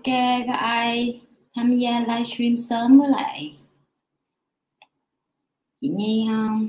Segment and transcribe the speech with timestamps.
[0.00, 0.14] ok
[0.46, 1.20] có ai
[1.54, 3.56] tham gia livestream sớm với lại
[5.80, 6.68] chị Nhi không?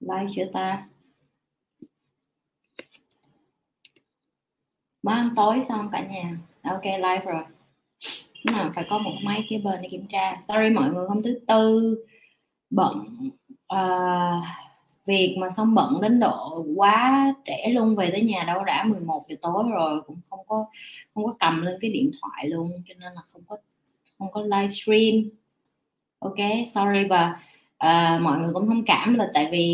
[0.00, 0.88] Live chưa ta?
[5.02, 6.38] Mới ăn tối xong cả nhà.
[6.62, 7.42] Ok live rồi.
[8.44, 10.40] Nào phải có một máy kế bên để kiểm tra.
[10.48, 11.96] Sorry mọi người hôm thứ tư
[12.70, 13.04] bận
[13.74, 14.44] uh,
[15.06, 19.24] việc mà xong bận đến độ quá trễ luôn về tới nhà đâu đã 11
[19.28, 20.66] giờ tối rồi cũng không có
[21.14, 23.56] không có cầm lên cái điện thoại luôn cho nên là không có
[24.18, 25.30] không có livestream.
[26.18, 26.38] Ok
[26.74, 27.38] sorry và uh,
[27.78, 29.66] ờ, mọi người cũng thông cảm là tại vì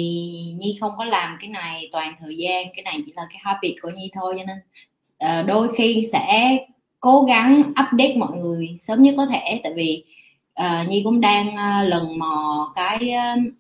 [0.59, 3.75] nhi không có làm cái này toàn thời gian cái này chỉ là cái habit
[3.83, 4.59] của nhi thôi cho nên
[5.41, 6.59] uh, đôi khi sẽ
[7.01, 10.05] cố gắng update mọi người sớm nhất có thể tại vì
[10.61, 13.55] uh, nhi cũng đang uh, lần mò cái uh,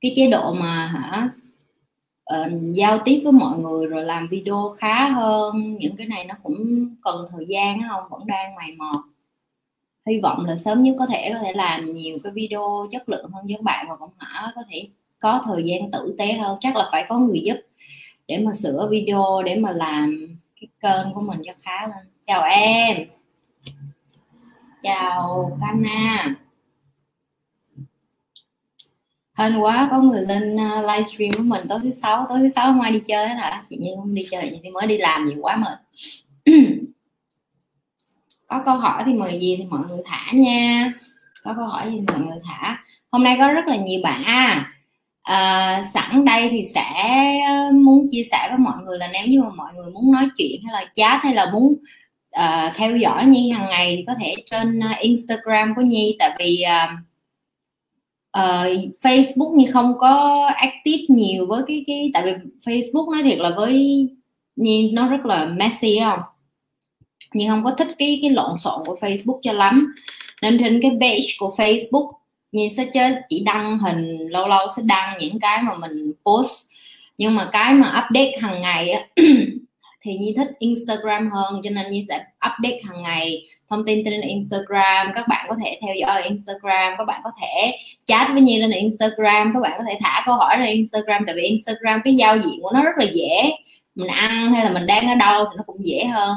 [0.00, 1.28] cái chế độ mà hả
[2.34, 6.34] uh, giao tiếp với mọi người rồi làm video khá hơn những cái này nó
[6.42, 6.56] cũng
[7.02, 9.04] cần thời gian không vẫn đang mày mò
[10.06, 13.30] hy vọng là sớm nhất có thể có thể làm nhiều cái video chất lượng
[13.32, 14.88] hơn với các bạn và cũng hả có thể
[15.20, 16.58] có thời gian tử tế hơn.
[16.60, 17.56] Chắc là phải có người giúp
[18.28, 22.06] để mà sửa video để mà làm cái kênh của mình cho khá lên.
[22.26, 22.96] Chào em.
[24.82, 26.34] Chào Cana
[29.40, 32.66] hên quá có người lên uh, livestream của mình tối thứ sáu tối thứ sáu
[32.66, 33.64] không ai đi chơi hết hả?
[33.70, 35.78] Chị Nhi không đi chơi thì mới đi làm nhiều quá mệt.
[38.46, 40.92] Có câu hỏi thì mời gì thì mọi người thả nha.
[41.44, 42.84] Có câu hỏi thì mọi người thả.
[43.10, 44.72] Hôm nay có rất là nhiều bạn à,
[45.22, 46.92] à sẵn đây thì sẽ
[47.46, 50.28] à, muốn chia sẻ với mọi người là nếu như mà mọi người muốn nói
[50.38, 51.74] chuyện hay là chat hay là muốn
[52.38, 56.16] uh, theo dõi nhi hàng ngày thì có thể trên uh, instagram của nhi.
[56.18, 57.09] Tại vì uh,
[58.38, 62.32] uh, facebook như không có active nhiều với cái cái tại vì
[62.64, 64.08] facebook nói thiệt là với
[64.56, 66.20] nhìn nó rất là messy không
[67.32, 69.94] nhưng không có thích cái cái lộn xộn của Facebook cho lắm.
[70.42, 72.12] Nên trên cái page của Facebook
[72.52, 76.66] như sẽ chơi chỉ đăng hình lâu lâu sẽ đăng những cái mà mình post.
[77.18, 79.06] Nhưng mà cái mà update hàng ngày á
[80.02, 84.20] thì Nhi thích Instagram hơn cho nên Nhi sẽ update hàng ngày thông tin trên
[84.20, 85.12] Instagram.
[85.14, 88.70] Các bạn có thể theo dõi Instagram các bạn có thể chat với Nhi lên
[88.70, 92.38] Instagram các bạn có thể thả câu hỏi lên Instagram tại vì Instagram cái giao
[92.38, 93.52] diện của nó rất là dễ.
[93.94, 96.36] Mình ăn hay là mình đang ở đâu thì nó cũng dễ hơn.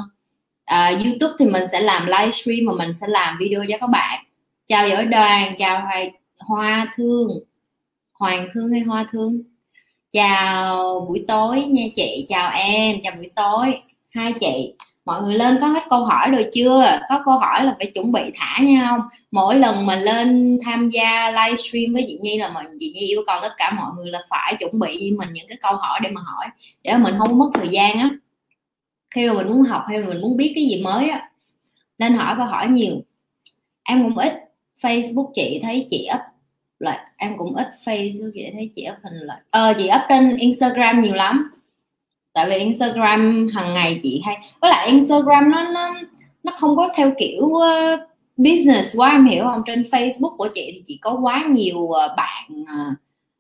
[0.66, 4.24] À, YouTube thì mình sẽ làm livestream mà mình sẽ làm video cho các bạn.
[4.68, 7.30] Chào giỏi đoàn chào hoài hoa thương.
[8.14, 9.53] Hoàng thương hay hoa thương?
[10.14, 13.78] Chào buổi tối nha chị, chào em, chào buổi tối.
[14.10, 14.74] Hai chị,
[15.06, 17.00] mọi người lên có hết câu hỏi rồi chưa?
[17.10, 19.02] Có câu hỏi là phải chuẩn bị thả nha không?
[19.32, 23.24] Mỗi lần mà lên tham gia livestream với chị nhi là mình, chị nhi yêu
[23.28, 26.00] cầu tất cả mọi người là phải chuẩn bị cho mình những cái câu hỏi
[26.04, 26.46] để mà hỏi,
[26.84, 28.10] để mình không mất thời gian á.
[29.16, 31.30] Khi mà mình muốn học hay mà mình muốn biết cái gì mới á,
[32.00, 33.04] nên hỏi câu hỏi nhiều.
[33.84, 34.34] Em cũng ít
[34.82, 36.33] facebook chị, thấy chị up
[36.84, 40.38] lại em cũng ít facebook vậy thấy chị up hình lại ờ chị up trên
[40.38, 41.52] instagram nhiều lắm.
[42.34, 45.94] Tại vì instagram hàng ngày chị hay với lại instagram nó nó
[46.44, 48.00] nó không có theo kiểu uh,
[48.38, 49.62] business quá em hiểu không?
[49.66, 52.98] Trên facebook của chị thì chị có quá nhiều uh, bạn uh,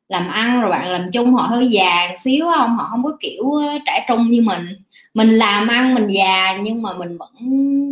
[0.09, 2.77] làm ăn rồi bạn làm chung họ hơi già xíu không?
[2.77, 3.51] Họ không có kiểu
[3.85, 4.65] trẻ trung như mình
[5.13, 7.29] mình làm ăn, mình già nhưng mà mình vẫn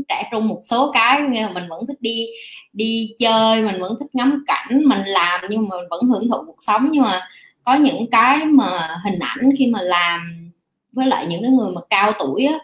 [0.09, 1.21] trẻ trung một số cái
[1.53, 2.25] mình vẫn thích đi
[2.73, 6.43] đi chơi, mình vẫn thích ngắm cảnh, mình làm nhưng mà mình vẫn hưởng thụ
[6.45, 6.89] cuộc sống.
[6.91, 7.21] Nhưng mà
[7.63, 10.51] có những cái mà hình ảnh khi mà làm
[10.91, 12.59] với lại những cái người mà cao tuổi á,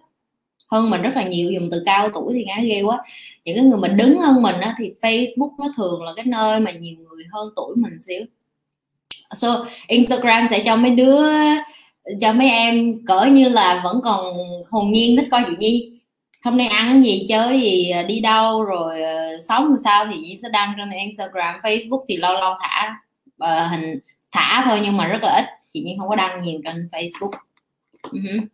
[0.71, 2.97] hơn mình rất là nhiều, dùng từ cao tuổi thì ngã ghê quá.
[3.45, 6.59] Những cái người mà đứng hơn mình á thì Facebook nó thường là cái nơi
[6.59, 8.21] mà nhiều người hơn tuổi mình xíu.
[9.35, 11.29] So, Instagram sẽ cho mấy đứa
[12.21, 14.37] cho mấy em cỡ như là vẫn còn
[14.69, 15.91] hồn nhiên thích coi chị Nhi.
[16.43, 20.17] Hôm nay ăn gì chơi gì à, đi đâu rồi à, sống làm sao thì
[20.17, 22.95] Nhi sẽ đăng trên Instagram Facebook thì lâu lâu thả
[23.43, 23.99] uh, hình
[24.31, 25.45] thả thôi nhưng mà rất là ít.
[25.73, 27.31] Chị Nhi không có đăng nhiều trên Facebook.
[28.01, 28.45] Uh-huh.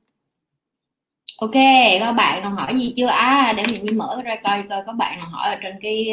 [1.37, 1.55] ok
[1.99, 3.07] có bạn nào hỏi gì chưa?
[3.07, 6.07] À để mình Nhi mở ra coi coi có bạn nào hỏi ở trên cái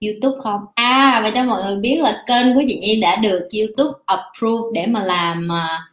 [0.00, 0.60] YouTube không?
[0.74, 4.68] À và cho mọi người biết là kênh của chị Nhi đã được YouTube approve
[4.74, 5.87] để mà làm uh,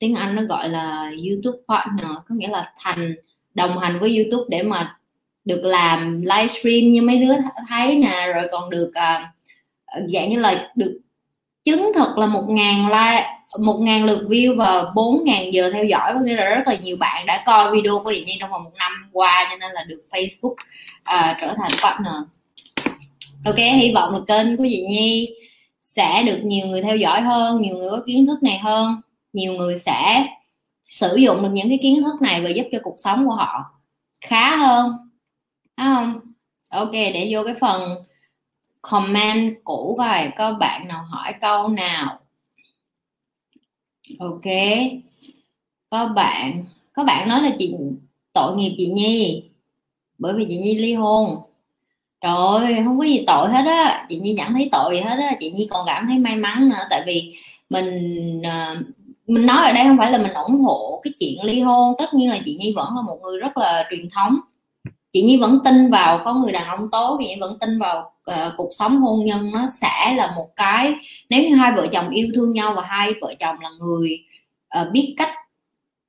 [0.00, 3.14] tiếng Anh nó gọi là YouTube partner có nghĩa là thành
[3.54, 4.96] đồng hành với YouTube để mà
[5.44, 7.34] được làm livestream như mấy đứa
[7.68, 9.22] thấy nè rồi còn được uh,
[10.14, 11.00] dạng như là được
[11.64, 13.26] chứng thực là một ngàn like
[13.58, 16.76] một ngàn lượt view và bốn ngàn giờ theo dõi có nghĩa là rất là
[16.82, 19.72] nhiều bạn đã coi video của chị Nhi trong vòng một năm qua cho nên
[19.72, 22.14] là được Facebook uh, trở thành partner.
[23.44, 25.34] Ok hy vọng là kênh của chị Nhi
[25.80, 29.00] sẽ được nhiều người theo dõi hơn nhiều người có kiến thức này hơn
[29.36, 30.26] nhiều người sẽ
[30.88, 33.64] sử dụng được những cái kiến thức này và giúp cho cuộc sống của họ
[34.20, 34.92] khá hơn.
[35.76, 36.20] Đúng không?
[36.70, 38.04] Ok, để vô cái phần
[38.82, 42.20] comment cũ coi, có bạn nào hỏi câu nào?
[44.18, 44.44] Ok,
[45.90, 47.74] có bạn có bạn nói là chị,
[48.32, 49.42] tội nghiệp chị nhi,
[50.18, 51.36] bởi vì chị nhi ly hôn.
[52.20, 54.06] Trời không có gì tội hết á.
[54.08, 55.36] Chị nhi chẳng thấy tội gì hết á.
[55.40, 57.34] Chị nhi còn cảm thấy may mắn nữa, tại vì
[57.70, 58.76] mình ờ,
[59.26, 62.14] mình nói ở đây không phải là mình ủng hộ cái chuyện ly hôn tất
[62.14, 64.36] nhiên là chị nhi vẫn là một người rất là truyền thống.
[65.12, 68.12] Chị nhi vẫn tin vào có người đàn ông tốt chị nhi vẫn tin vào
[68.30, 70.94] uh, cuộc sống hôn nhân nó sẽ là một cái
[71.30, 74.24] nếu như hai vợ chồng yêu thương nhau và hai vợ chồng là người
[74.80, 75.30] uh, biết cách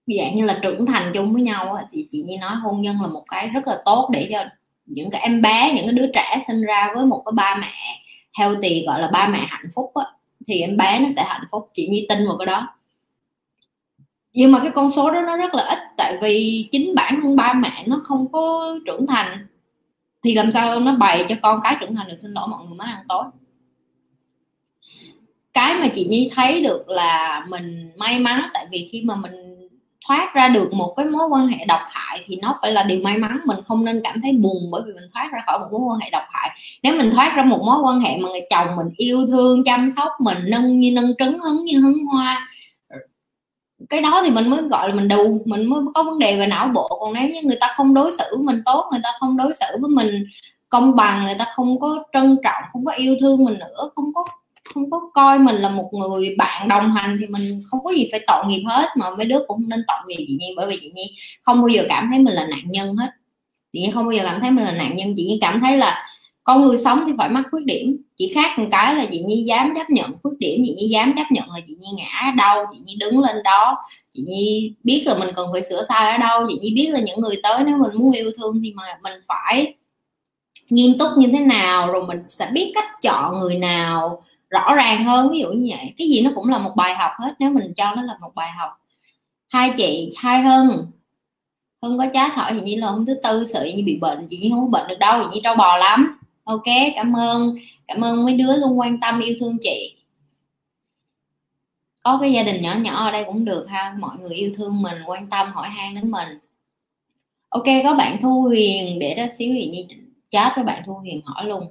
[0.08, 3.08] dạng như là trưởng thành chung với nhau thì chị nhi nói hôn nhân là
[3.08, 4.44] một cái rất là tốt để cho
[4.86, 8.04] những cái em bé những cái đứa trẻ sinh ra với một cái ba mẹ
[8.40, 10.06] healthy gọi là ba mẹ hạnh phúc á,
[10.48, 11.70] thì em bé nó sẽ hạnh phúc.
[11.74, 12.68] Chị nhi tin vào cái đó
[14.38, 17.36] nhưng mà cái con số đó nó rất là ít, tại vì chính bản thân
[17.36, 19.48] ba mẹ nó không có trưởng thành.
[20.24, 22.18] Thì làm sao nó bày cho con cái trưởng thành được?
[22.22, 23.24] Xin lỗi mọi người, mới ăn tối.
[25.54, 29.32] Cái mà chị nhi thấy được là mình may mắn, tại vì khi mà mình
[30.08, 33.00] thoát ra được một cái mối quan hệ độc hại thì nó phải là điều
[33.04, 33.40] may mắn.
[33.46, 36.00] Mình không nên cảm thấy buồn bởi vì mình thoát ra khỏi một mối quan
[36.00, 36.50] hệ độc hại.
[36.84, 39.90] Nếu mình thoát ra một mối quan hệ mà người chồng mình yêu thương, chăm
[39.96, 42.50] sóc mình, nâng như nâng trứng, hứng như hứng hoa
[43.90, 46.48] cái đó thì mình mới gọi là mình đù, mình mới có vấn đề về
[46.48, 46.98] não bộ.
[47.00, 49.54] Còn nếu như người ta không đối xử với mình tốt, người ta không đối
[49.54, 50.24] xử với mình
[50.70, 54.14] công bằng, người ta không có trân trọng, không có yêu thương mình nữa, không
[54.14, 54.26] có
[54.74, 58.08] không có coi mình là một người bạn đồng hành thì mình không có gì
[58.12, 60.54] phải tội nghiệp hết, mà mấy đứa cũng nên tội nghiệp chị nhi.
[60.58, 63.08] Bởi vì chị nhi không bao giờ cảm thấy mình là nạn nhân hết.
[63.74, 65.14] Chị nhi không bao giờ cảm thấy mình là nạn nhân.
[65.18, 66.06] Chị nhi cảm thấy là
[66.48, 67.98] con người sống thì phải mắc khuyết điểm.
[68.18, 71.14] Chỉ khác một cái là chị nhi dám chấp nhận khuyết điểm, chị nhi dám
[71.16, 73.78] chấp nhận là chị nhi ngã ở đâu, chị nhi đứng lên đó.
[74.14, 77.00] Chị nhi biết là mình cần phải sửa sai ở đâu, chị nhi biết là
[77.00, 79.76] những người tới nếu mình muốn yêu thương thì mà mình phải
[80.70, 85.04] nghiêm túc như thế nào, rồi mình sẽ biết cách chọn người nào rõ ràng
[85.04, 85.94] hơn, ví dụ như vậy.
[85.98, 88.36] Cái gì nó cũng là một bài học hết, nếu mình cho nó là một
[88.36, 88.70] bài học.
[89.50, 90.88] Hai chị, hai hơn
[91.82, 94.38] hơn có chát hỏi chị nhi là hôm thứ tư sợ như bị bệnh, chị
[94.38, 96.64] nhi không có bệnh được đâu, chị nhi trâu bò lắm ok,
[96.96, 97.56] cảm ơn.
[97.88, 99.96] Cảm ơn mấy đứa luôn quan tâm, yêu thương chị.
[102.04, 103.96] Có cái gia đình nhỏ nhỏ ở đây cũng được ha.
[104.00, 106.28] Mọi người yêu thương mình, quan tâm, hỏi han đến mình.
[107.50, 109.88] Ok, có bạn thu huyền để đó xíu thì nhi
[110.30, 111.64] chat với bạn thu huyền hỏi luôn.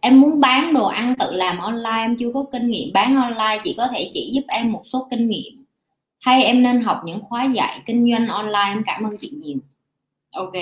[0.00, 1.98] Em muốn bán đồ ăn tự làm online.
[1.98, 3.60] Em chưa có kinh nghiệm bán online.
[3.64, 5.64] Chị có thể chỉ giúp em một số kinh nghiệm.
[6.20, 8.68] Hay em nên học những khóa dạy kinh doanh online?
[8.68, 9.58] Em cảm ơn chị nhiều.
[10.32, 10.52] Ok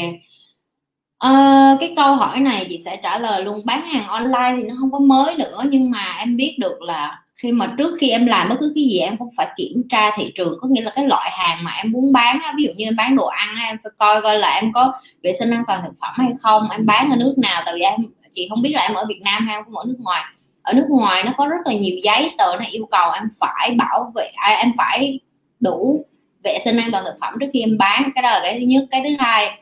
[1.20, 3.62] à, cái câu hỏi này chị sẽ trả lời luôn.
[3.64, 7.18] Bán hàng online thì nó không có mới nữa nhưng mà em biết được là
[7.34, 10.10] khi mà trước khi em làm bất cứ cái gì em cũng phải kiểm tra
[10.16, 10.58] thị trường.
[10.60, 13.16] Có nghĩa là cái loại hàng mà em muốn bán ví dụ như em bán
[13.16, 16.14] đồ ăn em phải coi coi là em có vệ sinh an toàn thực phẩm
[16.16, 17.62] hay không em bán ở nước nào.
[17.64, 17.94] Tại vì em
[18.34, 20.24] chị không biết là em ở Việt Nam hay không ở nước ngoài.
[20.62, 23.74] Ở nước ngoài nó có rất là nhiều giấy tờ nó yêu cầu em phải
[23.78, 25.20] bảo vệ à, em phải
[25.60, 26.04] đủ
[26.44, 28.10] vệ sinh an toàn thực phẩm trước khi em bán.
[28.14, 28.84] Cái đó là cái thứ nhất.
[28.90, 29.60] Cái thứ hai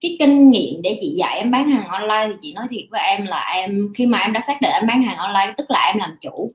[0.00, 3.00] cái kinh nghiệm để chị dạy em bán hàng online thì chị nói thiệt với
[3.00, 5.86] em là em, khi mà em đã xác định em bán hàng online, tức là
[5.86, 6.50] em làm chủ.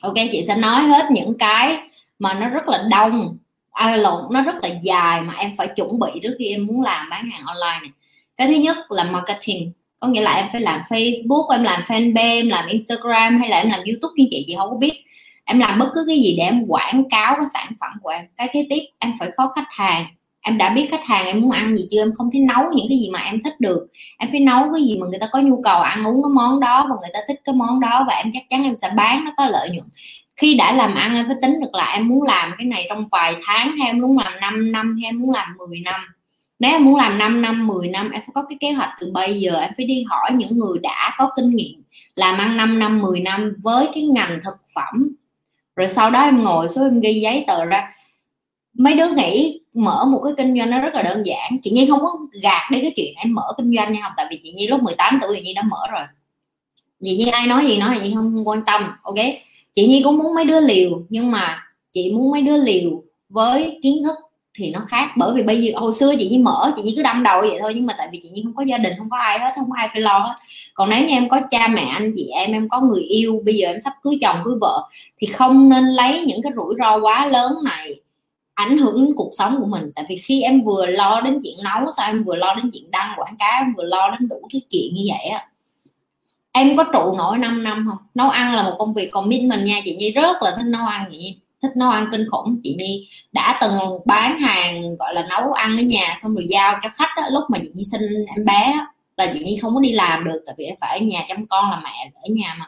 [0.00, 1.78] Ok, chị sẽ nói hết những cái
[2.18, 3.36] mà nó rất là đông,
[3.70, 6.82] ai lộn, nó rất là dài mà em phải chuẩn bị trước khi em muốn
[6.82, 7.90] làm bán hàng online này.
[8.36, 12.40] Cái thứ nhất là marketing, có nghĩa là em phải làm facebook, em làm fanpage,
[12.40, 15.02] em làm instagram hay là em làm youtube như chị chị không có biết.
[15.44, 18.24] Em làm bất cứ cái gì để em quảng cáo cái sản phẩm của em.
[18.36, 20.06] Cái kế tiếp, em phải có khách hàng
[20.46, 22.02] em đã biết khách hàng em muốn ăn gì chưa?
[22.02, 23.86] Em không thể nấu những cái gì mà em thích được.
[24.18, 26.60] Em phải nấu cái gì mà người ta có nhu cầu ăn, uống cái món
[26.60, 29.24] đó và người ta thích cái món đó và em chắc chắn em sẽ bán,
[29.24, 29.88] nó có lợi nhuận.
[30.36, 33.06] Khi đã làm ăn, em phải tính được là em muốn làm cái này trong
[33.10, 36.00] vài tháng hay em muốn làm 5 năm hay em muốn làm 10 năm.
[36.58, 39.10] Nếu em muốn làm 5 năm 10 năm, em phải có cái kế hoạch từ
[39.12, 39.60] bây giờ.
[39.60, 41.82] Em phải đi hỏi những người đã có kinh nghiệm
[42.14, 45.08] làm ăn 5 năm 10 năm với cái ngành thực phẩm.
[45.76, 47.92] Rồi sau đó em ngồi xuống em ghi giấy tờ ra.
[48.78, 51.58] Mấy đứa nghĩ mở một cái kinh doanh nó rất là đơn giản.
[51.62, 54.26] Chị nhi không có gạt đi cái chuyện em mở kinh doanh nha không tại
[54.30, 56.02] vì chị nhi lúc 18 tuổi chị nhi đã mở rồi.
[57.04, 59.16] Chị nhi ai nói gì nói, chị không quan tâm, ok?
[59.74, 63.78] Chị nhi cũng muốn mấy đứa liều, nhưng mà chị muốn mấy đứa liều với
[63.82, 64.16] kiến thức
[64.58, 65.10] thì nó khác.
[65.16, 67.56] Bởi vì bây giờ, hồi xưa chị nhi mở, chị nhi cứ đâm đầu vậy
[67.60, 69.52] thôi, nhưng mà tại vì chị nhi không có gia đình, không có ai hết,
[69.56, 70.34] không có ai phải lo hết.
[70.74, 73.54] Còn nếu như em có cha mẹ, anh chị em em có người yêu, bây
[73.54, 76.98] giờ em sắp cưới chồng, cưới vợ, thì không nên lấy những cái rủi ro
[76.98, 78.00] quá lớn này
[78.56, 79.90] ảnh hưởng đến cuộc sống của mình.
[79.94, 82.90] Tại vì khi em vừa lo đến chuyện nấu sao em vừa lo đến chuyện
[82.90, 85.46] đăng quảng cáo em vừa lo đến đủ thứ chuyện như vậy á
[86.56, 87.98] em có trụ nổi 5 năm không?
[88.14, 90.86] Nấu ăn là một công việc còn mình nha chị nhi rất là thích nấu
[90.86, 92.60] ăn vậy thích nấu ăn kinh khủng.
[92.62, 93.72] Chị nhi đã từng
[94.06, 97.44] bán hàng gọi là nấu ăn ở nhà xong rồi giao cho khách đó, lúc
[97.50, 98.86] mà chị nhi sinh em bé đó,
[99.16, 101.70] là chị nhi không có đi làm được tại vì phải ở nhà chăm con
[101.70, 102.66] là mẹ ở nhà mà.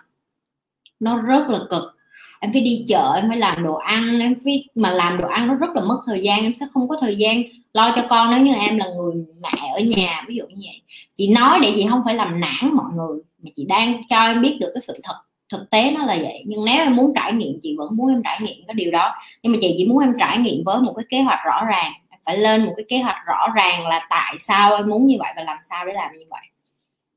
[1.00, 1.97] Nó rất là cực
[2.40, 5.46] em phải đi chợ, em phải làm đồ ăn, em phải mà làm đồ ăn
[5.46, 7.42] nó rất là mất thời gian, em sẽ không có thời gian
[7.72, 8.30] lo cho con.
[8.30, 10.80] Nếu như em là người mẹ ở nhà, ví dụ như vậy,
[11.14, 14.42] chị nói để chị không phải làm nản mọi người, mà chị đang cho em
[14.42, 15.14] biết được cái sự thật,
[15.52, 16.42] thực tế nó là vậy.
[16.46, 19.14] Nhưng nếu em muốn trải nghiệm, chị vẫn muốn em trải nghiệm cái điều đó.
[19.42, 21.92] Nhưng mà chị chỉ muốn em trải nghiệm với một cái kế hoạch rõ ràng,
[22.10, 25.16] em phải lên một cái kế hoạch rõ ràng là tại sao em muốn như
[25.18, 26.46] vậy và làm sao để làm như vậy.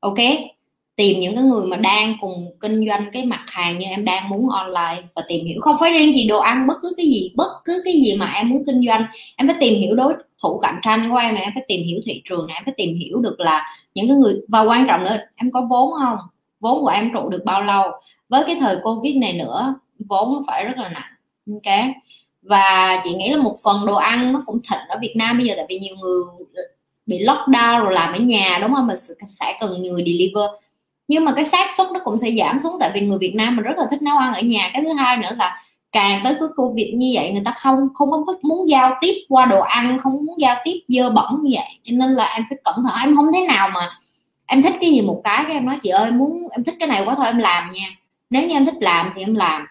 [0.00, 0.18] Ok?
[0.96, 4.28] Tìm những cái người mà đang cùng kinh doanh cái mặt hàng như em đang
[4.28, 5.60] muốn online và tìm hiểu.
[5.60, 8.32] Không phải riêng gì đồ ăn, bất cứ cái gì, bất cứ cái gì mà
[8.34, 9.04] em muốn kinh doanh,
[9.36, 12.00] em phải tìm hiểu đối thủ cạnh tranh của em này em phải tìm hiểu
[12.04, 15.04] thị trường này em phải tìm hiểu được là những cái người, và quan trọng
[15.04, 16.18] nữa, em có vốn không?
[16.60, 17.82] Vốn của em trụ được bao lâu?
[18.28, 19.74] Với cái thời covid này nữa,
[20.08, 21.12] vốn phải rất là nặng.
[21.52, 21.94] Ok?
[22.42, 25.46] Và chị nghĩ là một phần đồ ăn nó cũng thịnh ở Việt Nam bây
[25.46, 26.22] giờ, tại vì nhiều người
[27.06, 28.86] bị lockdown rồi làm ở nhà, đúng không?
[28.86, 28.94] Mà
[29.40, 30.50] sẽ cần người deliver
[31.12, 33.56] nhưng mà cái xác suất nó cũng sẽ giảm xuống tại vì người Việt Nam
[33.56, 34.70] mình rất là thích nấu ăn ở nhà.
[34.72, 38.10] Cái thứ hai nữa là càng tới cái covid như vậy người ta không không
[38.10, 41.78] có muốn giao tiếp qua đồ ăn không muốn giao tiếp dơ bẩn như vậy.
[41.82, 43.98] Cho nên là em phải cẩn thận em không thế nào mà
[44.46, 46.88] em thích cái gì một cái cái em nói chị ơi muốn em thích cái
[46.88, 47.86] này quá thôi em làm nha.
[48.30, 49.66] Nếu như em thích làm thì em làm.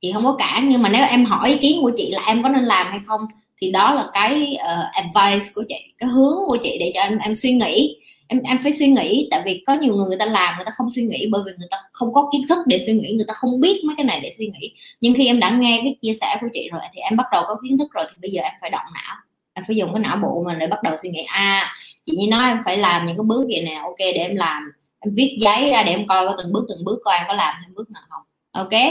[0.00, 2.42] Chị không có cản nhưng mà nếu em hỏi ý kiến của chị là em
[2.42, 3.20] có nên làm hay không
[3.60, 7.18] thì đó là cái uh, advice của chị cái hướng của chị để cho em
[7.18, 7.96] em suy nghĩ
[8.28, 10.72] em em phải suy nghĩ, tại vì có nhiều người người ta làm, người ta
[10.76, 13.24] không suy nghĩ, bởi vì người ta không có kiến thức để suy nghĩ, người
[13.28, 14.72] ta không biết mấy cái này để suy nghĩ.
[15.00, 17.42] Nhưng khi em đã nghe cái chia sẻ của chị rồi thì em bắt đầu
[17.46, 19.16] có kiến thức rồi thì bây giờ em phải động não.
[19.54, 21.22] Em phải dùng cái não bộ mình để bắt đầu suy nghĩ.
[21.22, 21.72] À
[22.04, 24.62] chị như nói em phải làm những cái bước vậy nè, ok, để em làm.
[25.00, 27.34] Em viết giấy ra để em coi có từng bước từng bước coi em có
[27.34, 28.22] làm thêm bước nào không.
[28.52, 28.82] Ok?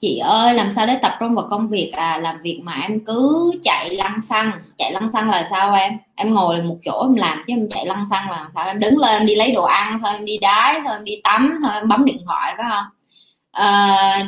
[0.00, 2.18] Chị ơi làm sao để tập trung vào công việc à?
[2.18, 4.52] Làm việc mà em cứ chạy lăn xăng.
[4.78, 5.98] Chạy lăn xăng là sao em?
[6.14, 8.66] Em ngồi một chỗ em làm chứ em chạy lăn xăng là làm sao?
[8.66, 11.20] Em đứng lên em đi lấy đồ ăn thôi em đi đái thôi em đi
[11.24, 12.84] tắm thôi em bấm điện thoại phải không?
[13.52, 14.26] À,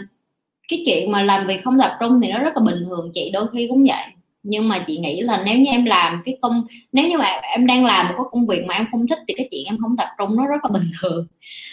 [0.69, 3.31] cái chuyện mà làm việc không tập trung thì nó rất là bình thường chị
[3.33, 4.05] đôi khi cũng vậy
[4.49, 7.67] nhưng mà chị nghĩ là nếu như em làm cái công nếu như mà em
[7.67, 9.97] đang làm một cái công việc mà em không thích thì cái chuyện em không
[9.97, 11.27] tập trung nó rất là bình thường.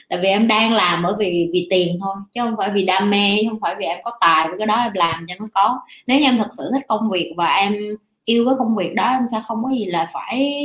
[0.09, 3.09] Tại vì em đang làm bởi vì vì tiền thôi chứ không phải vì đam
[3.09, 5.79] mê không phải vì em có tài với cái đó em làm cho nó có.
[6.07, 7.73] Nếu như em thật sự thích công việc và em
[8.25, 10.61] yêu cái công việc đó em sẽ không có gì là phải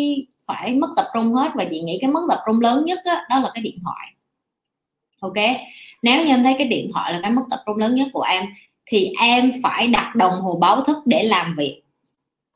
[0.47, 1.50] phải mất tập trung hết.
[1.55, 4.07] Và chị nghĩ cái mất tập trung lớn nhất đó, đó là cái điện thoại.
[5.21, 5.57] Ok?
[6.03, 8.23] Nếu như em thấy cái điện thoại là cái mất tập trung lớn nhất của
[8.23, 8.45] em
[8.87, 11.83] thì em phải đặt đồng hồ báo thức để làm việc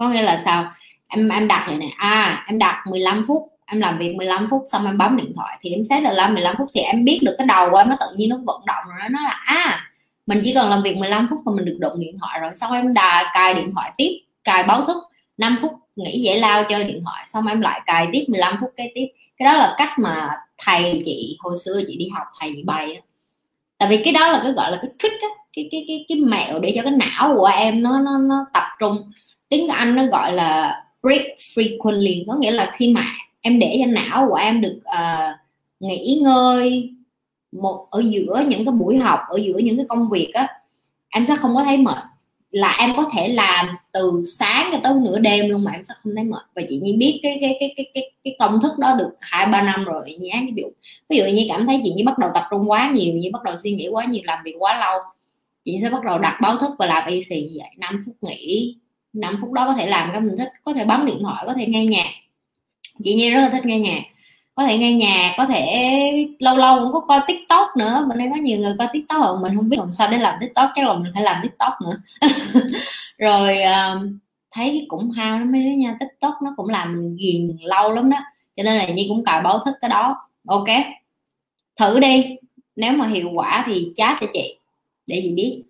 [0.03, 0.73] có nghĩa là sao?
[1.09, 4.63] Em em đặt vậy này à em đặt 15 phút, em làm việc 15 phút
[4.73, 5.59] xong em bấm điện thoại.
[5.61, 7.89] Thì em xét là làm 15 phút thì em biết được cái đầu của em
[7.89, 9.89] nó tự nhiên nó vận động rồi nó là à
[10.27, 12.51] mình chỉ cần làm việc 15 phút mà mình được động điện thoại rồi.
[12.57, 14.11] Xong em đà, cài điện thoại tiếp,
[14.45, 14.97] cài báo thức
[15.39, 17.25] 5 phút, nghỉ giải lao, chơi điện thoại.
[17.27, 19.07] Xong em lại cài tiếp 15 phút kế tiếp.
[19.37, 23.03] Cái đó là cách mà thầy chị, hồi xưa chị đi học, thầy chị bày
[23.83, 26.19] tại vì cái đó là cái gọi là cái trick á, cái cái cái cái
[26.19, 28.97] mẹo để cho cái não của em nó nó nó tập trung
[29.53, 33.07] tiếng anh nó gọi là break frequently có nghĩa là khi mà
[33.41, 35.37] em để cho não của em được uh,
[35.81, 36.91] nghỉ ngơi
[37.53, 40.49] một ở giữa những cái buổi học ở giữa những cái công việc á
[41.09, 41.99] em sẽ không có thấy mệt.
[42.51, 45.95] Là em có thể làm từ sáng cho tới nửa đêm luôn mà em sẽ
[46.03, 46.43] không thấy mệt.
[46.55, 49.47] Và chị nhi biết cái cái cái cái cái cái công thức đó được hai
[49.47, 50.69] ba năm rồi nhé ví dụ
[51.09, 53.43] ví dụ như cảm thấy chị nhi bắt đầu tập trung quá nhiều như bắt
[53.43, 55.01] đầu suy nghĩ quá nhiều làm việc quá lâu
[55.65, 58.77] chị sẽ bắt đầu đặt báo thức và làm y xì vậy 5 phút nghỉ
[59.13, 61.55] 5 phút đó có thể làm cái mình thích có thể bấm điện thoại có
[61.55, 62.09] thể nghe nhạc.
[63.03, 64.03] Chị nhi rất là thích nghe nhạc.
[64.55, 68.05] Có thể nghe nhạc có thể lâu lâu cũng có coi tiktok nữa.
[68.09, 70.35] Mình đang có nhiều người coi tiktok rồi mình không biết làm sao để làm
[70.41, 71.97] tiktok chắc là mình phải làm tiktok nữa.
[73.19, 74.19] Rồi um,
[74.51, 75.97] thấy cũng hao lắm mấy đứa nha.
[76.01, 78.19] Tiktok nó cũng làm mình ghiền lâu lắm đó.
[78.57, 80.17] Cho nên là nhi cũng cài báo thức cái đó.
[80.47, 80.69] Ok
[81.77, 82.37] thử đi.
[82.77, 84.57] Nếu mà hiệu quả thì chat cho chị
[85.07, 85.63] để chị biết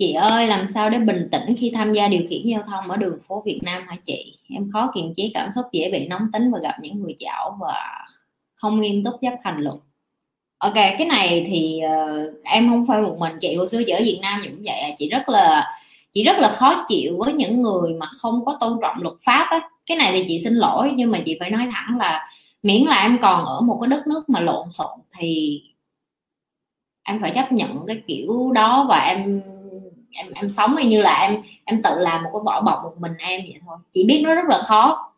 [0.00, 2.96] chị ơi làm sao để bình tĩnh khi tham gia điều khiển giao thông ở
[2.96, 4.36] đường phố Việt Nam hả chị?
[4.48, 7.58] Em khó kiềm chế cảm xúc dễ bị nóng tính và gặp những người chảo
[7.60, 8.06] và
[8.56, 9.76] không nghiêm túc chấp hành luật.
[10.58, 13.56] Ok cái này thì uh, em không phải một mình chị.
[13.56, 14.90] Hồi xưa chị ở Việt Nam cũng vậy à.
[14.98, 15.64] chị rất là
[16.12, 19.46] chị rất là khó chịu với những người mà không có tôn trọng luật pháp
[19.50, 19.68] á.
[19.86, 22.26] Cái này thì chị xin lỗi nhưng mà chị phải nói thẳng là
[22.62, 25.60] miễn là em còn ở một cái đất nước mà lộn xộn thì
[27.02, 29.42] em phải chấp nhận cái kiểu đó và em
[30.12, 33.12] em em sống như là em em tự làm một cái vỏ bọc một mình
[33.18, 33.76] em vậy thôi.
[33.92, 35.12] Chị biết nó rất là khó.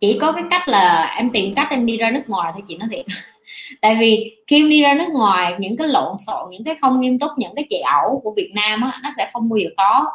[0.00, 2.76] Chỉ có cái cách là em tìm cách em đi ra nước ngoài thôi chị
[2.76, 3.04] nói thiệt.
[3.80, 7.00] Tại vì khi em đi ra nước ngoài, những cái lộn xộn, những cái không
[7.00, 9.68] nghiêm túc, những cái chị ẩu của Việt Nam á, nó sẽ không bao giờ
[9.76, 10.06] có.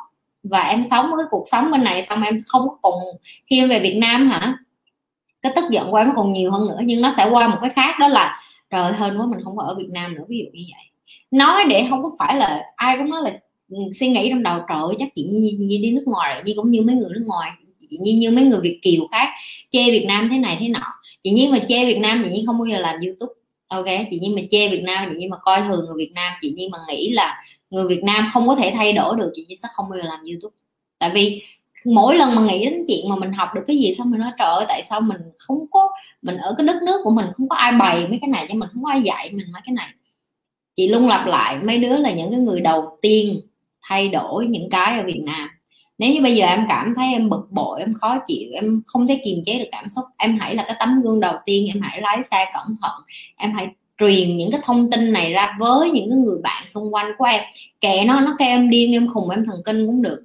[0.43, 2.99] Và em sống cái cuộc sống bên này xong em không có cùng,
[3.47, 4.57] khi em về Việt Nam hả,
[5.41, 6.79] cái tức giận của em nó còn nhiều hơn nữa.
[6.83, 8.39] Nhưng nó sẽ qua một cái khác, đó là
[8.69, 10.85] trời hơn quá, mình không có ở Việt Nam nữa, ví dụ như vậy.
[11.31, 13.31] Nói để không có phải là ai cũng nói là
[13.73, 16.53] Ừ, suy nghĩ trong đầu trời chắc chị Nhi, Nhi đi nước ngoài rồi Nhi
[16.57, 17.51] cũng như mấy người nước ngoài
[17.89, 19.29] chị Nhi như mấy người Việt kiều khác
[19.71, 20.93] chê Việt Nam thế này thế nọ.
[21.23, 23.33] Chị Nhi mà chê Việt Nam chị Nhi không bao giờ làm YouTube.
[23.67, 26.33] Ok chị Nhi mà chê Việt Nam chị Nhi mà coi thường người Việt Nam
[26.41, 29.45] chị Nhi mà nghĩ là người Việt Nam không có thể thay đổi được chị
[29.47, 30.55] Nhi sẽ không bao giờ làm YouTube.
[30.99, 31.41] Tại vì
[31.85, 34.31] mỗi lần mà nghĩ đến chuyện mà mình học được cái gì xong mình nói
[34.39, 35.89] trời ơi tại sao mình không có
[36.21, 38.55] mình ở cái đất nước của mình không có ai bày mấy cái này cho
[38.55, 39.89] mình không có ai dạy mình mấy cái này?
[40.75, 43.41] Chị luôn lặp lại mấy đứa là những cái người đầu tiên
[43.83, 45.49] thay đổi những cái ở Việt Nam.
[45.97, 49.07] Nếu như bây giờ em cảm thấy em bực bội, em khó chịu, em không
[49.07, 51.81] thể kiềm chế được cảm xúc, em hãy là cái tấm gương đầu tiên, em
[51.81, 53.01] hãy lái xe cẩn thận,
[53.37, 53.67] em hãy
[53.99, 57.25] truyền những cái thông tin này ra với những cái người bạn xung quanh của
[57.25, 57.43] em.
[57.81, 60.23] Kệ nó nó kêu em điên, em khùng, em thần kinh cũng được.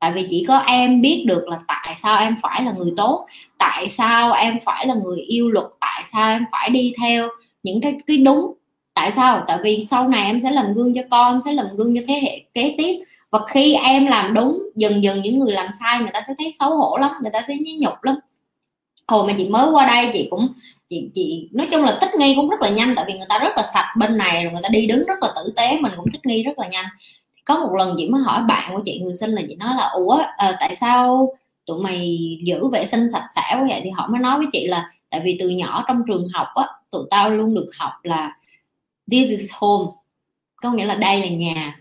[0.00, 3.26] Tại vì chỉ có em biết được là tại sao em phải là người tốt,
[3.58, 7.28] tại sao em phải là người yêu luật, tại sao em phải đi theo
[7.62, 8.54] những cái cái đúng
[8.98, 9.44] tại sao?
[9.48, 12.02] Tại vì sau này em sẽ làm gương cho con em sẽ làm gương cho
[12.08, 13.04] thế hệ kế tiếp.
[13.30, 16.54] Và khi em làm đúng dần dần những người làm sai người ta sẽ thấy
[16.60, 18.16] xấu hổ lắm người ta sẽ nhí nhục lắm.
[19.08, 20.48] Hồi mà chị mới qua đây chị cũng
[20.88, 23.38] chị chị nói chung là thích nghi cũng rất là nhanh tại vì người ta
[23.38, 25.92] rất là sạch bên này rồi người ta đi đứng rất là tử tế mình
[25.96, 26.86] cũng thích nghi rất là nhanh.
[27.44, 29.88] Có một lần chị mới hỏi bạn của chị người sinh là chị nói là
[29.88, 31.32] ủa à, tại sao
[31.66, 33.80] tụi mày giữ vệ sinh sạch sẽ như vậy?
[33.84, 36.64] Thì họ mới nói với chị là tại vì từ nhỏ trong trường học á
[36.90, 38.32] tụi tao luôn được học là
[39.10, 39.92] this is home.
[40.56, 41.80] Có nghĩa là đây là nhà.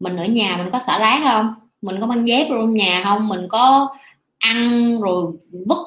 [0.00, 1.54] Mình ở nhà mình có xả rác không?
[1.82, 3.28] Mình có mang dép trong nhà không?
[3.28, 3.88] Mình có
[4.38, 5.32] ăn rồi
[5.66, 5.78] vứt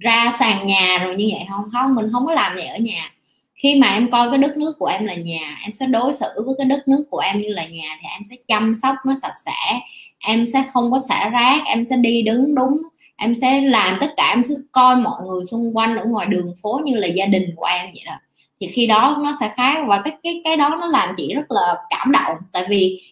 [0.00, 1.64] ra sàn nhà rồi như vậy không?
[1.72, 3.10] Không, mình không có làm vậy ở nhà.
[3.54, 6.26] Khi mà em coi cái đất nước của em là nhà, em sẽ đối xử
[6.46, 9.14] với cái đất nước của em như là nhà thì em sẽ chăm sóc nó
[9.22, 9.80] sạch sẽ.
[10.18, 12.72] Em sẽ không có xả rác, em sẽ đi đứng đúng.
[13.16, 16.54] Em sẽ làm tất cả, em sẽ coi mọi người xung quanh ở ngoài đường
[16.62, 18.14] phố như là gia đình của em vậy đó
[18.60, 21.50] thì khi đó nó sẽ khác và cái cái cái đó nó làm chị rất
[21.50, 22.36] là cảm động.
[22.52, 23.02] Tại vì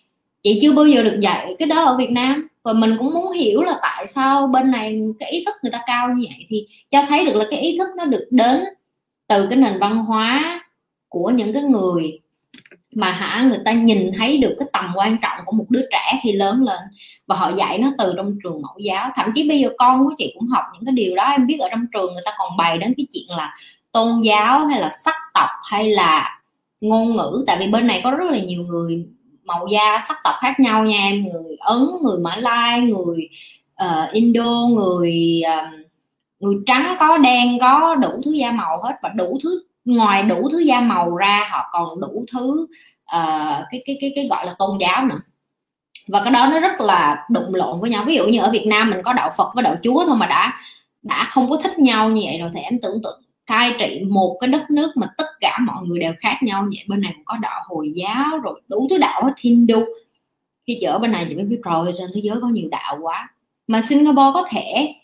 [0.43, 2.49] chị chưa bao giờ được dạy cái đó ở Việt Nam.
[2.63, 5.83] Và mình cũng muốn hiểu là tại sao bên này cái ý thức người ta
[5.87, 6.47] cao như vậy.
[6.49, 8.65] Thì cho thấy được là cái ý thức nó được đến
[9.29, 10.61] từ cái nền văn hóa
[11.09, 12.19] của những cái người
[12.95, 16.21] mà hả, người ta nhìn thấy được cái tầm quan trọng của một đứa trẻ
[16.23, 16.81] khi lớn lên.
[17.27, 19.11] Và họ dạy nó từ trong trường mẫu giáo.
[19.17, 21.25] Thậm chí bây giờ con của chị cũng học những cái điều đó.
[21.25, 23.55] Em biết ở trong trường người ta còn bày đến cái chuyện là
[23.93, 26.41] tôn giáo hay là sắc tộc hay là
[26.81, 27.45] ngôn ngữ?
[27.47, 29.07] Tại vì bên này có rất là nhiều người
[29.45, 31.29] màu da sắc tộc khác nhau nha em.
[31.29, 33.29] Người ấn người mã lai người
[33.85, 35.87] uh, indo người uh,
[36.41, 38.95] người trắng có đen có đủ thứ da màu hết.
[39.03, 42.67] Và đủ thứ ngoài đủ thứ da màu ra họ còn đủ thứ
[43.17, 45.21] uh, cái cái cái cái gọi là tôn giáo nữa.
[46.09, 48.05] Và cái đó nó rất là đụng lộn với nhau.
[48.07, 50.27] Ví dụ như ở Việt Nam mình có đạo Phật với đạo Chúa thôi mà
[50.27, 50.53] đã
[51.03, 53.22] đã không có thích nhau như vậy rồi thì em tưởng tượng
[53.53, 56.85] cai trị một cái đất nước mà tất cả mọi người đều khác nhau vậy.
[56.89, 59.81] Bên này cũng có đạo hồi giáo rồi đủ thứ đạo hết Hindu.
[60.67, 63.29] Khi chở bên này thì mới biết rồi trên thế giới có nhiều đạo quá.
[63.67, 64.95] Mà Singapore có thể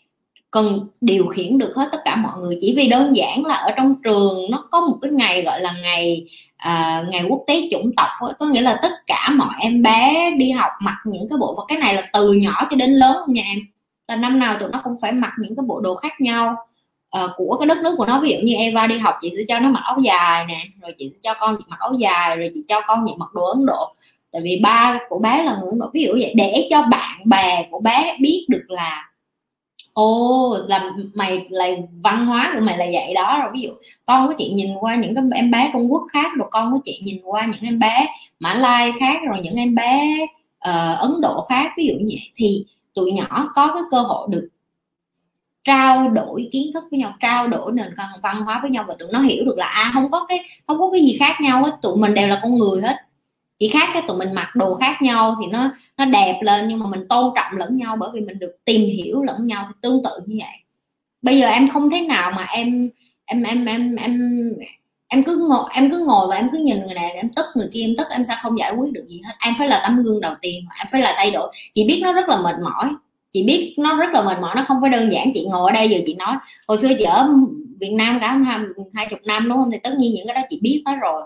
[0.51, 3.71] cần điều khiển được hết tất cả mọi người chỉ vì đơn giản là ở
[3.77, 6.25] trong trường nó có một cái ngày gọi là ngày
[6.57, 8.09] à, ngày quốc tế chủng tộc
[8.39, 11.63] có nghĩa là tất cả mọi em bé đi học mặc những cái bộ và
[11.67, 13.59] cái này là từ nhỏ cho đến lớn nha em.
[14.07, 16.55] Là năm nào tụi nó cũng phải mặc những cái bộ đồ khác nhau
[17.17, 19.43] uh, của cái đất nước của nó ví dụ như Eva đi học chị sẽ
[19.47, 22.37] cho nó mặc áo dài nè rồi chị sẽ cho con chị mặc áo dài
[22.37, 23.93] rồi chị cho con chị mặc đồ Ấn Độ.
[24.31, 27.19] Tại vì ba của bé là người Ấn Độ ví dụ vậy để cho bạn
[27.25, 29.05] bè của bé biết được là
[29.93, 31.67] ô là mày là
[32.03, 33.39] văn hóa của mày là vậy đó.
[33.41, 33.69] Rồi ví dụ
[34.05, 36.79] con của chị nhìn qua những cái em bé Trung Quốc khác rồi con của
[36.83, 38.07] chị nhìn qua những em bé
[38.39, 40.17] Mã Lai khác rồi những em bé
[40.69, 44.27] uh, Ấn Độ khác ví dụ như vậy thì tụi nhỏ có cái cơ hội
[44.31, 44.49] được
[45.63, 47.93] trao đổi kiến thức với nhau, trao đổi nền
[48.23, 50.79] văn hóa với nhau và tụi nó hiểu được là à không có cái, không
[50.79, 52.95] có cái gì khác nhau hết tụi mình đều là con người hết.
[53.59, 56.79] Chỉ khác cái tụi mình mặc đồ khác nhau thì nó nó đẹp lên nhưng
[56.79, 59.73] mà mình tôn trọng lẫn nhau bởi vì mình được tìm hiểu lẫn nhau thì
[59.81, 60.55] tương tự như vậy.
[61.21, 62.89] Bây giờ em không thế nào mà em
[63.25, 64.19] em em em em
[65.07, 67.69] em cứ ngồi, em cứ ngồi và em cứ nhìn người này, em tức người
[67.73, 69.33] kia, em tức em sẽ không giải quyết được gì hết.
[69.45, 71.51] Em phải là tấm gương đầu tiên, em phải là thay đổi.
[71.73, 72.93] Chị biết nó rất là mệt mỏi
[73.31, 75.75] chị biết nó rất là mệt mỏi nó không phải đơn giản chị ngồi ở
[75.75, 76.35] đây giờ chị nói.
[76.67, 77.29] Hồi xưa chị ở
[77.79, 78.59] Việt Nam cả hai,
[78.93, 79.71] hai chục năm đúng không?
[79.71, 81.21] Thì tất nhiên những cái đó chị biết hết rồi.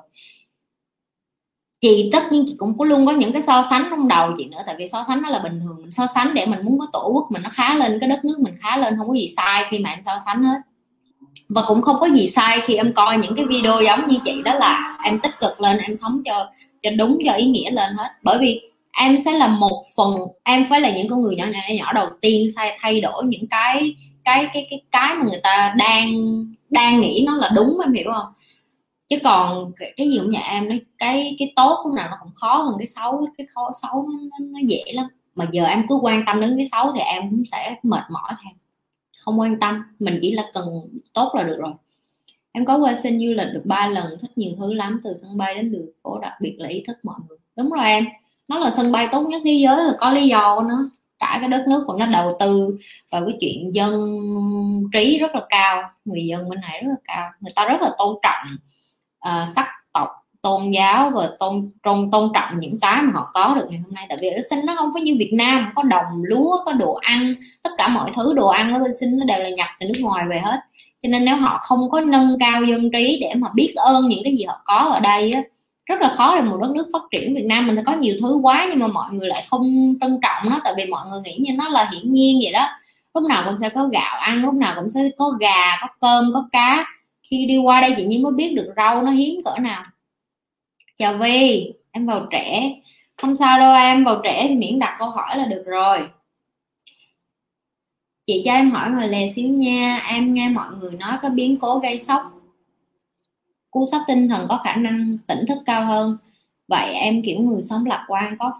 [1.82, 4.46] Chị tất nhiên chị cũng có luôn có những cái so sánh trong đầu chị
[4.46, 5.78] nữa tại vì so sánh nó là bình thường.
[5.82, 8.26] Mình so sánh để mình muốn có tổ quốc mình nó khá lên cái đất
[8.26, 10.58] nước mình khá lên không có gì sai khi mà em so sánh hết.
[11.50, 14.42] Và cũng không có gì sai khi em coi những cái video giống như chị
[14.46, 16.50] đó là em tích cực lên em sống cho
[16.82, 18.10] cho đúng cho ý nghĩa lên hết.
[18.24, 18.62] Bởi vì
[19.00, 22.08] em sẽ là một phần em phải là những con người nhỏ nhỏ nhỏ đầu
[22.22, 26.12] tiên sai thay đổi những cái cái cái cái cái mà người ta đang
[26.70, 28.34] đang nghĩ nó là đúng em hiểu không?
[29.10, 32.18] Chứ còn cái, cái gì cũng vậy em nói cái cái tốt lúc nào nó
[32.24, 35.06] cũng khó hơn cái xấu cái khó xấu nó, nó, nó dễ lắm.
[35.36, 38.32] Mà giờ em cứ quan tâm đến cái xấu thì em cũng sẽ mệt mỏi
[38.44, 38.54] thêm.
[39.18, 40.66] Không quan tâm mình chỉ là cần
[41.14, 41.74] tốt là được rồi.
[42.52, 45.38] Em có qua xin du lịch được ba lần thích nhiều thứ lắm từ sân
[45.38, 47.38] bay đến đường phố đặc biệt là ý thức mọi người.
[47.56, 48.06] Đúng rồi em
[48.48, 50.90] nó là sân bay tốt nhất thế giới là có lý do nó.
[51.20, 52.78] Cả cái đất nước của nó đầu tư
[53.12, 53.94] vào cái chuyện dân
[54.94, 57.30] trí rất là cao người dân bên này rất là cao.
[57.42, 58.48] Người ta rất là tôn trọng
[59.28, 60.10] uh, sắc tộc
[60.42, 63.94] tôn giáo và tôn tôn tôn trọng những cái mà họ có được ngày hôm
[63.94, 64.06] nay.
[64.10, 66.94] Tại vì ở sinh nó không có như Việt Nam có đồng lúa có đồ
[66.94, 69.86] ăn tất cả mọi thứ đồ ăn ở bên sinh nó đều là nhập từ
[69.86, 70.60] nước ngoài về hết.
[71.04, 74.22] Cho nên nếu họ không có nâng cao dân trí để mà biết ơn những
[74.24, 75.42] cái gì họ có ở đây á
[75.86, 77.36] rất là khó để một đất nước phát triển.
[77.36, 80.50] Việt Nam mình có nhiều thứ quá nhưng mà mọi người lại không trân trọng
[80.50, 82.68] nó, tại vì mọi người nghĩ như nó là hiển nhiên vậy đó.
[83.14, 86.32] Lúc nào cũng sẽ có gạo ăn, lúc nào cũng sẽ có gà, có cơm,
[86.34, 86.86] có cá.
[87.24, 89.84] Khi đi qua đây chị nhiên mới biết được rau nó hiếm cỡ nào.
[90.98, 92.74] Chào vi em vào trẻ
[93.22, 96.08] không sao đâu em, vào trẻ thì miễn đặt câu hỏi là được rồi.
[98.26, 100.06] Chị cho em hỏi ngoài lề xíu nha.
[100.08, 102.43] Em nghe mọi người nói có biến cố gây sốc
[103.74, 106.18] cú sốc tinh thần có khả năng tỉnh thức cao hơn.
[106.68, 108.54] Vậy em, kiểu, người sống lạc quan có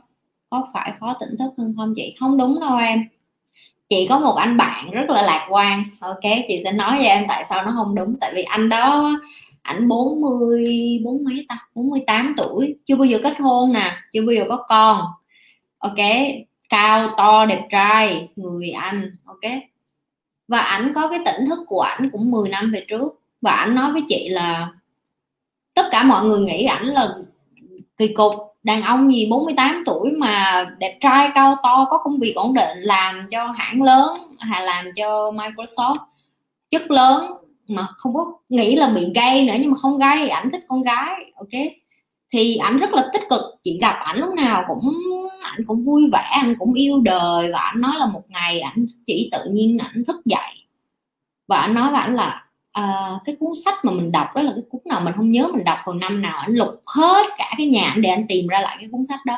[0.50, 2.16] có phải khó tỉnh thức hơn không chị?
[2.20, 3.08] Không đúng đâu em.
[3.90, 5.84] Chị có một anh bạn rất là lạc quan.
[6.00, 8.16] Ok, chị sẽ nói với em tại sao nó không đúng.
[8.22, 9.12] Tại vì anh đó,
[9.62, 11.68] ảnh 40 bốn mấy ta?
[11.76, 15.02] 48 tuổi, chưa bao giờ kết hôn nè, chưa bao giờ có con.
[15.78, 15.98] Ok,
[16.70, 19.52] cao, to, đẹp trai, người anh, ok?
[20.48, 23.22] Và ảnh có cái tỉnh thức của ảnh cũng 10 năm về trước.
[23.42, 24.70] Và ảnh nói với chị là
[25.74, 27.16] tất cả mọi người nghĩ ảnh là
[27.98, 28.34] kỳ cục.
[28.64, 32.78] Đàn ông gì 48 tuổi mà đẹp trai, cao to, có công việc ổn định,
[32.78, 35.96] làm cho hãng lớn hay làm cho Microsoft
[36.70, 37.32] chất lớn,
[37.68, 40.84] mà không có nghĩ là bị gay nữa nhưng mà không gay, ảnh thích con
[40.84, 41.62] gái, ok?
[42.34, 43.42] Thì ảnh rất là tích cực.
[43.64, 44.94] Chị gặp ảnh lúc nào cũng,
[45.42, 48.86] ảnh cũng vui vẻ anh cũng yêu đời và ảnh nói là một ngày ảnh
[49.06, 50.54] chỉ tự nhiên ảnh thức dậy.
[51.48, 52.43] Và ảnh nói với ảnh là
[52.74, 55.48] à, cái cuốn sách mà mình đọc đó là cái cuốn nào mình không nhớ
[55.54, 58.48] mình đọc hồi năm nào anh lục hết cả cái nhà anh để anh tìm
[58.48, 59.38] ra lại cái cuốn sách đó.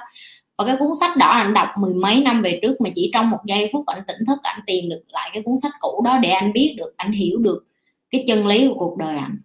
[0.58, 3.30] Và cái cuốn sách đó anh đọc mười mấy năm về trước mà chỉ trong
[3.30, 6.18] một giây phút anh tỉnh thức anh tìm được lại cái cuốn sách cũ đó
[6.22, 7.66] để anh biết được anh hiểu được
[8.12, 9.38] cái chân lý của cuộc đời anh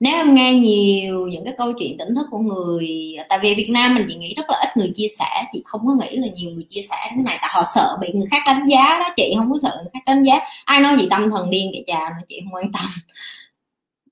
[0.00, 3.70] nếu em nghe nhiều những cái câu chuyện tỉnh thức của người, tại vì Việt
[3.70, 6.28] Nam mình chị nghĩ rất là ít người chia sẻ, chị không có nghĩ là
[6.34, 7.38] nhiều người chia sẻ cái này.
[7.40, 10.00] Tại họ sợ bị người khác đánh giá đó, chị không có sợ người khác
[10.06, 10.40] đánh giá.
[10.64, 12.84] Ai nói gì tâm thần điên kệ trà mà chị không quan tâm.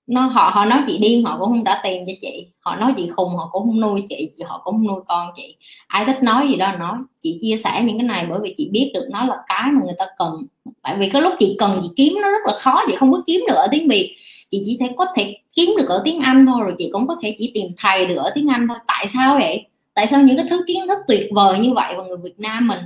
[0.06, 2.46] Nó, họ họ nói chị điên họ cũng không trả tiền cho chị.
[2.58, 5.56] Họ nói chị khùng họ cũng không nuôi chị họ cũng không nuôi con chị.
[5.86, 6.98] Ai thích nói gì đó nói.
[7.22, 9.80] Chị chia sẻ những cái này bởi vì chị biết được nó là cái mà
[9.84, 10.32] người ta cần.
[10.82, 13.22] Tại vì cái lúc chị cần chị kiếm nó rất là khó, chị không có
[13.26, 14.16] kiếm được ở tiếng việt
[14.50, 17.16] chị chỉ thể có thể kiếm được ở tiếng anh thôi rồi chị cũng có
[17.22, 18.78] thể chỉ tìm thầy được ở tiếng anh thôi.
[18.86, 19.66] Tại sao vậy?
[19.94, 22.68] Tại sao những cái thứ kiến thức tuyệt vời như vậy mà người việt nam
[22.68, 22.78] mình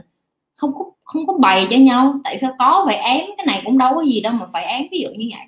[0.54, 2.14] không có không có bày cho nhau?
[2.24, 4.82] Tại sao có phải ém cái này cũng đâu có gì đâu mà phải ém
[4.92, 5.46] ví dụ như vậy?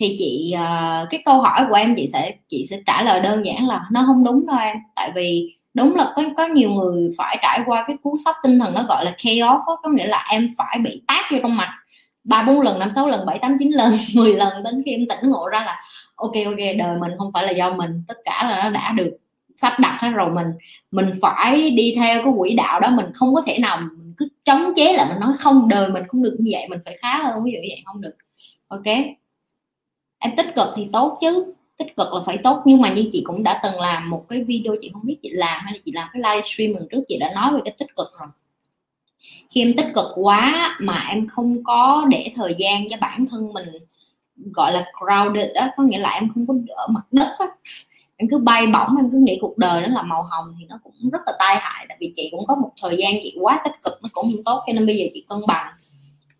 [0.00, 3.44] Thì chị ờ, cái câu hỏi của em chị sẽ chị sẽ trả lời đơn
[3.46, 4.76] giản là nó không đúng đâu em.
[4.96, 8.58] Tại vì đúng là có có nhiều người phải trải qua cái cú sốc tinh
[8.58, 11.56] thần nó gọi là chaos đó, có nghĩa là em phải bị tác vô trong
[11.56, 11.81] mặt
[12.24, 15.06] ba bốn lần, năm sáu lần, bảy tám chín lần 10 lần đến khi em
[15.08, 15.80] tỉnh ngộ ra là,
[16.14, 19.18] ok ok, đời mình không phải là do mình, tất cả là nó đã được
[19.56, 20.46] sắp đặt hết rồi, mình
[20.90, 24.28] mình phải đi theo cái quỹ đạo đó, mình không có thể nào mình cứ
[24.44, 27.18] chống chế là mình nói không, đời mình không được như vậy, mình phải khá
[27.22, 28.14] hơn, ví dụ như vậy không được.
[28.68, 28.84] Ok?
[30.18, 33.22] Em tích cực thì tốt chứ, tích cực là phải tốt, nhưng mà như chị
[33.26, 35.92] cũng đã từng làm một cái video, chị không biết chị làm hay là chị
[35.92, 38.28] làm cái livestream lần trước, chị đã nói về cái tích cực rồi
[39.50, 43.52] khi em tích cực quá mà em không có để thời gian cho bản thân
[43.52, 43.68] mình,
[44.36, 47.46] gọi là, crowded đó có nghĩa là em không có ở mặt đất á.
[48.16, 50.78] Em cứ bay bổng, em cứ nghĩ cuộc đời nó là màu hồng thì nó
[50.82, 53.60] cũng rất là tai hại, tại vì chị cũng có một thời gian chị quá
[53.64, 55.74] tích cực, nó cũng không tốt, cho nên bây giờ chị cân bằng.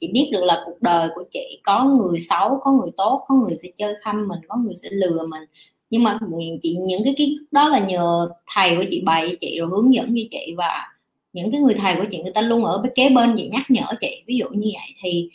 [0.00, 3.34] Chị biết được là cuộc đời của chị có người xấu, có người tốt, có
[3.34, 5.42] người sẽ chơi khăm mình, có người sẽ lừa mình.
[5.90, 6.18] Nhưng mà
[6.62, 9.68] chị, những cái kiến thức đó là nhờ thầy của chị bày cho chị rồi
[9.70, 10.88] hướng dẫn cho chị và
[11.32, 13.84] những cái người thầy của chị người ta luôn ở kế bên chị, nhắc nhở
[14.00, 14.22] chị.
[14.26, 15.30] Ví dụ như vậy thì,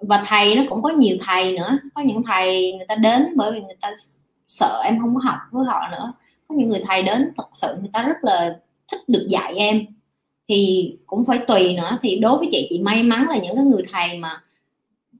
[0.00, 1.78] và thầy nó cũng có nhiều thầy nữa.
[1.94, 3.94] Có những thầy người ta đến bởi vì người ta
[4.48, 6.12] sợ em không có học với họ nữa.
[6.48, 8.58] Có những người thầy đến thật sự người ta rất là
[8.92, 9.86] thích được dạy em.
[10.48, 11.98] Thì cũng phải tùy nữa.
[12.02, 14.40] Thì đối với chị chị may mắn là những cái người thầy mà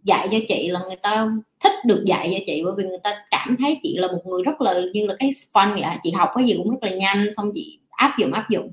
[0.04, 1.28] dạy cho chị là người ta
[1.60, 2.62] thích được dạy cho chị.
[2.64, 5.32] Bởi vì người ta cảm thấy chị là một người rất là, như là cái
[5.32, 5.96] sponge vậy.
[6.02, 8.72] Chị học cái gì cũng rất là nhanh, xong chị áp dụng áp dụng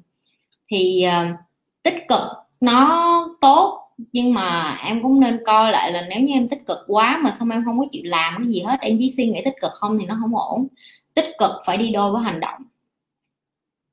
[0.69, 1.39] thì uh,
[1.83, 2.21] tích cực
[2.59, 6.77] nó tốt nhưng mà em cũng nên coi lại là nếu như em tích cực
[6.87, 9.41] quá mà xong em không có chịu làm cái gì hết em chỉ suy nghĩ
[9.45, 10.67] tích cực không thì nó không ổn.
[11.13, 12.61] Tích cực phải đi đôi với hành động.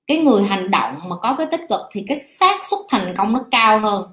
[0.07, 3.33] Cái người hành động mà có cái tích cực thì cái xác suất thành công
[3.33, 4.13] nó cao hơn.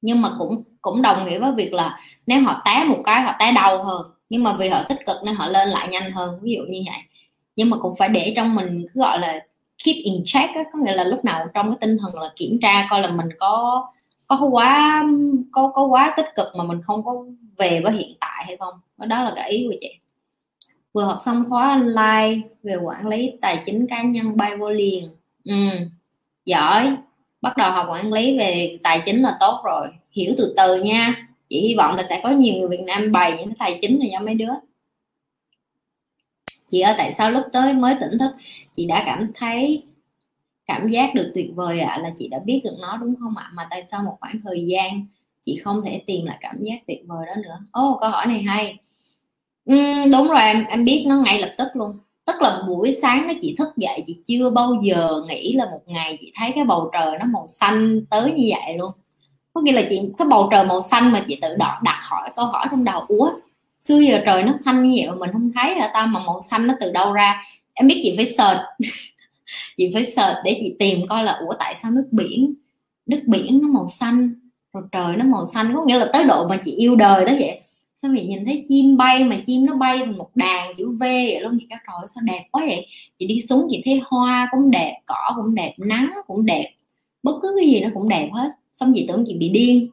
[0.00, 3.32] Nhưng mà cũng cũng đồng nghĩa với việc là nếu họ té một cái họ
[3.38, 6.38] té đau hơn nhưng mà vì họ tích cực nên họ lên lại nhanh hơn
[6.42, 7.02] ví dụ như vậy.
[7.56, 9.40] Nhưng mà cũng phải để trong mình cứ gọi là
[9.84, 12.58] keep in check á, có nghĩa là lúc nào trong cái tinh thần là kiểm
[12.62, 13.86] tra coi là mình có
[14.26, 15.04] có quá
[15.52, 17.24] có có quá tích cực mà mình không có
[17.58, 18.74] về với hiện tại hay không.
[18.98, 19.90] Đó là cái ý của chị.
[20.92, 25.08] Vừa học xong khóa online về quản lý tài chính cá nhân bay vô liền.
[25.44, 25.54] Ừ
[26.44, 26.96] giỏi.
[27.40, 29.86] Bắt đầu học quản lý về tài chính là tốt rồi.
[30.10, 31.28] Hiểu từ từ nha.
[31.48, 33.98] Chị hy vọng là sẽ có nhiều người Việt Nam bày những cái tài chính
[33.98, 34.52] này cho mấy đứa
[36.66, 38.30] chị ơi tại sao lúc tới mới tỉnh thức?
[38.76, 39.82] Chị đã cảm thấy
[40.66, 43.36] cảm giác được tuyệt vời ạ à, là chị đã biết được nó đúng không
[43.36, 43.44] ạ?
[43.44, 43.52] À?
[43.54, 45.06] mà tại sao một khoảng thời gian
[45.42, 47.58] chị không thể tìm lại cảm giác tuyệt vời đó nữa?
[47.72, 48.76] Ô oh, câu hỏi này hay.
[49.72, 51.98] Uhm, đúng rồi em em biết nó ngay lập tức luôn.
[52.26, 55.80] Tức là buổi sáng nó chị thức dậy chị chưa bao giờ nghĩ là một
[55.86, 58.92] ngày chị thấy cái bầu trời nó màu xanh tới như vậy luôn.
[59.52, 62.30] Có nghĩa là chị cái bầu trời màu xanh mà chị tự đặt đặt hỏi
[62.36, 63.30] câu hỏi trong đầu ủa
[63.88, 66.06] xưa giờ trời nó xanh như vậy mà mình không thấy hả ta?
[66.06, 67.42] Mà màu xanh nó từ đâu ra?
[67.74, 68.60] Em biết chị phải search.
[69.76, 72.54] Chị phải search để chị tìm coi là, ủa, tại sao nước biển
[73.06, 74.34] nước biển nó màu xanh,
[74.72, 75.72] rồi trời nó màu xanh?
[75.74, 77.60] Có nghĩa là tới độ mà chị yêu đời đó vậy.
[77.94, 78.26] Sao vậy?
[78.26, 81.56] Nhìn thấy chim bay mà chim nó bay thành một đàn chữ V vậy luôn.
[81.60, 82.86] Chị các trời sao đẹp quá vậy?
[83.18, 86.70] Chị đi xuống chị thấy hoa cũng đẹp, cỏ cũng đẹp, nắng cũng đẹp.
[87.22, 88.50] Bất cứ cái gì nó cũng đẹp hết.
[88.72, 89.88] Xong chị tưởng chị bị điên.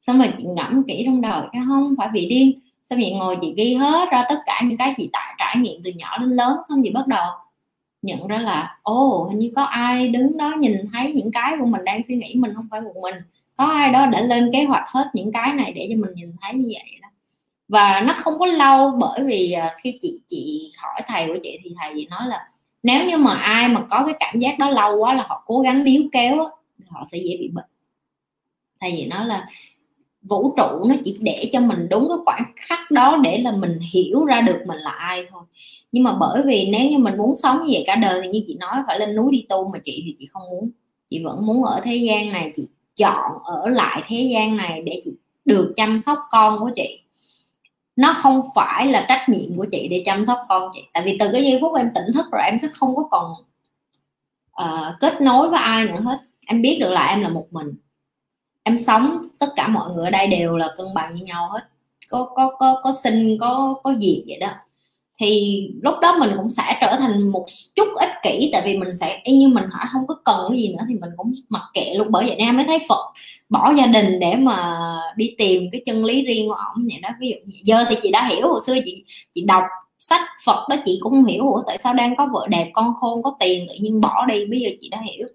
[0.00, 2.52] Xong rồi chị ngẫm kỹ trong đời cái không phải bị điên
[2.90, 5.80] xong chị ngồi chị ghi hết ra tất cả những cái chị trải trải nghiệm
[5.84, 7.32] từ nhỏ đến lớn xong chị bắt đầu
[8.04, 11.56] nhận ra là ồ oh, hình như có ai đứng đó nhìn thấy những cái
[11.60, 13.14] của mình đang suy nghĩ mình không phải một mình.
[13.56, 16.32] Có ai đó đã lên kế hoạch hết những cái này để cho mình nhìn
[16.40, 17.08] thấy như vậy đó.
[17.68, 21.58] Và nó không có lâu bởi vì à, khi chị chị hỏi thầy của chị
[21.64, 22.48] thì thầy nói là
[22.82, 25.60] nếu như mà ai mà có cái cảm giác đó lâu quá là họ cố
[25.60, 26.36] gắng níu kéo
[26.88, 27.64] họ sẽ dễ bị bệnh.
[28.80, 29.48] Thầy vậy nói là
[30.28, 33.78] vũ trụ nó chỉ để cho mình đúng cái khoảng khắc đó để là mình
[33.92, 35.42] hiểu ra được mình là ai thôi.
[35.92, 38.44] Nhưng mà bởi vì nếu như mình muốn sống như vậy cả đời thì như
[38.46, 40.70] chị nói phải lên núi đi tu mà chị thì chị không muốn.
[41.08, 45.00] Chị vẫn muốn ở thế gian này chị chọn ở lại thế gian này để
[45.04, 45.10] chị
[45.44, 47.00] được chăm sóc con của chị.
[47.96, 50.82] Nó không phải là trách nhiệm của chị để chăm sóc con chị.
[50.92, 53.32] Tại vì từ cái giây phút em tỉnh thức rồi em sẽ không có còn
[54.62, 56.18] uh, kết nối với ai nữa hết.
[56.46, 57.74] Em biết được là em là một mình
[58.64, 61.60] em sống, tất cả mọi người ở đây đều là cân bằng như nhau hết.
[62.08, 64.50] Có có có có sinh, có có diệt vậy đó.
[65.20, 68.88] Thì lúc đó mình cũng sẽ trở thành một chút ích kỷ, tại vì mình
[69.00, 71.62] sẽ, y như mình hỏi không có cần cái gì nữa thì mình cũng mặc
[71.74, 72.08] kệ luôn.
[72.10, 73.12] Bởi vậy nên mới thấy phật
[73.48, 74.78] bỏ gia đình để mà
[75.16, 77.08] đi tìm cái chân lý riêng của ổng vậy đó.
[77.20, 79.62] Ví dụ như giờ thì chị đã hiểu, hồi xưa chị chị đọc
[80.00, 82.94] sách phật đó, chị cũng không hiểu, ủa, tại sao đang có vợ đẹp, con
[82.94, 84.46] khôn, có tiền tự nhiên bỏ đi?
[84.46, 85.28] Bây giờ chị đã hiểu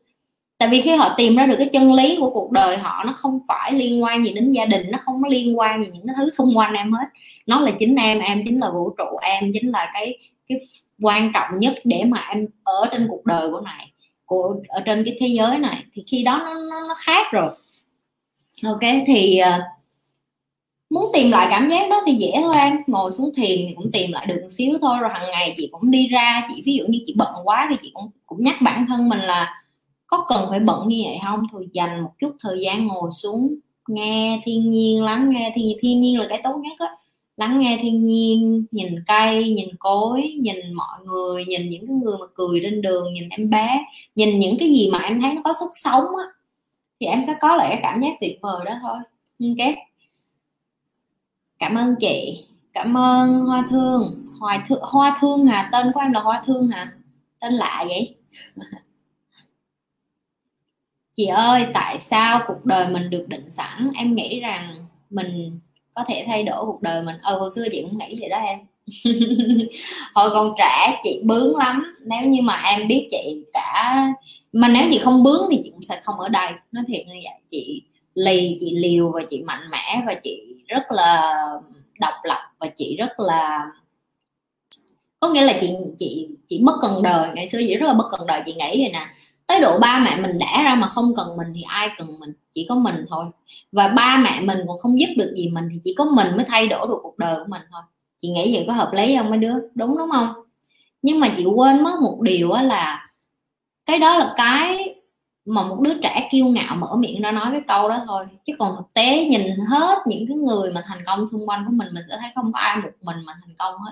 [0.59, 3.13] tại vì khi họ tìm ra được cái chân lý của cuộc đời họ nó
[3.13, 6.07] không phải liên quan gì đến gia đình nó không có liên quan gì những
[6.07, 7.05] cái thứ xung quanh em hết.
[7.47, 10.17] Nó là chính em em chính là vũ trụ em chính là cái
[10.49, 10.59] cái
[11.01, 13.91] quan trọng nhất để mà em ở trên cuộc đời của này
[14.25, 15.83] của ở trên cái thế giới này.
[15.93, 17.51] Thì khi đó nó nó, nó khác rồi.
[18.63, 19.63] Ok thì uh,
[20.89, 22.77] muốn tìm lại cảm giác đó thì dễ thôi em.
[22.87, 25.69] Ngồi xuống thiền thì cũng tìm lại được một xíu thôi rồi hàng ngày chị
[25.71, 26.47] cũng đi ra.
[26.49, 29.19] Chị ví dụ như chị bận quá thì chị cũng cũng nhắc bản thân mình
[29.19, 29.58] là
[30.09, 31.39] có cần phải bận như vậy không?
[31.51, 33.55] Thôi dành một chút thời gian ngồi xuống
[33.87, 35.77] nghe thiên nhiên, lắng nghe thiên nhiên.
[35.81, 36.95] Thiên nhiên là cái tốt nhất á.
[37.37, 42.17] Lắng nghe thiên nhiên, nhìn cây, nhìn cối, nhìn mọi người, nhìn những cái người
[42.19, 45.41] mà cười trên đường, nhìn em bé, nhìn những cái gì mà em thấy nó
[45.43, 46.25] có sức sống á,
[46.99, 48.97] thì em sẽ có lại cái cảm giác tuyệt vời đó thôi.
[49.39, 49.75] Ok.
[51.59, 52.45] Cảm ơn chị.
[52.73, 54.25] Cảm ơn hoa thương.
[54.39, 55.69] Hoa thương hoa thương hả?
[55.71, 56.91] Tên của em là hoa thương hả?
[57.39, 58.15] Tên lạ vậy?
[61.19, 63.91] chị ơi, tại sao cuộc đời mình được định sẵn?
[63.95, 65.59] Em nghĩ rằng mình
[65.95, 67.15] có thể thay đổi cuộc đời mình.
[67.21, 68.59] Ờ hồi xưa chị cũng nghĩ vậy đó em.
[70.15, 71.97] Hồi còn trẻ chị bướng lắm.
[72.05, 74.07] Nếu như mà em biết chị cả,
[74.53, 76.51] mà nếu chị không bướng thì chị cũng sẽ không ở đây.
[76.71, 77.81] Nói thiệt như vậy, chị
[78.13, 81.35] lì, chị liều và chị mạnh mẽ và chị rất là
[81.99, 83.65] độc lập và chị rất là,
[85.19, 87.29] có nghĩa là chị chị chị mất cần đời.
[87.35, 89.07] Ngày xưa chị rất là bất cần đời, chị nghĩ vậy nè
[89.49, 92.33] tới độ ba mẹ mình đẻ ra mà không cần mình thì ai cần mình?
[92.53, 93.25] Chỉ có mình thôi.
[93.71, 96.45] Và ba mẹ mình còn không giúp được gì mình thì chỉ có mình mới
[96.45, 97.81] thay đổi được cuộc đời của mình thôi.
[98.17, 99.53] Chị nghĩ vậy có hợp lý không mấy đứa?
[99.75, 100.33] Đúng đúng không?
[101.01, 103.09] Nhưng mà chị quên mất một điều là
[103.85, 104.95] cái đó là cái
[105.45, 108.25] mà một đứa trẻ kiêu ngạo mở miệng ra nói cái câu đó thôi.
[108.45, 111.71] Chứ còn thực tế nhìn hết những cái người mà thành công xung quanh của
[111.71, 113.91] mình mình sẽ thấy không có ai một mình mà thành công hết.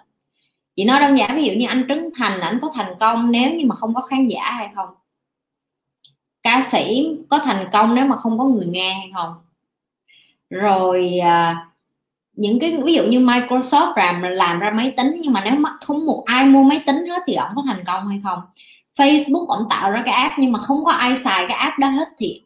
[0.76, 3.56] Chị nói đơn giản, ví dụ như anh Trấn Thành anh có thành công nếu
[3.56, 4.90] như mà không có khán giả hay không?
[6.48, 9.34] Ca sĩ có thành công nếu mà không có người nghe hay không?
[10.50, 11.68] Rồi à,
[12.34, 15.70] những cái ví dụ như Microsoft làm làm ra máy tính nhưng mà nếu mà
[15.82, 18.40] không một ai mua máy tính hết thì ông có thành công hay không?
[18.98, 21.88] Facebook ông tạo ra cái app nhưng mà không có ai xài cái app đó
[21.88, 22.42] hết thì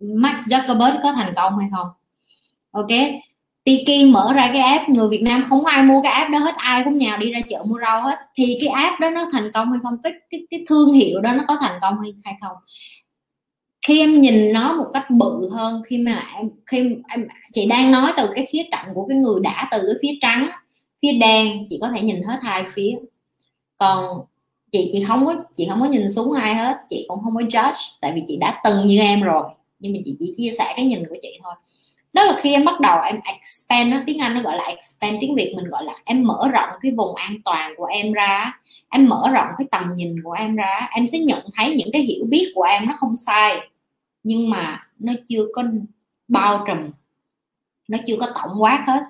[0.00, 1.88] Mark Zuckerberg có thành công hay không?
[2.70, 2.90] Ok
[3.64, 6.54] Tiki mở ra cái app người Việt Nam không ai mua cái app đó hết
[6.56, 8.18] ai cũng nhào đi ra chợ mua rau hết.
[8.34, 9.96] Thì cái app đó nó thành công hay không?
[10.02, 12.56] Cái cái, cái thương hiệu đó nó có thành công hay, hay không?
[13.86, 17.92] Khi em nhìn nó một cách bự hơn, khi mà em, khi em, chị đang
[17.92, 20.50] nói từ cái khía cạnh của cái người đã từ cái phía trắng,
[21.02, 22.90] phía đen, chị có thể nhìn hết hai phía.
[23.76, 24.04] Còn
[24.72, 27.40] chị chị không có, chị không có nhìn xuống ai hết, chị cũng không có
[27.40, 29.42] judge, tại vì chị đã từng như em rồi,
[29.78, 31.54] nhưng mà chị chỉ chia sẻ cái nhìn của chị thôi.
[32.12, 35.34] Đó là khi em bắt đầu em expand tiếng anh nó gọi là expand, tiếng
[35.34, 39.08] việt mình gọi là em mở rộng cái vùng an toàn của em ra em
[39.08, 42.24] mở rộng cái tầm nhìn của em ra em sẽ nhận thấy những cái hiểu
[42.28, 43.69] biết của em nó không sai
[44.22, 45.62] nhưng mà nó chưa có
[46.28, 46.90] bao trùm,
[47.88, 49.00] nó chưa có tổng quát hết.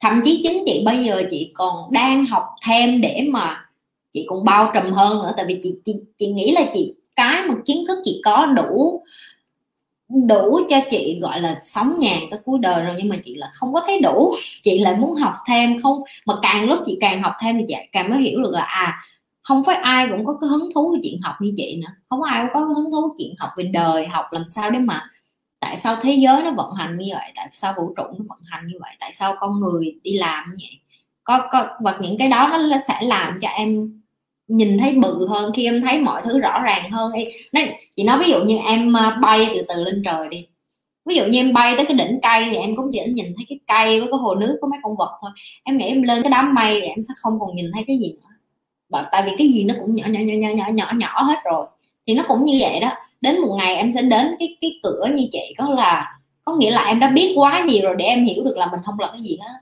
[0.00, 3.64] Thậm chí chính chị bây giờ chị còn đang học thêm để mà
[4.12, 5.32] chị còn bao trùm hơn nữa.
[5.36, 9.02] Tại vì chị chị chị nghĩ là chị, cái mà kiến thức chị có đủ
[10.08, 13.50] đủ cho chị gọi là sống nhàn tới cuối đời rồi, nhưng mà chị là
[13.52, 14.34] không có thấy đủ.
[14.62, 16.02] Chị lại muốn học thêm không?
[16.26, 19.02] Mà càng lúc chị càng học thêm thì chị càng mới hiểu được là à
[19.46, 21.92] không phải ai cũng có cái hứng thú với chuyện học như chị nữa.
[22.08, 24.78] Không ai cũng có cái hứng thú chuyện học về đời học làm sao để
[24.78, 25.10] mà
[25.60, 28.38] tại sao thế giới nó vận hành như vậy tại sao vũ trụ nó vận
[28.46, 30.80] hành như vậy tại sao con người đi làm như vậy.
[31.24, 34.00] Có có và những cái đó nó sẽ làm cho em
[34.48, 37.12] nhìn thấy bự hơn khi em thấy mọi thứ rõ ràng hơn.
[37.52, 40.46] Đấy, chị nói ví dụ như em à, bay từ từ lên trời đi.
[41.04, 43.46] Ví dụ như em bay tới cái đỉnh cây thì em cũng chỉ nhìn thấy
[43.48, 45.30] cái cây với cái hồ nước của mấy con vật thôi.
[45.64, 47.98] Em nghĩ em lên cái đám mây thì em sẽ không còn nhìn thấy cái
[47.98, 48.35] gì nữa
[48.88, 51.36] và tại vì cái gì nó cũng nhỏ nhỏ nhỏ nhỏ nhỏ nhỏ nhỏ hết
[51.44, 51.66] rồi.
[52.06, 52.92] Thì nó cũng như vậy đó.
[53.20, 56.70] Đến một ngày em sẽ đến cái cái cửa như chị có là, có nghĩa
[56.70, 59.08] là em đã biết quá nhiều rồi để em hiểu được là mình không là
[59.12, 59.52] cái gì hết.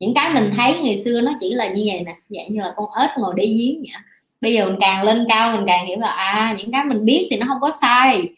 [0.00, 2.72] Những cái mình thấy ngày xưa nó chỉ là như vậy nè, vậy như là
[2.76, 4.02] con ếch ngồi đi giếng vậy
[4.40, 7.28] bây giờ mình càng lên cao, mình càng hiểu là à những cái mình biết
[7.30, 8.28] thì nó không có sai.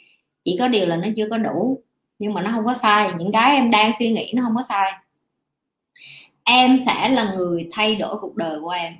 [0.45, 1.81] Chỉ có điều là nó chưa có đủ,
[2.19, 3.11] nhưng mà nó không có sai.
[3.19, 4.93] Những cái em đang suy nghĩ nó không có sai.
[6.45, 8.93] Em sẽ là người thay đổi cuộc đời của em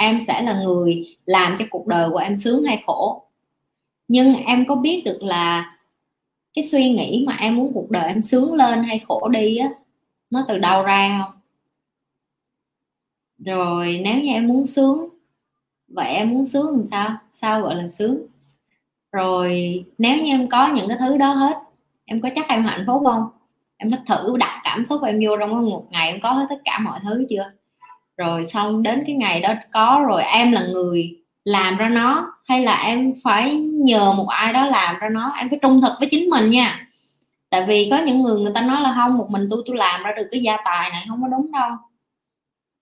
[0.00, 3.22] em sẽ là người làm cho cuộc đời của em sướng hay khổ.
[4.08, 5.72] Nhưng em có biết được là
[6.54, 9.68] cái suy nghĩ mà em muốn cuộc đời em sướng lên hay khổ đi á,
[10.30, 11.40] nó từ đâu ra không?
[13.38, 15.08] Rồi, nếu như em muốn sướng,
[15.88, 17.16] vậy em muốn sướng làm sao?
[17.32, 18.26] Sao gọi là sướng?
[19.12, 21.56] Rồi, nếu như em có những cái thứ đó hết,
[22.04, 23.28] em có chắc em hạnh phúc không?
[23.76, 26.58] Em đã thử đặt cảm xúc em vô trong một ngày em có hết tất
[26.64, 27.52] cả mọi thứ chưa?
[28.18, 32.62] Rồi xong đến cái ngày đó có rồi em là người làm ra nó hay
[32.62, 35.32] là em phải nhờ một ai đó làm ra nó?
[35.38, 36.86] Em phải trung thực với chính mình nha.
[37.50, 40.02] Tại vì có những người người ta nói là không một mình tôi tôi làm
[40.02, 41.70] ra được cái gia tài này không có đúng đâu.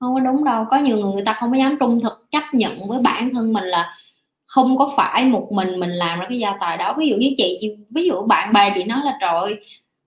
[0.01, 0.65] Không có đúng đâu.
[0.71, 3.53] Có nhiều người người ta không có dám trung thực chấp nhận với bản thân
[3.53, 3.95] mình là
[4.47, 6.95] không có phải một mình mình làm ra cái gia tài đó.
[6.99, 9.57] Ví dụ như chị, chị ví dụ bạn bè chị nói là trời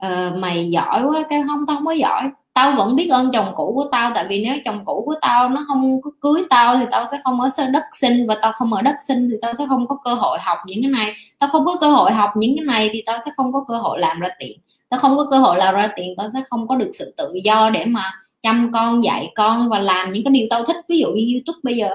[0.06, 3.52] uh, mày giỏi quá cái không tao không có giỏi tao vẫn biết ơn chồng
[3.56, 6.78] cũ của tao, tại vì nếu chồng cũ của tao nó không có cưới tao
[6.78, 9.54] thì tao sẽ không ở đất sinh, và tao không ở đất sinh thì tao
[9.58, 11.14] sẽ không có cơ hội học những cái này.
[11.40, 13.78] Tao không có cơ hội học những cái này thì tao sẽ không có cơ
[13.78, 14.60] hội làm ra tiền.
[14.90, 17.34] Tao không có cơ hội làm ra tiền, tao sẽ không có được sự tự
[17.44, 20.78] do để mà chăm con, dạy con và làm những cái điều tao thích.
[20.90, 21.90] Ví dụ như youtube bây giờ,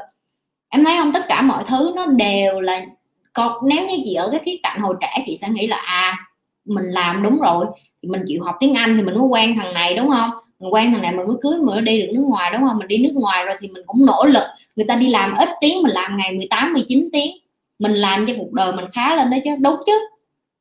[0.70, 1.12] em thấy không?
[1.12, 2.84] Tất cả mọi thứ nó đều là
[3.32, 6.18] còn nếu như chị ở cái khía cạnh hồi trẻ, chị sẽ nghĩ là à
[6.64, 7.66] mình làm đúng rồi
[8.02, 10.30] mình chịu học tiếng anh thì mình mới quen thằng này, đúng không?
[10.60, 12.78] Mình quen thằng này mình mới cưới mình mới đi được nước ngoài, đúng không?
[12.78, 14.44] Mình đi nước ngoài rồi thì mình cũng nỗ lực.
[14.76, 17.36] Người ta đi làm ít tiếng, mình làm ngày 18 19 tiếng.
[17.78, 20.08] Mình làm cho cuộc đời mình khá lên đó chứ, đúng chứ?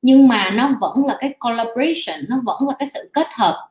[0.02, 3.70] Nhưng mà nó vẫn là cái collaboration, nó vẫn là cái sự kết hợp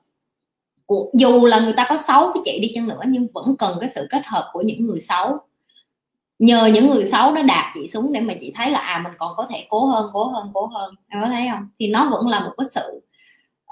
[0.86, 3.76] của, dù là người ta có xấu với chị đi chăng nữa, nhưng vẫn cần
[3.80, 5.38] cái sự kết hợp của những người xấu.
[6.38, 9.12] Nhờ những người xấu nó đạp chị xuống để mà chị thấy là à mình
[9.18, 10.94] còn có thể cố hơn cố hơn cố hơn.
[11.08, 11.68] Em có thấy không?
[11.78, 13.00] Thì nó vẫn là một cái sự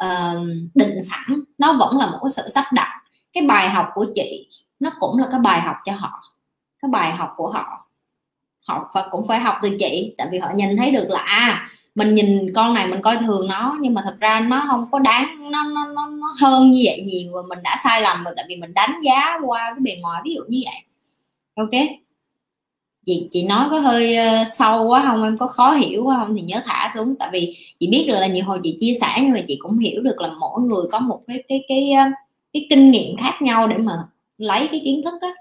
[0.05, 1.41] uh, định sẵn.
[1.59, 3.01] Nó vẫn là một cái sự sắp đặt.
[3.33, 4.49] Cái bài học của chị
[4.81, 6.23] nó cũng là cái bài học cho họ.
[6.83, 7.87] Cái bài học của họ.
[8.69, 11.71] Họ và cũng phải học từ chị tại vì họ nhìn thấy được là à
[11.95, 14.99] mình nhìn con này mình coi thường nó nhưng mà thật ra nó không có
[14.99, 18.35] đáng nó nó nó, nó hơn như vậy nhiều và mình đã sai lầm rồi
[18.37, 20.83] tại vì mình đánh giá qua cái bề ngoài ví dụ như vậy.
[21.55, 21.91] Ok?
[23.07, 26.37] Chị chị nói có hơi uh, sâu quá không em có khó hiểu quá không
[26.37, 27.15] thì nhớ thả xuống.
[27.19, 29.79] Tại vì chị biết được là nhiều hồi chị chia sẻ nhưng mà chị cũng
[29.79, 32.11] hiểu được là mỗi người có một cái cái cái cái,
[32.53, 33.93] cái kinh nghiệm khác nhau để mà
[34.39, 35.35] lấy cái kiến thức á.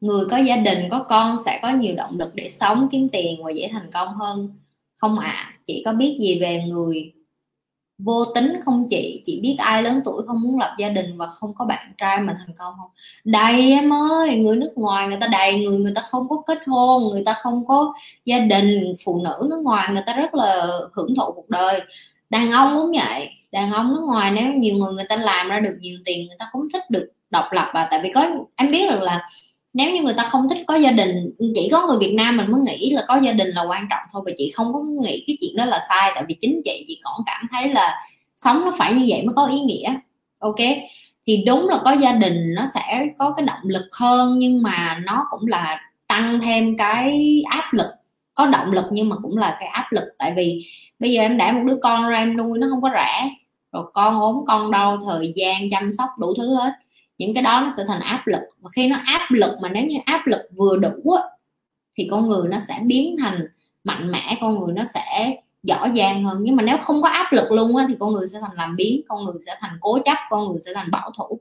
[0.00, 3.44] Người có gia đình có con sẽ có nhiều động lực để sống kiếm tiền
[3.44, 4.48] và dễ thành công hơn.
[4.96, 7.12] Không ạ à, chị có biết gì về người
[7.98, 9.22] vô tính không chị?
[9.24, 12.20] Chị biết ai lớn tuổi không muốn lập gia đình và không có bạn trai
[12.20, 12.90] mà thành công không?
[13.24, 16.58] Đầy em ơi, người nước ngoài người ta đầy người người ta không có kết
[16.66, 17.94] hôn, người ta không có
[18.24, 21.80] gia đình, phụ nữ nước ngoài người ta rất là hưởng thụ cuộc đời.
[22.30, 25.60] Đàn ông cũng vậy, đàn ông nước ngoài nếu nhiều người người ta làm ra
[25.60, 28.70] được nhiều tiền, người ta cũng thích được độc lập và tại vì có, em
[28.70, 29.28] biết được là
[29.78, 32.50] nếu như người ta không thích có gia đình, chỉ có người Việt Nam mình
[32.52, 35.24] mới nghĩ là có gia đình là quan trọng thôi, và chị không có nghĩ
[35.26, 38.04] cái chuyện đó là sai, tại vì chính chị chị còn cảm thấy là
[38.36, 39.94] sống nó phải như vậy mới có ý nghĩa.
[40.38, 40.56] Ok?
[41.26, 45.00] Thì đúng là có gia đình nó sẽ có cái động lực hơn, nhưng mà
[45.04, 47.88] nó cũng là tăng thêm cái áp lực,
[48.34, 50.04] có động lực nhưng mà cũng là cái áp lực.
[50.18, 50.66] Tại vì
[50.98, 53.30] bây giờ em đã một đứa con ra em nuôi nó không có rẻ,
[53.72, 56.72] rồi con ốm, con đau, thời gian chăm sóc đủ thứ hết
[57.18, 58.40] những cái đó nó sẽ thành áp lực.
[58.60, 61.22] Và khi nó áp lực mà nếu như áp lực vừa đủ á,
[61.98, 63.46] thì con người nó sẽ biến thành
[63.84, 65.36] mạnh mẽ con người nó sẽ
[65.68, 66.38] rõ ràng hơn.
[66.42, 68.76] Nhưng mà nếu không có áp lực luôn á, thì con người sẽ thành làm
[68.76, 71.40] biến con người sẽ thành cố chấp con người sẽ thành bảo thủ.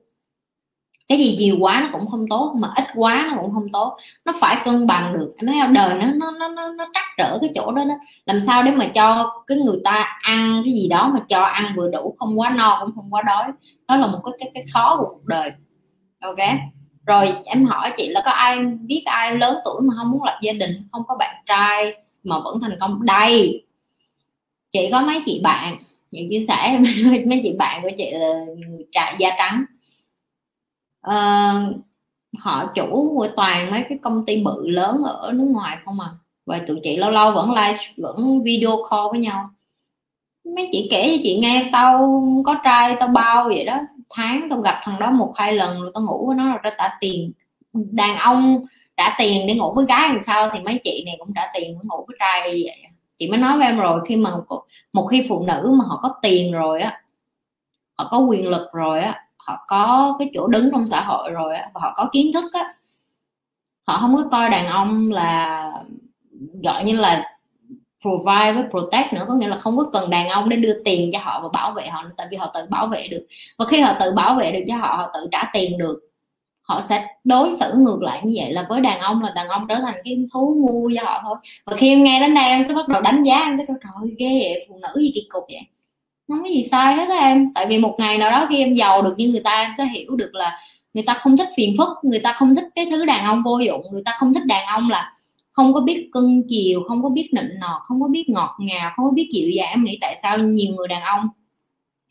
[1.10, 3.98] Cái gì nhiều quá nó cũng không tốt mà ít quá nó cũng không tốt.
[4.26, 5.34] Nó phải cân bằng được.
[5.38, 7.96] Em thấy đời nó nó nó nó, nó trắc trở cái chỗ đó đó.
[8.26, 11.74] Làm sao để mà cho cái người ta ăn cái gì đó mà cho ăn
[11.76, 13.52] vừa đủ không quá no cũng không quá đói.
[13.88, 15.52] Đó là một cái cái, cái khó của cuộc đời
[16.20, 16.38] ok.
[17.06, 20.40] Rồi em hỏi chị là có ai biết ai lớn tuổi mà không muốn lập
[20.42, 21.94] gia đình không có bạn trai
[22.24, 23.06] mà vẫn thành công?
[23.06, 23.66] Đây.
[24.72, 25.78] Chị có mấy chị bạn?
[26.12, 26.80] Chị chia sẻ
[27.26, 29.64] mấy chị bạn của chị là người trại da trắng.
[31.02, 31.54] À,
[32.40, 36.08] họ chủ của toàn mấy cái công ty bự lớn ở nước ngoài không à?
[36.46, 39.50] Và tụi chị lâu lâu vẫn live vẫn video call với nhau.
[40.56, 43.80] Mấy chị kể cho chị nghe tao có trai tao bao vậy đó
[44.10, 46.72] tháng tao gặp thằng đó một hai lần rồi tao ngủ với nó rồi tao
[46.78, 47.32] trả tiền.
[47.74, 48.58] Đàn ông
[48.98, 51.64] trả tiền để ngủ với gái làm sao thì mấy chị này cũng trả tiền
[51.64, 52.90] để ngủ với trai đi vậy à.
[53.20, 54.32] chị mới nói với em rồi, khi mà
[54.94, 57.02] một khi phụ nữ mà họ có tiền rồi á,
[57.98, 61.56] họ có quyền lực rồi á, họ có cái chỗ đứng trong xã hội rồi
[61.56, 62.74] á, và họ có kiến thức á,
[63.88, 65.72] họ không có coi đàn ông là,
[66.64, 67.37] gọi như là
[68.02, 71.10] provide với protect nữa, có nghĩa là không có cần đàn ông để đưa tiền
[71.14, 73.28] cho họ và bảo vệ họ tại vì họ tự bảo vệ được.
[73.58, 76.00] Và khi họ tự bảo vệ được cho họ họ tự trả tiền được.
[76.62, 79.66] Họ sẽ đối xử ngược lại như vậy là với đàn ông là đàn ông
[79.70, 81.36] trở thành cái thú ngu cho họ thôi.
[81.66, 83.78] Và khi em nghe đến đây, em sẽ bắt đầu đánh giá, em sẽ kêu,
[83.84, 85.62] trời ghê vậy, phụ nữ gì kỳ cục vậy?
[86.28, 87.54] Không có gì sai hết á em.
[87.56, 89.86] Tại vì một ngày nào đó khi em giàu được như người ta, em sẽ
[89.86, 90.60] hiểu được là
[90.94, 93.60] người ta không thích phiền phức, người ta không thích cái thứ đàn ông vô
[93.60, 95.14] dụng, người ta không thích đàn ông là
[95.58, 98.92] không có biết cưng chiều, không có biết nịnh nọt, không có biết ngọt ngào,
[98.96, 99.70] không có biết dịu dàng.
[99.70, 101.28] Em nghĩ tại sao nhiều người đàn ông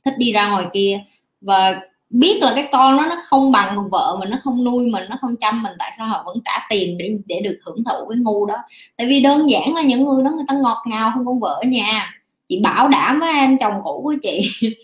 [0.04, 1.00] thích đi ra ngoài kia
[1.40, 1.80] và
[2.10, 5.04] biết là cái con nó nó không bằng một vợ mình, nó không nuôi mình,
[5.10, 8.08] nó không chăm mình, tại sao họ vẫn trả tiền để để được hưởng thụ
[8.08, 8.54] cái ngu đó?
[8.96, 11.58] Tại vì đơn giản là những người đó người ta ngọt ngào hơn con vợ
[11.62, 12.10] ở nhà.
[12.48, 14.50] Chị bảo đảm với em chồng cũ của chị.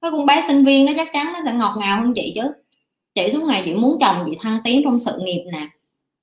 [0.00, 2.52] Với con bé sinh viên nó chắc chắn nó sẽ ngọt ngào hơn chị chứ.
[3.14, 5.68] Chị suốt ngày chị muốn chồng chị thăng tiến trong sự nghiệp nè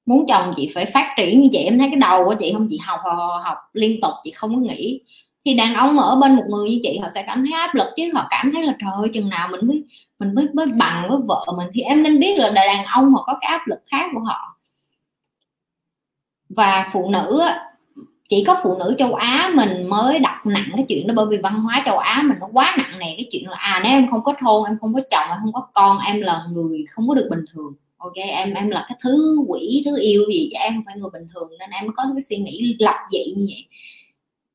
[0.06, 2.68] muốn chồng chị phải phát triển như chị em thấy cái đầu của chị không
[2.70, 5.02] chị học học, học liên tục chị không có nghĩ.
[5.46, 7.88] Thì đàn ông ở bên một người như chị họ sẽ cảm thấy áp lực
[7.96, 9.84] chứ họ cảm thấy là trời ơi chừng nào mình mới
[10.20, 13.24] mình mới mới bằng với vợ mình thì em nên biết là đàn ông họ
[13.26, 14.58] có cái áp lực khác của họ.
[16.50, 17.42] Và phụ nữ
[18.30, 21.38] chỉ có phụ nữ châu Á mình mới đặt nặng cái chuyện đó bởi vì
[21.38, 24.12] văn hóa châu Á mình nó quá nặng nề cái chuyện là à nếu em
[24.12, 27.08] không có thôn em không có chồng em không có con em là người không
[27.08, 30.58] có được bình thường ok, em em là cái thứ quỷ, thứ yêu gì chứ
[30.62, 33.34] em không phải người bình thường nên em mới có cái suy nghĩ lập dị
[33.38, 33.66] như vậy.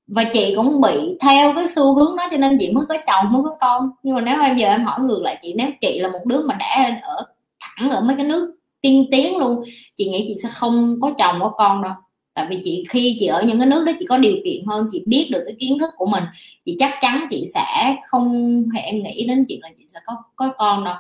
[0.07, 3.33] Và chị cũng bị theo cái xu hướng đó cho nên chị mới có chồng,
[3.33, 3.91] mới có con.
[4.03, 6.43] Nhưng mà nếu em giờ em hỏi ngược lại chị, nếu chị là một đứa
[6.47, 7.27] mà đã ở
[7.61, 9.63] thẳng ở mấy cái nước tiên tiến luôn,
[9.97, 11.93] chị nghĩ chị sẽ không có chồng, có con đâu.
[12.35, 14.89] Tại vì chị, khi chị ở những cái nước đó chị có điều kiện hơn,
[14.93, 16.25] chị biết được cái kiến thức của mình
[16.65, 20.53] chị chắc chắn chị sẽ không hề nghĩ đến chuyện là chị sẽ có có
[20.59, 20.95] con đâu.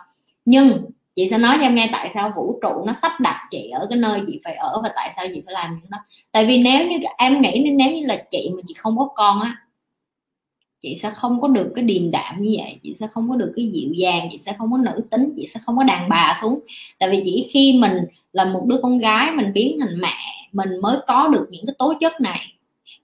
[0.44, 0.84] Nhưng
[1.17, 3.87] chị sẽ nói cho em nghe tại sao vũ trụ nó sắp đặt chị ở
[3.91, 5.99] cái nơi chị phải ở và tại sao chị phải làm nó
[6.33, 9.41] tại vì nếu như em nghĩ nếu như là chị mà chị không có con
[9.41, 9.57] á,
[10.81, 13.53] chị sẽ không có được cái điềm đạm như vậy, chị sẽ không có được
[13.57, 16.39] cái dịu dàng, chị sẽ không có nữ tính, chị sẽ không có đàn bà
[16.41, 16.61] xuống.
[16.99, 17.93] Tại vì chỉ khi mình
[18.33, 20.17] là một đứa con gái mình biến thành mẹ,
[20.53, 22.41] mình mới có được những cái tố chất này.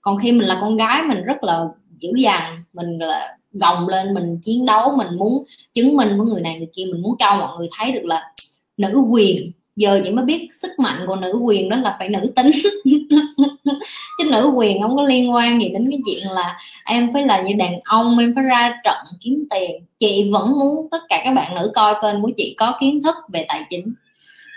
[0.01, 1.65] Còn khi mình là con gái mình rất là
[1.99, 6.41] dữ dằn, mình là gồng lên mình chiến đấu, mình muốn chứng minh với người
[6.41, 8.31] này người kia, mình muốn cho mọi người thấy được là
[8.77, 9.51] nữ quyền.
[9.75, 12.51] Giờ chị mới biết sức mạnh của nữ quyền đó là phải nữ tính.
[14.17, 17.41] Chứ nữ quyền không có liên quan gì đến cái chuyện là em phải là
[17.41, 19.85] như đàn ông, em phải ra trận kiếm tiền.
[19.99, 23.15] Chị vẫn muốn tất cả các bạn nữ coi kênh của chị có kiến thức
[23.33, 23.93] về tài chính.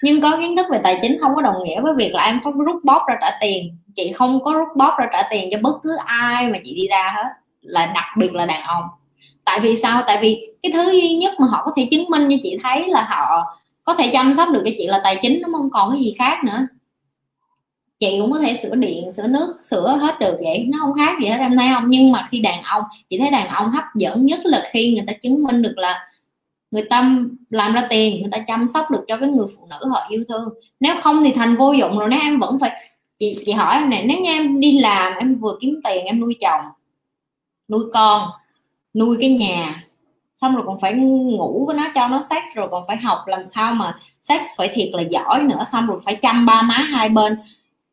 [0.03, 2.41] Nhưng có kiến thức về tài chính không có đồng nghĩa với việc là em
[2.45, 3.77] phải rút bóp ra trả tiền.
[3.95, 6.87] Chị không có rút bóp ra trả tiền cho bất cứ ai mà chị đi
[6.89, 7.29] ra hết
[7.67, 8.85] là đặc biệt là đàn ông.
[9.45, 10.03] Tại vì sao?
[10.07, 12.89] Tại vì cái thứ duy nhất mà họ có thể chứng minh như chị thấy
[12.89, 15.71] là họ có thể chăm sóc được cho chị là tài chính nó không?
[15.71, 16.67] Còn cái gì khác nữa?
[17.99, 20.65] Chị cũng có thể sửa điện, sửa nước, sửa hết được vậy.
[20.69, 21.85] Nó không khác gì hết, em thấy không?
[21.89, 25.05] Nhưng mà khi đàn ông, chị thấy đàn ông hấp dẫn nhất là khi người
[25.07, 26.09] ta chứng minh được là
[26.71, 27.15] người ta
[27.51, 30.25] làm ra tiền, người ta chăm sóc được cho cái người phụ nữ họ yêu
[30.29, 30.49] thương.
[30.81, 32.71] Nếu không thì thành vô dụng rồi, nếu em vẫn phải,
[33.19, 36.21] chị chị hỏi em này nếu như em đi làm, em vừa kiếm tiền, em
[36.21, 36.61] nuôi chồng
[37.69, 38.31] nuôi con
[38.95, 39.83] nuôi cái nhà.
[40.35, 43.47] Xong rồi còn phải ngủ với nó cho nó sex rồi còn phải học làm
[43.47, 45.65] sao mà sex phải thiệt là giỏi nữa.
[45.73, 47.39] Xong rồi phải chăm ba má hai bên.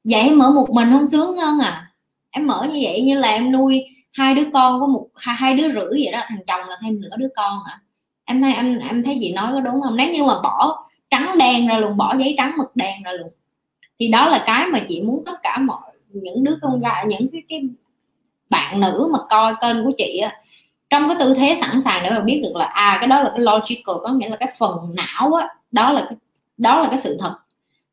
[0.03, 1.91] Vậy em mở một mình không sướng hơn à?
[2.29, 5.55] Em mở như vậy như là em nuôi hai đứa con có một hai, hai
[5.55, 7.79] đứa rưỡi vậy đó thằng chồng là thêm nửa đứa con à
[8.25, 9.95] em thấy em em thấy chị nói có đúng không?
[9.95, 13.29] Nếu như mà bỏ trắng đen ra luôn bỏ giấy trắng mực đen ra luôn
[13.99, 17.27] thì đó là cái mà chị muốn tất cả mọi những đứa con gái những
[17.31, 17.61] cái cái
[18.53, 20.35] bạn nữ mà coi kênh của chị á,
[20.89, 23.29] trong cái tư thế sẵn sàng để mà biết được là à cái đó là
[23.29, 26.17] cái logical, có nghĩa là cái phần não á, đó là cái,
[26.57, 27.35] đó là cái sự thật.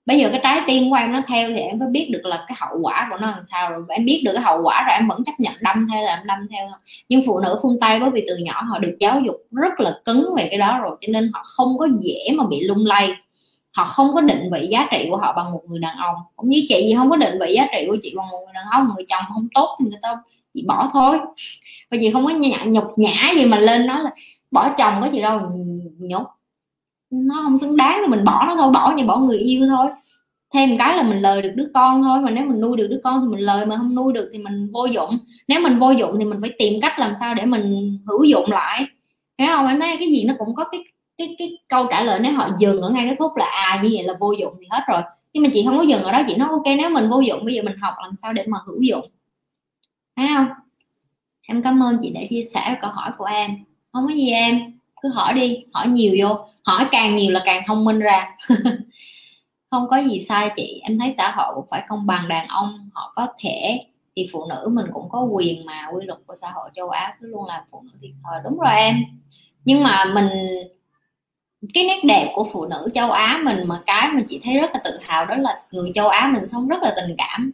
[0.06, 2.44] Bây giờ cái trái tim của em nó theo thì em phải biết được là
[2.48, 3.84] cái hậu quả của nó làm sao rồi.
[3.88, 6.26] Em biết được cái hậu quả rồi, em vẫn chấp nhận đâm theo là em
[6.26, 6.66] đâm theo.
[7.08, 9.98] Nhưng phụ nữ phương tây bởi vì từ nhỏ họ được giáo dục rất là
[10.04, 13.14] cứng về cái đó rồi, cho nên họ không có dễ mà bị lung lay.
[13.70, 16.16] Họ không có định vị giá trị của họ bằng một người đàn ông.
[16.36, 18.54] Cũng như chị gì không có định vị giá trị của chị bằng một người
[18.54, 20.16] đàn ông, người chồng không tốt thì người ta
[20.54, 21.18] chị bỏ thôi.
[21.90, 24.10] Và chị không có nhả, nhục nhã gì mà lên nói là
[24.50, 25.38] bỏ chồng có gì đâu
[25.98, 26.22] nhục.
[27.10, 29.86] Nó không xứng đáng thì mình bỏ nó thôi bỏ như bỏ người yêu thôi.
[30.54, 33.00] Thêm cái là mình lời được đứa con thôi mà nếu mình nuôi được đứa
[33.04, 35.18] con thì mình lời mà không nuôi được thì mình vô dụng.
[35.48, 38.50] Nếu mình vô dụng thì mình phải tìm cách làm sao để mình hữu dụng
[38.50, 38.86] lại.
[39.38, 39.66] Thấy không?
[39.66, 40.80] Em thấy cái gì nó cũng có cái
[41.18, 43.90] cái cái câu trả lời nếu họ dừng ở ngay cái khúc là à như
[43.92, 45.02] vậy là vô dụng thì hết rồi.
[45.32, 47.44] Nhưng mà chị không có dừng ở đó chị nói ok nếu mình vô dụng
[47.44, 49.06] bây giờ mình học làm sao để mà hữu dụng
[50.16, 50.48] thấy không?
[51.42, 53.50] Em cảm ơn chị đã chia sẻ câu hỏi của em.
[53.92, 54.78] Không có gì em.
[55.02, 55.64] Cứ hỏi đi.
[55.72, 56.46] Hỏi nhiều vô.
[56.62, 58.36] Hỏi càng nhiều là càng thông minh ra.
[59.70, 60.80] Không có gì sai chị.
[60.82, 63.86] Em thấy xã hội cũng phải công bằng đàn ông họ có thể.
[64.16, 67.16] Thì phụ nữ mình cũng có quyền mà quy luật của xã hội châu Á
[67.20, 68.40] cứ luôn làm phụ nữ thiệt thòi.
[68.44, 68.96] Đúng rồi em.
[69.64, 70.28] Nhưng mà mình
[71.74, 74.70] cái nét đẹp của phụ nữ châu Á mình mà cái mà chị thấy rất
[74.74, 77.50] là tự hào đó là người châu Á mình sống rất là tình cảm.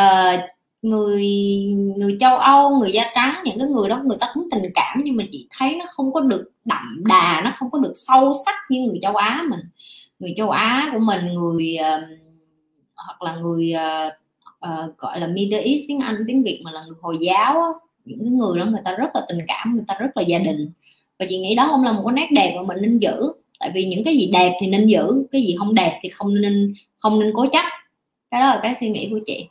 [0.00, 0.40] Uh,
[0.82, 1.26] người
[1.96, 5.00] người châu Âu người da trắng những cái người đó người ta cũng tình cảm
[5.04, 8.34] nhưng mà chị thấy nó không có được đậm đà nó không có được sâu
[8.46, 9.60] sắc như người châu Á mình.
[10.18, 12.04] Người châu Á của mình người uh,
[12.96, 14.12] hoặc là người uh,
[14.66, 17.68] uh, gọi là Middle East tiếng Anh tiếng Việt mà là người Hồi giáo á,
[18.04, 20.38] những cái người đó người ta rất là tình cảm người ta rất là gia
[20.38, 20.70] đình.
[21.18, 23.32] Và chị nghĩ đó không là một cái nét đẹp mà mình nên giữ.
[23.60, 26.40] Tại vì những cái gì đẹp thì nên giữ cái gì không đẹp thì không
[26.40, 27.64] nên không nên cố chấp.
[28.30, 29.46] Cái đó là cái suy nghĩ của chị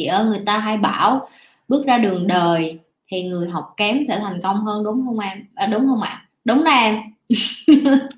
[0.00, 1.28] chị ơi người ta hay bảo
[1.68, 2.78] bước ra đường đời
[3.10, 4.84] thì người học kém sẽ thành công hơn.
[4.84, 5.46] Đúng không em?
[5.54, 6.08] À, đúng không ạ?
[6.08, 6.26] À?
[6.44, 7.00] đúng đó em.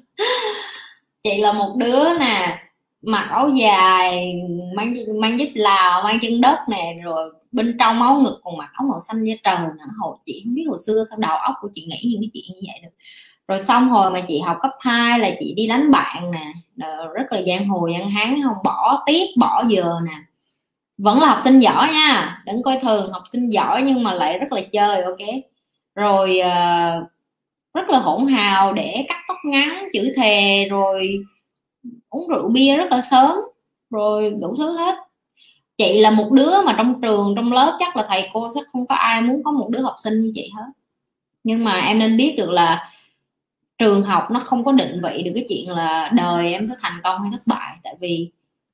[1.24, 2.58] Chị là một đứa nè
[3.02, 4.34] mặc áo dài
[4.76, 8.70] mang mang giúp lào mang chân đất nè rồi bên trong áo ngực còn mặc
[8.72, 9.84] áo màu xanh da trời nữa.
[9.98, 12.44] Hồi chị không biết hồi xưa sao đầu óc của chị nghĩ những cái chuyện
[12.54, 12.96] như vậy được.
[13.48, 16.52] Rồi xong hồi mà chị học cấp 2 là chị đi đánh bạn nè.
[17.14, 20.14] Rất là giang hồ giang hán không bỏ tiết bỏ giờ nè
[20.98, 24.38] vẫn là học sinh giỏi nha đừng coi thường học sinh giỏi nhưng mà lại
[24.38, 25.18] rất là chơi ok?
[25.94, 27.08] Rồi uh,
[27.74, 31.24] rất là hỗn hào để cắt tóc ngắn chữ thề rồi
[32.08, 33.34] uống rượu bia rất là sớm
[33.90, 34.94] rồi đủ thứ hết.
[35.76, 38.86] Chị là một đứa mà trong trường trong lớp chắc là thầy cô sẽ không
[38.86, 40.66] có ai muốn có một đứa học sinh như chị hết.
[41.44, 42.90] Nhưng mà em nên biết được là
[43.78, 47.00] trường học nó không có định vị được cái chuyện là đời em sẽ thành
[47.04, 48.30] công hay thất bại tại vì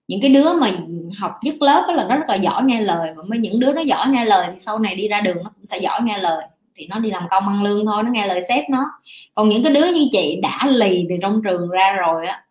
[0.09, 0.71] những cái đứa mà
[1.19, 3.73] học dứt lớp đó là nó rất là giỏi nghe lời và mấy những đứa
[3.73, 6.19] nó giỏi nghe lời thì sau này đi ra đường nó cũng sẽ giỏi nghe
[6.19, 6.45] lời.
[6.77, 8.91] Thì nó đi làm công ăn lương thôi, nó nghe lời sếp nó.
[9.35, 12.45] Còn những cái đứa như chị đã lì từ trong trường ra rồi á,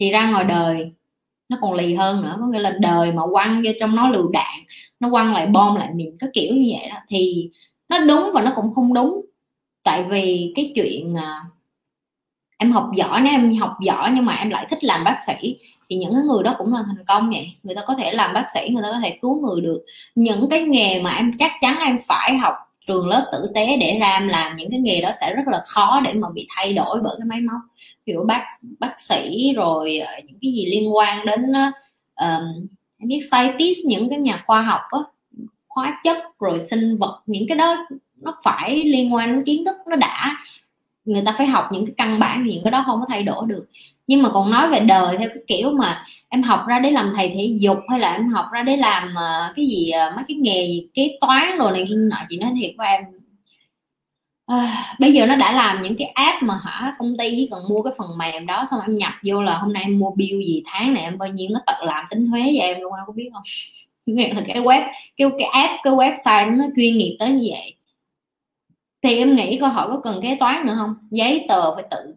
[0.00, 0.92] thì ra ngoài đời
[1.48, 2.36] nó còn lì hơn nữa.
[2.40, 4.54] Có nghĩa là đời mà quăng vô trong nó lựu đạn,
[5.00, 7.50] nó quăng lại bom lại mình có kiểu như vậy đó, thì
[7.88, 9.24] nó đúng và nó cũng không đúng.
[9.84, 11.42] Tại vì cái chuyện à,
[12.58, 15.56] em học giỏi, nếu em học giỏi nhưng mà em lại thích làm bác sĩ
[15.90, 18.34] thì những cái người đó cũng là thành công vậy người ta có thể làm
[18.34, 19.84] bác sĩ người ta có thể cứu người được.
[20.14, 22.54] Những cái nghề mà em chắc chắn em phải học
[22.86, 25.62] trường lớp tử tế để ra em làm những cái nghề đó sẽ rất là
[25.66, 27.60] khó để mà bị thay đổi bởi cái máy móc.
[28.06, 28.44] Kiểu bác
[28.80, 31.52] bác sĩ rồi ờ, những cái gì liên quan đến
[32.20, 32.66] um,
[32.98, 34.98] em biết scientist những cái nhà khoa học á
[35.68, 37.76] hóa chất rồi sinh vật những cái đó
[38.16, 40.36] nó phải liên quan đến kiến thức nó đã.
[41.04, 43.22] Người ta phải học những cái căn bản thì những cái đó không có thay
[43.22, 43.66] đổi được
[44.08, 47.12] nhưng mà còn nói về đời theo cái kiểu mà em học ra để làm
[47.16, 50.24] thầy thể dục hay là em học ra để làm uh, cái gì uh, mấy
[50.28, 53.04] cái nghề gì kế toán rồi này kia nọ chị nói thiệt với em.
[54.46, 57.60] À, bây giờ nó đã làm những cái app mà hả công ty chỉ cần
[57.68, 60.38] mua cái phần mềm đó xong em nhập vô là hôm nay em mua bill
[60.38, 63.04] gì tháng này em bao nhiêu nó tự làm tính thuế cho em luôn em
[63.06, 63.42] có biết không?
[64.06, 64.82] Nghĩa là cái web
[65.16, 67.74] cái cái app cái website nó chuyên nghiệp tới như vậy.
[69.02, 70.94] Thì em nghĩ câu hỏi có cần kế toán nữa không?
[71.10, 72.14] Giấy tờ phải tự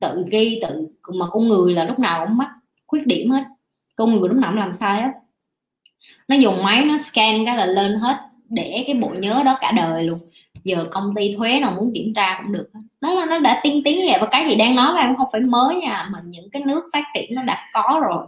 [0.00, 2.48] tự ghi tự, mà con người là lúc nào cũng mắc
[2.86, 3.44] khuyết điểm hết.
[3.94, 5.10] Con người lúc nào cũng làm sai hết.
[6.28, 8.16] Nó dùng máy nó scan cái là lên hết,
[8.48, 10.18] để cái bộ nhớ đó cả đời luôn.
[10.64, 13.82] Giờ công ty thuế nào muốn kiểm tra cũng được đó là nó đã tiên
[13.84, 16.18] tiến như vậy và cái gì đang nói với em không phải mới nha, mà
[16.24, 18.26] những cái nước phát triển nó đã có rồi.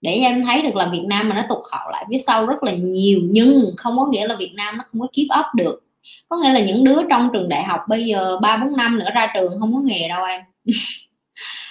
[0.00, 2.62] Để em thấy được là Việt Nam mà nó tụt hậu lại phía sau rất
[2.62, 5.82] là nhiều, nhưng không có nghĩa là Việt Nam nó không có keep up được
[6.28, 9.08] có nghĩa là những đứa trong trường đại học bây giờ ba, bốn năm nữa
[9.14, 10.40] ra trường không có nghề đâu em.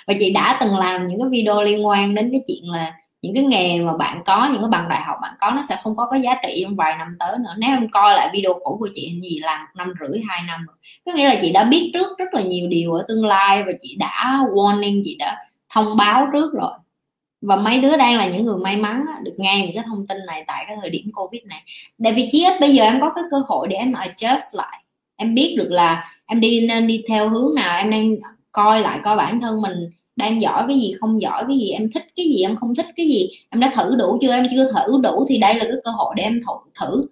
[0.07, 3.35] Và chị đã từng làm những cái video liên quan đến cái chuyện là những
[3.35, 5.95] cái nghề mà bạn có, những cái bằng đại học bạn có nó sẽ không
[5.95, 7.55] có cái giá trị trong vài năm tới nữa.
[7.57, 10.65] Nếu em coi lại video cũ của chị gì làm một năm rưỡi, hai năm
[10.65, 10.75] rồi.
[11.05, 13.71] Có nghĩa là chị đã biết trước rất là nhiều điều ở tương lai và
[13.81, 15.37] chị đã warning, chị đã
[15.73, 16.71] thông báo trước rồi
[17.47, 20.17] và mấy đứa đang là những người may mắn được nghe những cái thông tin
[20.27, 21.63] này tại cái thời điểm covid này.
[22.03, 24.83] Tại vì chí ít bây giờ em có cái cơ hội để em adjust lại.
[25.15, 28.15] Em biết được là em đi nên đi theo hướng nào, em đang
[28.51, 31.91] coi lại coi bản thân mình đang giỏi cái gì, không giỏi cái gì, em
[31.91, 33.29] thích cái gì, em không thích cái gì.
[33.49, 34.33] Em đã thử đủ chưa?
[34.33, 37.05] Em chưa thử đủ thì đây là cái cơ hội để em thử thử.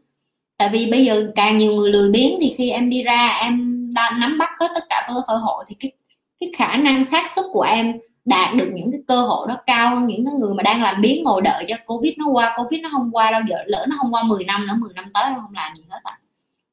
[0.57, 3.85] Tại vì bây giờ càng nhiều người lười biếng thì khi em đi ra, em
[3.95, 5.91] đã nắm bắt hết tất cả các cơ hội thì cái
[6.39, 9.95] cái khả năng xác suất của em đạt được những cái cơ hội đó cao
[9.95, 12.55] hơn những cái người mà đang làm biến ngồi đợi cho covid nó qua.
[12.57, 15.05] Covid nó không qua đâu giờ lỡ nó không qua 10 năm nữa 10 năm
[15.13, 16.19] tới nó không làm gì hết à.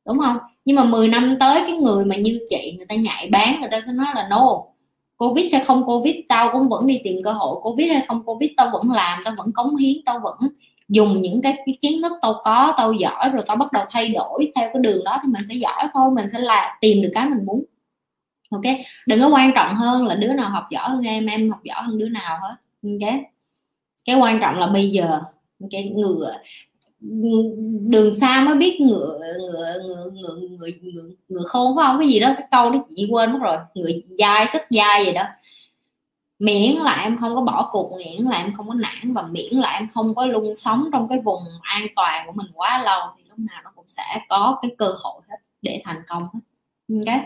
[0.07, 0.39] Đúng không?
[0.65, 3.71] Nhưng mà 10 năm tới cái người mà như chị người ta nhạy bán người
[3.71, 4.63] ta sẽ nói là no
[5.17, 7.57] covid hay không covid tao cũng vẫn đi tìm cơ hội.
[7.63, 10.37] Covid hay không covid tao vẫn làm tao vẫn cống hiến tao vẫn
[10.89, 14.09] dùng những cái, cái kiến thức tao có tao giỏi rồi tao bắt đầu thay
[14.09, 17.11] đổi theo cái đường đó thì mình sẽ giỏi thôi mình sẽ là tìm được
[17.15, 17.65] cái mình muốn
[18.53, 18.77] ok?
[19.07, 21.83] Đừng có quan trọng hơn là đứa nào học giỏi hơn em em học giỏi
[21.83, 22.57] hơn đứa nào hết.
[22.83, 23.15] Ok?
[24.05, 25.21] Cái quan trọng là bây giờ.
[25.71, 26.37] Cái ngựa.
[27.89, 31.99] Đường xa mới biết ngựa ngựa ngựa ngựa ngựa ngựa, ngựa khôn phải không?
[31.99, 33.57] Cái gì đó cái câu đó chị quên mất rồi.
[33.75, 35.23] Ngựa dai sức dai gì đó.
[36.39, 39.53] Miễn là em không có bỏ cuộc miễn là em không có nản và miễn
[39.53, 43.01] là em không có luôn sống trong cái vùng an toàn của mình quá lâu
[43.17, 46.41] thì lúc nào nó cũng sẽ có cái cơ hội hết để thành công hết.
[46.95, 47.23] Ok?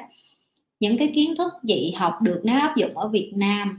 [0.80, 3.78] Những cái kiến thức chị học được nếu áp dụng ở Việt Nam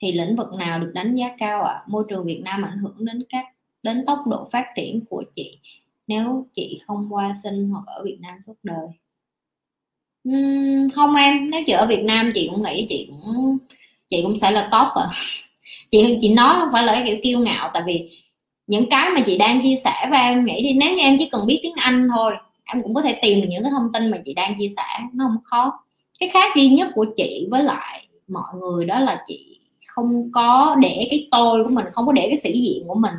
[0.00, 1.72] thì lĩnh vực nào được đánh giá cao ạ?
[1.72, 1.82] À?
[1.86, 3.44] môi trường Việt Nam ảnh hưởng đến các
[3.82, 5.58] đến tốc độ phát triển của chị
[6.06, 8.86] nếu chị không qua sinh hoặc ở Việt Nam suốt đời?
[10.28, 11.50] Uhm, không em.
[11.50, 13.58] Nếu chị ở Việt Nam chị cũng nghĩ chị cũng
[14.08, 15.06] chị cũng sẽ là top à
[15.90, 18.10] chị chị nói không phải là cái kiểu kiêu ngạo tại vì
[18.66, 21.28] những cái mà chị đang chia sẻ với em nghĩ đi nếu như em chỉ
[21.32, 22.34] cần biết tiếng Anh thôi
[22.64, 25.00] em cũng có thể tìm được những cái thông tin mà chị đang chia sẻ
[25.12, 25.85] nó không khó
[26.20, 30.76] cái khác duy nhất của chị với lại mọi người đó là chị không có
[30.82, 33.14] để cái tôi của mình không có để cái sĩ diện của mình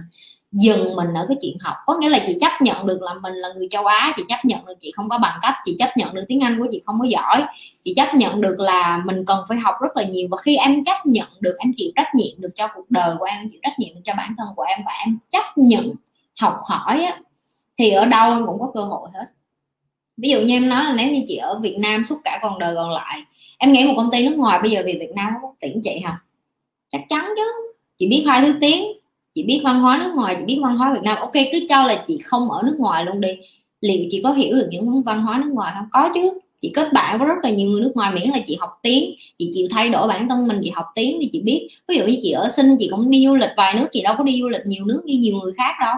[0.51, 1.75] dừng mình ở cái chuyện học.
[1.85, 4.45] Có nghĩa là chị chấp nhận được là mình là người châu Á chị chấp
[4.45, 6.81] nhận được chị không có bằng cấp chị chấp nhận được tiếng Anh của chị
[6.85, 7.43] không có giỏi
[7.83, 10.27] chị chấp nhận được là mình cần phải học rất là nhiều.
[10.31, 13.25] Và khi em chấp nhận được em chịu trách nhiệm được cho cuộc đời của
[13.25, 15.91] em chịu trách nhiệm được cho bản thân của em và em chấp nhận
[16.41, 17.19] học hỏi á,
[17.77, 19.25] thì ở đâu em cũng có cơ hội hết
[20.17, 22.59] ví dụ như em nói là nếu như chị ở Việt Nam suốt cả con
[22.59, 23.19] đời còn lại,
[23.57, 25.99] em nghĩ một công ty nước ngoài bây giờ vì Việt Nam có tuyển chị
[25.99, 26.21] hả?
[26.89, 27.43] Chắc chắn chứ.
[27.97, 28.85] Chị biết hai thứ tiếng,
[29.35, 31.17] chị biết văn hóa nước ngoài, chị biết văn hóa Việt Nam.
[31.17, 33.29] Ok, cứ cho là chị không ở nước ngoài luôn đi.
[33.81, 35.87] Liệu chị có hiểu được những văn hóa nước ngoài không?
[35.91, 36.39] Có chứ.
[36.61, 39.15] Chị kết bạn với rất là nhiều người nước ngoài, miễn là chị học tiếng.
[39.37, 41.67] Chị chịu thay đổi bản thân mình, chị học tiếng thì chị biết.
[41.87, 44.15] Ví dụ như chị ở sinh, chị cũng đi du lịch vài nước, chị đâu
[44.17, 45.95] có đi du lịch nhiều nước như nhiều người khác đâu.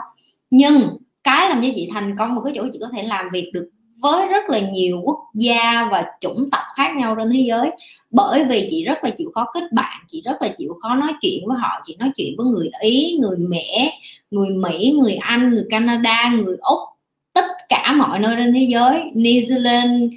[0.50, 0.82] Nhưng
[1.24, 3.70] cái làm cho chị thành công một cái chỗ chị có thể làm việc được
[4.02, 7.72] với rất là nhiều quốc gia và chủng tộc khác nhau trên thế giới.
[8.12, 11.14] Bởi vì chị rất là chịu khó kết bạn, chị rất là chịu khó nói
[11.22, 14.00] chuyện với họ, chị nói chuyện với người ý, người mẹ,
[14.32, 16.80] người mỹ, người anh, người canada, người úc,
[17.34, 20.10] tất cả mọi nơi trên thế giới, New Zealand,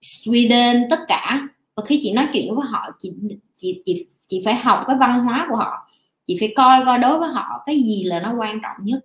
[0.00, 1.48] Sweden, tất cả.
[1.76, 3.12] Và khi chị nói chuyện với họ, chị
[3.56, 5.88] chị chị chị phải học cái văn hóa của họ.
[6.26, 9.00] Chị phải coi coi đối với họ cái gì là nó quan trọng nhất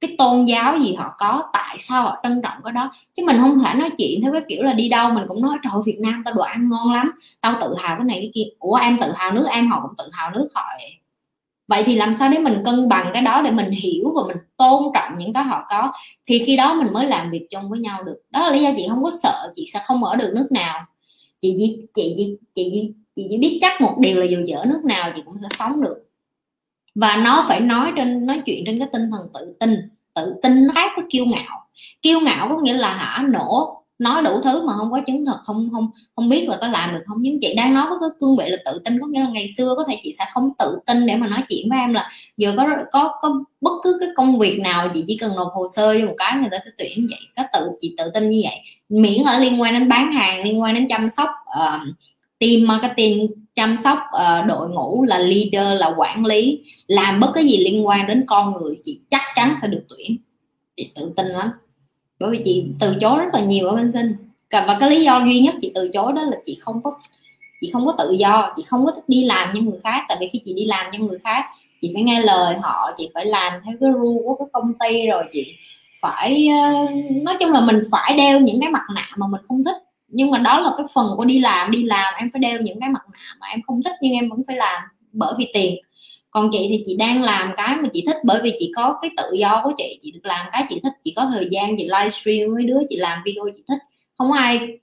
[0.00, 2.92] cái tôn giáo gì họ có tại sao họ trân trọng cái đó?
[3.16, 5.58] Chứ mình không thể nói chuyện theo cái kiểu là đi đâu mình cũng nói
[5.62, 8.44] trời Việt Nam tao đồ ăn ngon lắm tao tự hào cái này cái kia.
[8.58, 10.62] Ủa em tự hào nước em họ cũng tự hào nước họ
[11.70, 14.36] vậy thì làm sao để mình cân bằng cái đó để mình hiểu và mình
[14.56, 15.92] tôn trọng những cái họ có?
[16.26, 18.16] Thì khi đó mình mới làm việc chung với nhau được.
[18.30, 20.86] Đó là lý do chị không có sợ chị sẽ không ở được nước nào.
[21.40, 24.64] Chị chỉ chị chị chị chị, chị chỉ biết chắc một điều là dù ở
[24.64, 26.09] nước nào chị cũng sẽ sống được
[26.94, 29.76] và nó phải nói trên nói chuyện trên cái tinh thần tự tin.
[30.14, 31.66] Tự tin nó khác với kiêu ngạo.
[32.02, 35.36] Kiêu ngạo có nghĩa là hả nổ nói đủ thứ mà không có chứng thực
[35.42, 37.18] không không không biết là có làm được không.
[37.20, 39.48] Nhưng chị đang nói với cái cương vị là tự tin có nghĩa là ngày
[39.56, 42.10] xưa có thể chị sẽ không tự tin để mà nói chuyện với em là
[42.36, 45.66] giờ có có có bất cứ cái công việc nào chị chỉ cần nộp hồ
[45.74, 47.20] sơ cho một cái người ta sẽ tuyển vậy.
[47.36, 48.60] Có tự chị tự tin như vậy.
[48.88, 51.28] Miễn ở liên quan đến bán hàng liên quan đến chăm sóc
[51.58, 51.96] uh,
[52.38, 53.26] team marketing
[53.60, 57.86] chăm sóc uh, đội ngũ là leader là quản lý làm bất cứ gì liên
[57.86, 60.16] quan đến con người chị chắc chắn sẽ được tuyển.
[60.76, 61.50] Chị tự tin lắm.
[62.20, 64.14] Bởi vì chị từ chối rất là nhiều ở bên sinh
[64.50, 66.98] và cái lý do duy nhất chị từ chối đó là chị không có
[67.60, 70.04] chị không có tự do chị không có thích đi làm như người khác.
[70.08, 71.44] Tại vì khi chị đi làm cho người khác
[71.80, 75.06] chị phải nghe lời họ chị phải làm theo cái rule của cái công ty
[75.06, 75.54] rồi chị
[76.00, 79.64] phải ờ, nói chung là mình phải đeo những cái mặt nạ mà mình không
[79.64, 79.76] thích
[80.10, 82.80] nhưng mà đó là cái phần của đi làm đi làm em phải đeo những
[82.80, 84.82] cái mặt nạ mà em không thích nhưng em vẫn phải làm
[85.12, 85.74] bởi vì tiền.
[86.30, 89.10] Còn chị thì chị đang làm cái mà chị thích bởi vì chị có cái
[89.16, 91.84] tự do của chị chị được làm cái chị thích, chị có thời gian, chị
[91.84, 93.78] livestream với đứa chị làm video chị thích.
[94.18, 94.78] Không ai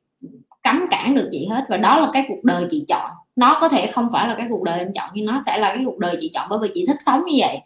[0.64, 3.12] cấm cản được chị hết và đó là cái cuộc đời chị chọn.
[3.36, 5.76] Nó có thể không phải là cái cuộc đời em chọn nhưng nó sẽ là
[5.76, 7.58] cái cuộc đời chị chọn bởi vì chị thích sống như vậy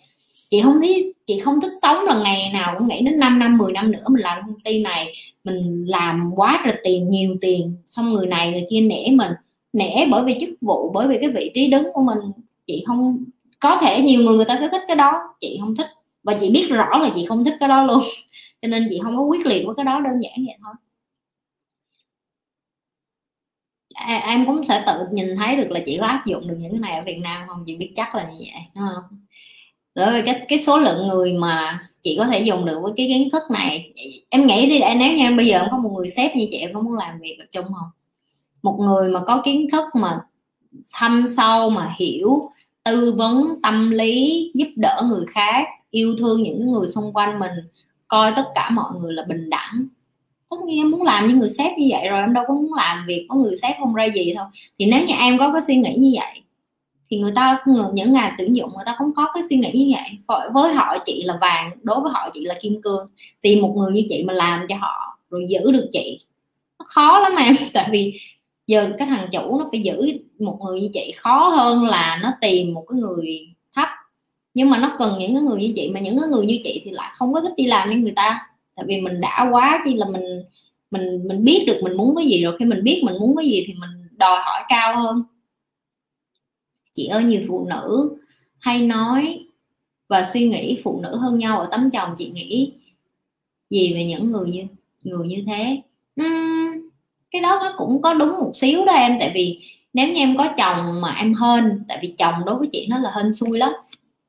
[0.50, 3.58] chị không thích chị không thích sống là ngày nào cũng nghĩ đến 5 năm
[3.58, 5.14] 10 năm nữa mình làm công ty này.
[5.44, 7.76] Mình làm quá rồi tiền, nhiều tiền.
[7.88, 9.32] Xong người này người kia nể mình,
[9.74, 12.18] nể bởi vì chức vụ, bởi vì cái vị trí đứng của mình.
[12.68, 13.26] Chị không,
[13.60, 15.14] có thể nhiều người người ta sẽ thích cái đó.
[15.42, 15.88] Chị không thích.
[16.24, 18.00] Và chị biết rõ là chị không thích cái đó luôn.
[18.62, 20.74] Cho nên chị không có quyết liệt với cái đó, đơn giản vậy thôi.
[23.94, 26.72] À, em cũng sẽ tự nhìn thấy được là chị có áp dụng được những
[26.72, 27.64] cái này ở Việt Nam không?
[27.66, 29.20] Chị biết chắc là như vậy, đúng không?
[29.96, 33.08] Đối với cái cái số lượng người mà chị có thể dùng được với cái
[33.08, 33.94] kiến thức này,
[34.30, 36.58] em nghĩ đi nếu như em bây giờ em có một người sếp như chị,
[36.58, 37.90] em có muốn làm việc ở chung không?
[38.64, 40.20] Một người mà có kiến thức mà
[40.94, 42.50] thâm sâu, mà hiểu
[42.84, 47.40] tư vấn, tâm lý, giúp đỡ người khác, yêu thương những cái người xung quanh
[47.40, 47.52] mình,
[48.08, 49.88] coi tất cả mọi người là bình đẳng.
[50.50, 52.74] Tất nhiên em muốn làm với người sếp như vậy rồi, em đâu có muốn
[52.74, 54.46] làm việc có người sếp không ra gì thôi
[54.80, 56.42] thì nếu như em có cái suy nghĩ như vậy
[57.12, 59.96] thì người ta những ngày tuyển dụng người ta không có cái suy nghĩ như
[59.96, 60.38] vậy.
[60.54, 63.08] Với họ chị là vàng, đối với họ chị là kim cương.
[63.42, 66.20] Tìm một người như chị mà làm cho họ rồi giữ được chị.
[66.80, 68.20] Nó khó lắm em, tại vì
[68.68, 70.02] giờ cái thằng chủ nó phải giữ
[70.40, 71.14] một người như chị.
[71.18, 73.88] Khó hơn là nó tìm một cái người thấp.
[74.54, 76.82] Nhưng mà nó cần những cái người như chị, mà những cái người như chị
[76.86, 78.40] thì lại không có thích đi làm với người ta.
[78.76, 80.44] Tại vì mình đã quá chi là mình
[80.92, 82.56] mình mình biết được mình muốn cái gì rồi.
[82.60, 85.24] Khi mình biết mình muốn cái gì thì mình đòi hỏi cao hơn
[86.92, 88.18] chị ơi nhiều phụ nữ
[88.60, 89.46] hay nói
[90.08, 92.74] và suy nghĩ phụ nữ hơn nhau ở tấm chồng chị nghĩ
[93.70, 94.64] gì về những người như
[95.04, 95.82] người như thế?
[96.22, 96.90] Uhm,
[97.32, 99.60] cái đó nó cũng có đúng một xíu đó em tại vì
[99.94, 102.98] nếu như em có chồng mà em hên tại vì chồng đối với chị nó
[102.98, 103.72] là hên xui lắm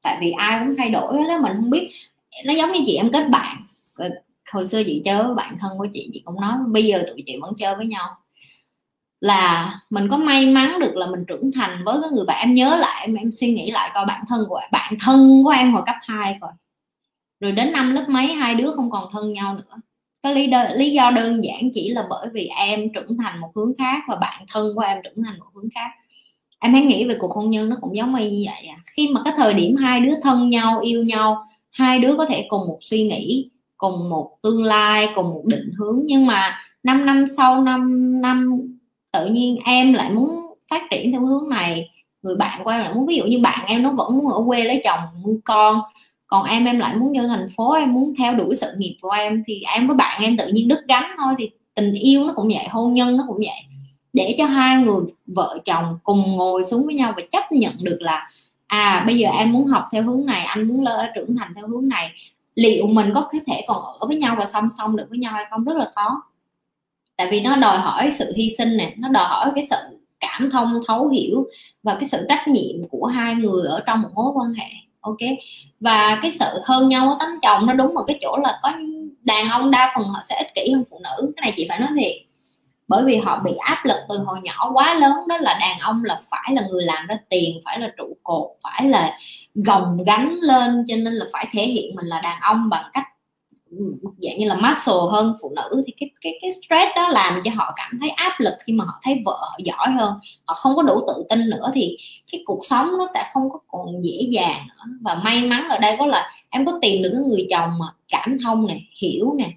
[0.03, 1.89] tại vì ai cũng thay đổi đó mình không biết.
[2.45, 3.57] Nó giống như chị em kết bạn.
[4.53, 7.23] Hồi xưa chị chơi với bạn thân của chị chị cũng nói bây giờ tụi
[7.27, 8.09] chị vẫn chơi với nhau
[9.23, 12.49] là mình có may mắn được là mình trưởng thành với cái người bạn.
[12.49, 15.51] Em nhớ lại em, em suy nghĩ lại coi bản thân của bạn thân của
[15.51, 16.51] em hồi cấp 2 rồi
[17.41, 19.81] rồi đến năm lớp mấy hai đứa không còn thân nhau nữa.
[20.23, 23.51] Cái lý, do, lý do đơn giản chỉ là bởi vì em trưởng thành một
[23.55, 25.91] hướng khác và bạn thân của em trưởng thành một hướng khác.
[26.59, 28.79] Em hãy nghĩ về cuộc hôn nhân nó cũng giống như vậy à.
[28.97, 32.47] Khi mà cái thời điểm hai đứa thân nhau yêu nhau hai đứa có thể
[32.49, 36.03] cùng một suy nghĩ cùng một tương lai cùng một định hướng.
[36.05, 38.61] Nhưng mà 5 năm sau 5 năm
[39.13, 40.29] tự nhiên em lại muốn
[40.71, 41.89] phát triển theo hướng này.
[42.23, 44.43] Người bạn của em lại muốn, ví dụ như bạn em nó vẫn muốn ở
[44.47, 45.81] quê lấy chồng, nuôi con,
[46.27, 49.11] còn em em lại muốn vô thành phố, em muốn theo đuổi sự nghiệp của
[49.11, 52.33] em, thì em với bạn em tự nhiên đứt gánh thôi, thì tình yêu nó
[52.37, 53.81] cũng vậy, hôn nhân nó cũng vậy.
[54.13, 57.99] Để cho hai người vợ chồng cùng ngồi xuống với nhau và chấp nhận được
[58.01, 58.31] là
[58.67, 61.69] à bây giờ em muốn học theo hướng này, anh muốn lỡ trưởng thành theo
[61.69, 62.13] hướng này,
[62.55, 65.45] liệu mình có thể còn ở với nhau và song song được với nhau hay
[65.51, 65.65] không?
[65.65, 66.23] Rất là khó
[67.17, 69.77] tại vì nó đòi hỏi sự hy sinh nè, nó đòi hỏi cái sự
[70.21, 71.47] cảm thông, thấu hiểu
[71.83, 74.69] và cái sự trách nhiệm của hai người ở trong một mối quan hệ,
[75.01, 75.19] ok?
[75.81, 78.73] Và cái sự hơn nhau ở tấm chồng nó đúng ở cái chỗ là có
[79.25, 81.33] đàn ông đa phần họ sẽ ích kỷ hơn phụ nữ.
[81.37, 82.13] Cái này chị phải nói thiệt,
[82.89, 86.05] bởi vì họ bị áp lực từ hồi nhỏ quá lớn, đó là đàn ông
[86.05, 89.19] là phải là người làm ra tiền, phải là trụ cột, phải là
[89.55, 93.05] gồng gánh lên, cho nên là phải thể hiện mình là đàn ông bằng cách
[93.99, 97.51] dạng như là muscle hơn phụ nữ thì cái cái cái stress đó làm cho
[97.55, 100.15] họ cảm thấy áp lực khi mà họ thấy vợ họ giỏi hơn.
[100.45, 101.97] Họ không có đủ tự tin nữa thì
[102.33, 104.93] cái cuộc sống nó sẽ không có còn dễ dàng nữa.
[105.01, 107.87] Và may mắn ở đây có là em có tìm được cái người chồng mà
[108.09, 109.51] cảm thông này hiểu nè.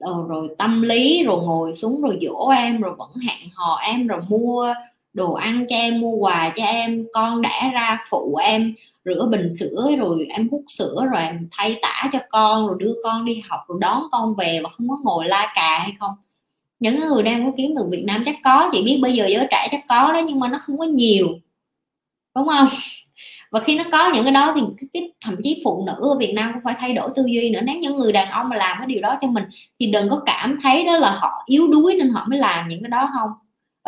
[0.00, 4.06] Rồi, rồi tâm lý rồi ngồi xuống rồi dỗ em rồi vẫn hẹn hò em
[4.06, 4.74] rồi mua
[5.12, 8.74] đồ ăn cho em mua quà cho em con đã ra phụ em
[9.08, 12.94] rửa bình sữa rồi em hút sữa rồi em thay tả cho con rồi đưa
[13.04, 16.10] con đi học rồi đón con về và không có ngồi la cà hay không.
[16.80, 19.46] Những người đang có kiếm được Việt Nam chắc có chị biết bây giờ giới
[19.50, 21.28] trẻ chắc có đó nhưng mà nó không có nhiều
[22.34, 22.68] đúng không?
[23.50, 26.18] Và khi nó có những cái đó thì cái, cái thậm chí phụ nữ ở
[26.18, 27.60] Việt Nam cũng phải thay đổi tư duy nữa.
[27.64, 29.44] Nếu những người đàn ông mà làm cái điều đó cho mình
[29.80, 32.82] thì đừng có cảm thấy đó là họ yếu đuối nên họ mới làm những
[32.82, 33.30] cái đó không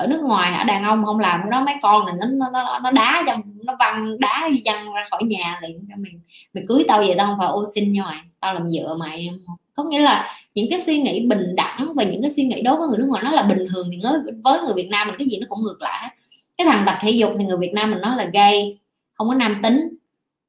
[0.01, 2.91] ở nước ngoài ở đàn ông không làm nó mấy con này nó nó nó
[2.91, 6.21] đá cho, nó văng đá văng ra khỏi nhà liền cho mình.
[6.55, 8.19] Mày cưới tao vậy tao không phải ô xin như mày.
[8.41, 9.27] Tao làm vợ mày.
[9.27, 9.35] Em
[9.77, 12.77] có nghĩa là những cái suy nghĩ bình đẳng và những cái suy nghĩ đối
[12.77, 14.01] với người nước ngoài nó là bình thường thì
[14.45, 16.09] với người Việt Nam mình cái gì nó cũng ngược lại hết.
[16.59, 18.79] Cái thằng tập thể dục thì người Việt Nam mình nói là gay,
[19.15, 19.97] không có nam tính.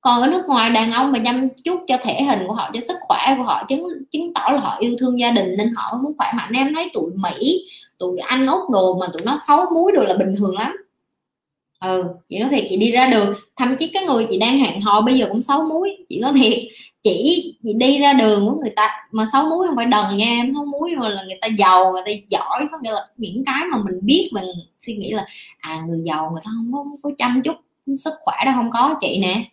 [0.01, 2.81] Còn ở nước ngoài đàn ông mà chăm chút cho thể hình của họ, cho
[2.81, 5.99] sức khỏe của họ, chứng chứng tỏ là họ yêu thương gia đình nên họ
[6.03, 6.51] muốn khỏe mạnh.
[6.55, 7.65] Em thấy tụi mỹ
[8.01, 10.75] tụi anh úc đồ mà tụi nó xấu muối đồ là bình thường lắm.
[11.79, 14.81] Ừ chị nói thiệt chị đi ra đường thậm chí cái người chị đang hẹn
[14.81, 15.97] hò bây giờ cũng xấu muối.
[16.09, 16.59] Chị nói thiệt
[17.03, 20.25] chỉ chị đi ra đường với người ta mà xấu muối không phải đần nha
[20.25, 23.43] em xấu muối mà là người ta giàu người ta giỏi có nghĩa là những
[23.45, 24.45] cái mà mình biết mình
[24.79, 25.25] suy nghĩ là
[25.59, 27.55] à người giàu người ta không có, có chăm chút
[28.03, 29.43] sức khỏe đâu không có chị nè.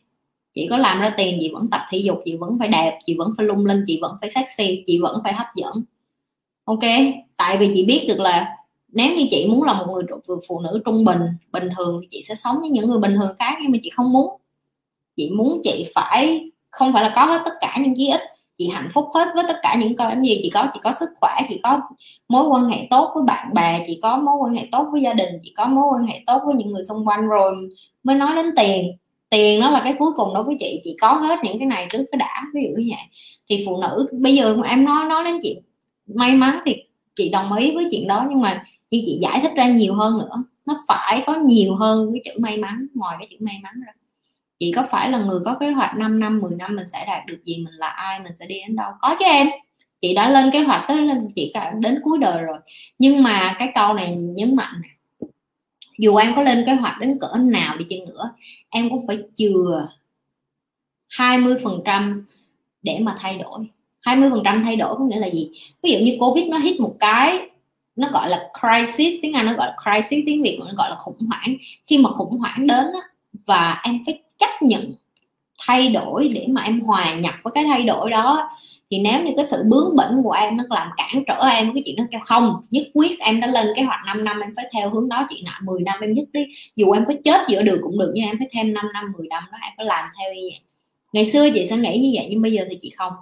[0.54, 3.14] Chị có làm ra tiền chị vẫn tập thể dục chị vẫn phải đẹp chị
[3.18, 5.72] vẫn phải lung linh chị vẫn phải sexy chị vẫn phải hấp dẫn
[6.68, 6.84] ok,
[7.36, 8.56] tại vì chị biết được là
[8.88, 10.04] nếu như chị muốn là một người
[10.48, 11.20] phụ nữ trung bình
[11.52, 13.90] bình thường thì chị sẽ sống với những người bình thường khác nhưng mà chị
[13.90, 14.40] không muốn.
[15.16, 18.20] Chị muốn chị phải, không phải là có hết tất cả những chí ít
[18.58, 21.08] chị hạnh phúc hết với tất cả những cái gì, chị có chị có sức
[21.20, 21.78] khỏe, chị có
[22.28, 25.12] mối quan hệ tốt với bạn bè, chị có mối quan hệ tốt với gia
[25.12, 27.68] đình, chị có mối quan hệ tốt với những người xung quanh rồi
[28.02, 28.96] mới nói đến tiền.
[29.30, 31.86] Tiền nó là cái cuối cùng đối với chị chị có hết những cái này
[31.90, 33.04] trước cái đã, ví dụ như vậy.
[33.50, 35.58] Thì phụ nữ, bây giờ em nói nói đến chuyện
[36.14, 36.82] may mắn thì
[37.16, 40.18] chị đồng ý với chuyện đó, nhưng mà nhưng chị giải thích ra nhiều hơn
[40.18, 40.44] nữa.
[40.66, 43.92] Nó phải có nhiều hơn cái chữ may mắn, ngoài cái chữ may mắn ra.
[44.58, 47.26] Chị có phải là người có kế hoạch 5 năm 10 năm mình sẽ đạt
[47.26, 48.92] được gì, mình là ai, mình sẽ đi đến đâu?
[49.00, 49.46] Có chứ em.
[50.00, 52.58] Chị đã lên kế hoạch tới lên, chị cả đến cuối đời rồi.
[52.98, 54.82] Nhưng mà cái câu này nhấn mạnh
[55.98, 58.30] dù em có lên kế hoạch đến cỡ nào đi chăng nữa,
[58.68, 59.88] em cũng phải chừa
[61.08, 62.26] 20 phần trăm
[62.82, 63.66] để mà thay đổi.
[64.00, 65.50] 20 phần trăm thay đổi có nghĩa là gì?
[65.82, 67.38] Ví dụ như covid nó hit một cái
[67.96, 70.96] nó gọi là crisis tiếng anh nó gọi là crisis tiếng việt nó gọi là
[70.96, 71.56] khủng hoảng.
[71.86, 73.00] Khi mà khủng hoảng đến á,
[73.46, 74.94] và em phải chấp nhận
[75.66, 78.50] thay đổi để mà em hòa nhập với cái thay đổi đó
[78.90, 81.82] thì nếu như cái sự bướng bỉnh của em nó làm cản trở em cái
[81.86, 84.64] chuyện nó kêu không nhất quyết em đã lên kế hoạch 5 năm em phải
[84.72, 86.46] theo hướng đó chị nọ 10 năm em nhất đi.
[86.76, 89.26] Dù em có chết giữa đường cũng được nhưng em phải thêm 5 năm 10
[89.28, 90.60] năm đó em phải làm theo như vậy.
[91.12, 93.12] Ngày xưa chị sẽ nghĩ như vậy nhưng bây giờ thì chị không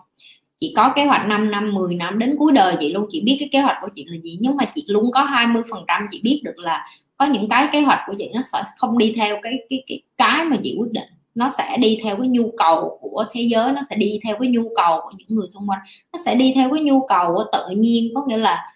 [0.59, 3.07] chị có kế hoạch 5 năm 10 năm đến cuối đời chị luôn.
[3.11, 4.39] Chị biết cái kế hoạch của chị là gì.
[4.41, 6.87] Nhưng mà chị luôn có 20 phần trăm chị biết được là
[7.17, 10.01] có những cái kế hoạch của chị nó sẽ không đi theo cái cái cái
[10.17, 11.09] cái mà chị quyết định.
[11.35, 14.51] Nó sẽ đi theo cái nhu cầu của thế giới, nó sẽ đi theo cái
[14.51, 15.81] nhu cầu của những người xung quanh.
[16.13, 18.13] Nó sẽ đi theo cái nhu cầu của tự nhiên.
[18.15, 18.75] Có nghĩa là,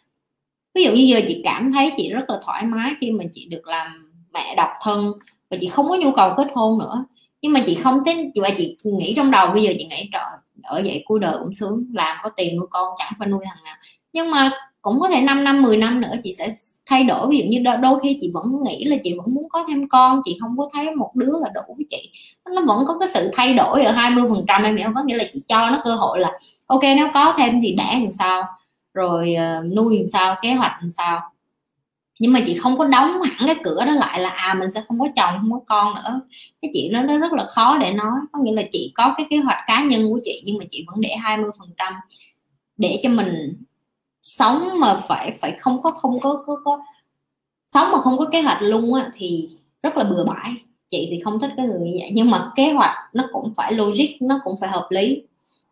[0.75, 3.47] ví dụ như giờ chị cảm thấy chị rất là thoải mái khi mà chị
[3.51, 5.13] được làm mẹ độc thân
[5.51, 7.05] và chị không có nhu cầu kết hôn nữa.
[7.43, 10.09] Nhưng mà chị không tính chị và chị nghĩ trong đầu bây giờ chị nghĩ
[10.13, 10.23] trời
[10.63, 11.85] ở vậy cuối đời cũng sướng.
[11.93, 13.77] Làm có tiền nuôi con chẳng phải nuôi thằng nào.
[14.13, 14.51] Nhưng mà
[14.83, 16.55] cũng có thể 5 năm 10 năm nữa chị sẽ
[16.87, 17.27] thay đổi.
[17.31, 20.21] Ví dụ như đôi khi chị vẫn nghĩ là chị vẫn muốn có thêm con.
[20.25, 22.13] Chị không có thấy một đứa là đủ với chị.
[22.55, 24.77] Nó vẫn có cái sự thay đổi ở 20 phần trăm em.
[24.77, 26.33] Hiểu có nghĩa là chị cho nó cơ hội là
[26.67, 28.43] ok nếu có thêm thì đẻ làm sao?
[28.95, 30.35] Rồi uh, nuôi làm sao?
[30.43, 31.21] Kế hoạch làm sao?
[32.21, 34.83] Nhưng mà chị không có đóng hẳn cái cửa đó lại là à mình sẽ
[34.89, 36.21] không có chồng không có con nữa.
[36.63, 38.13] Cái chuyện đó nó rất là khó để nói.
[38.33, 40.85] Có nghĩa là chị có cái kế hoạch cá nhân của chị nhưng mà chị
[40.87, 41.93] vẫn để 20 phần trăm
[42.77, 43.65] để cho mình
[44.23, 46.81] sống mà phải phải không có không có có, có
[47.69, 49.49] sống mà không có kế hoạch luôn á thì
[49.83, 50.55] rất là bừa bãi.
[50.91, 52.11] Chị thì không thích cái người như vậy.
[52.15, 55.23] Nhưng mà kế hoạch nó cũng phải logic nó cũng phải hợp lý.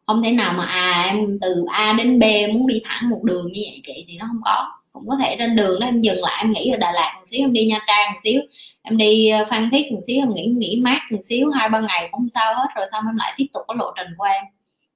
[0.06, 2.24] Không thể nào mà à em từ A đến B
[2.54, 5.36] muốn đi thẳng một đường như vậy chị thì nó không có cũng có thể
[5.38, 7.66] trên đường đó, em dừng lại, em nghỉ ở Đà Lạt một xíu, em đi
[7.66, 8.40] Nha Trang một xíu.
[8.82, 11.80] Em đi ờ, Phan Thiết một xíu, em nghỉ nghỉ mát một xíu, hai ba
[11.80, 14.44] ngày không sao hết, rồi xong em lại tiếp tục cái lộ trình của em.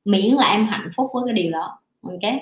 [0.05, 1.79] Miễn là em hạnh phúc với cái điều đó.
[2.03, 2.33] Ok?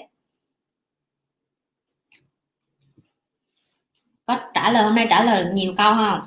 [4.24, 6.20] Có trả lời, hôm nay trả lời được nhiều câu không?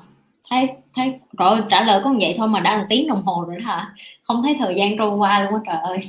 [0.49, 3.55] Thấy thấy, rồi trả lời có vậy thôi mà đã một tiếng đồng hồ rồi
[3.59, 3.93] đó hả?
[4.23, 5.99] Không thấy thời gian trôi qua luôn á, trời ơi.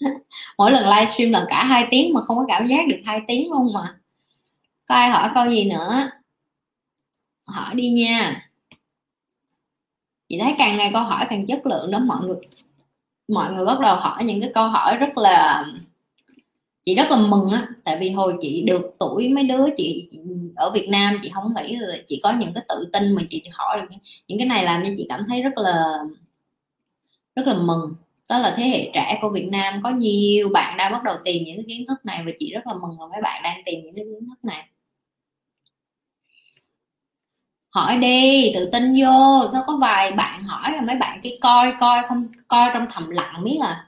[0.58, 3.52] Mỗi lần livestream là cả hai tiếng mà không có cảm giác được hai tiếng
[3.52, 3.94] luôn mà
[4.88, 6.10] coi ai hỏi câu gì nữa?
[7.46, 8.42] Hỏi đi nha.
[10.28, 11.98] Chị thấy càng ngày câu hỏi càng chất lượng đó.
[11.98, 12.36] Mọi người
[13.28, 15.64] mọi người bắt đầu hỏi những cái câu hỏi rất là
[16.82, 17.68] chị rất là mừng á.
[17.84, 20.20] Tại vì hồi chị được tuổi mấy đứa chị, chị
[20.56, 23.42] ở Việt Nam chị không nghĩ là chị có những cái tự tin mà chị
[23.52, 23.96] hỏi được
[24.28, 25.98] những cái này làm cho chị cảm thấy rất là
[27.36, 27.94] rất là mừng.
[28.28, 29.80] Đó là thế hệ trẻ của Việt Nam.
[29.82, 32.66] Có nhiều bạn đang bắt đầu tìm những cái kiến thức này và chị rất
[32.66, 34.68] là mừng là mấy bạn đang tìm những cái kiến thức này
[37.76, 39.46] hỏi đi, tự tin vô.
[39.52, 43.44] Sao có vài bạn hỏi mấy bạn cái coi coi không, coi trong thầm lặng
[43.44, 43.86] biết à.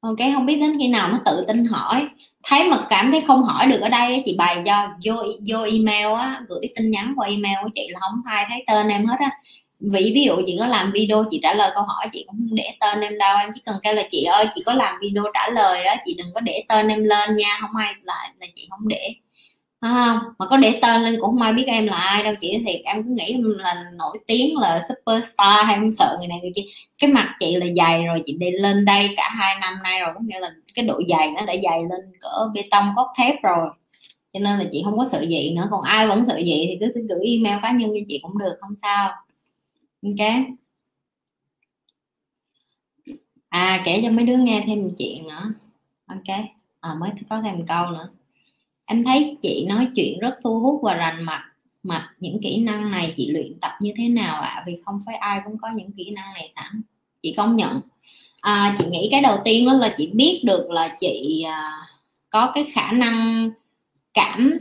[0.00, 2.08] Ok, không biết đến khi nào nó tự tin hỏi.
[2.44, 5.14] Thấy mà cảm thấy không hỏi được ở đây chị bày cho vô
[5.48, 8.88] vô email á, gửi tin nhắn qua email của chị là không ai thấy tên
[8.88, 9.30] em hết á.
[9.80, 12.54] Vì ví dụ chị có làm video, chị trả lời câu hỏi, chị cũng không
[12.56, 13.36] để tên em đâu.
[13.38, 16.14] Em chỉ cần kêu là, chị ơi, chị có làm video trả lời á, chị
[16.18, 19.14] đừng có để tên em lên nha, không ai lại là chị không để
[19.92, 20.18] không?
[20.38, 22.80] Mà có để tên lên cũng không ai biết em là ai đâu chị thiệt
[22.84, 26.62] em cứ nghĩ là nổi tiếng là superstar hay em sợ người này người kia.
[26.98, 30.10] Cái mặt chị là dày rồi chị đi lên đây cả hai năm nay rồi
[30.14, 33.42] có nghĩa là cái độ dày nó đã dày lên cỡ bê tông cốt thép
[33.42, 33.68] rồi.
[34.32, 36.76] Cho nên là chị không có sợ gì nữa còn ai vẫn sợ gì thì
[36.80, 39.10] cứ cứ gửi email cá nhân cho chị cũng được không sao.
[40.02, 40.28] Ok.
[43.48, 45.52] À kể cho mấy đứa nghe thêm một chuyện nữa.
[46.06, 46.36] Ok.
[46.80, 48.08] À, mới có thêm câu nữa
[48.84, 51.44] em thấy chị nói chuyện rất thu hút và rành mạch.
[51.82, 54.48] Mạch những kỹ năng này chị luyện tập như thế nào ạ?
[54.48, 54.64] À?
[54.66, 56.82] vì không phải ai cũng có những kỹ năng này sẵn.
[57.22, 57.80] Chị công nhận.
[58.40, 61.70] À, chị nghĩ cái đầu tiên đó là chị biết được là chị à,
[62.30, 63.50] có cái khả năng
[64.14, 64.56] cảm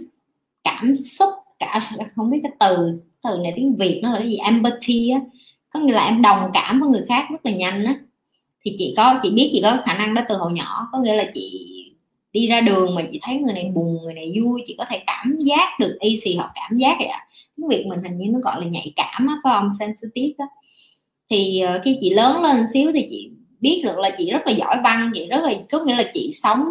[0.63, 4.35] cảm xúc cả không biết cái từ từ này tiếng việt nó là cái gì?
[4.35, 5.19] Empathy á.
[5.69, 7.95] Có nghĩa là em đồng cảm với người khác rất là nhanh á.
[8.65, 10.87] Thì chị có chị biết chị có khả năng đó từ hồi nhỏ.
[10.91, 11.72] Có nghĩa là chị
[12.33, 15.03] đi ra đường mà chị thấy người này buồn, người này vui, chị có thể
[15.07, 17.27] cảm giác được, y xì họ cảm giác vậy ạ.
[17.57, 19.71] Cái việc mình hình như nó gọi là nhạy cảm á, phải không?
[19.79, 20.45] Sensitive đó
[21.29, 24.51] thì ờ, khi chị lớn lên xíu thì chị biết được là chị rất là
[24.53, 26.65] giỏi văn, chị rất là, có nghĩa là chị sống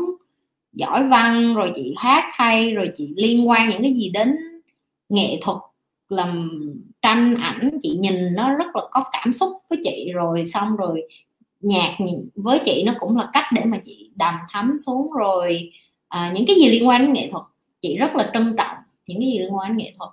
[0.73, 4.37] giỏi văn, rồi chị hát hay, rồi chị liên quan những cái gì đến
[5.09, 5.59] nghệ thuật,
[6.09, 6.51] làm
[7.03, 10.11] tranh ảnh, chị nhìn nó rất là có cảm xúc với chị.
[10.15, 11.03] Rồi xong rồi
[11.63, 11.97] nhạc
[12.35, 15.71] với chị nó cũng là cách để mà chị đầm thấm xuống rồi
[16.09, 17.45] à, những cái gì liên quan đến nghệ thuật.
[17.83, 20.11] Chị rất là trân trọng những cái gì liên quan đến nghệ thuật.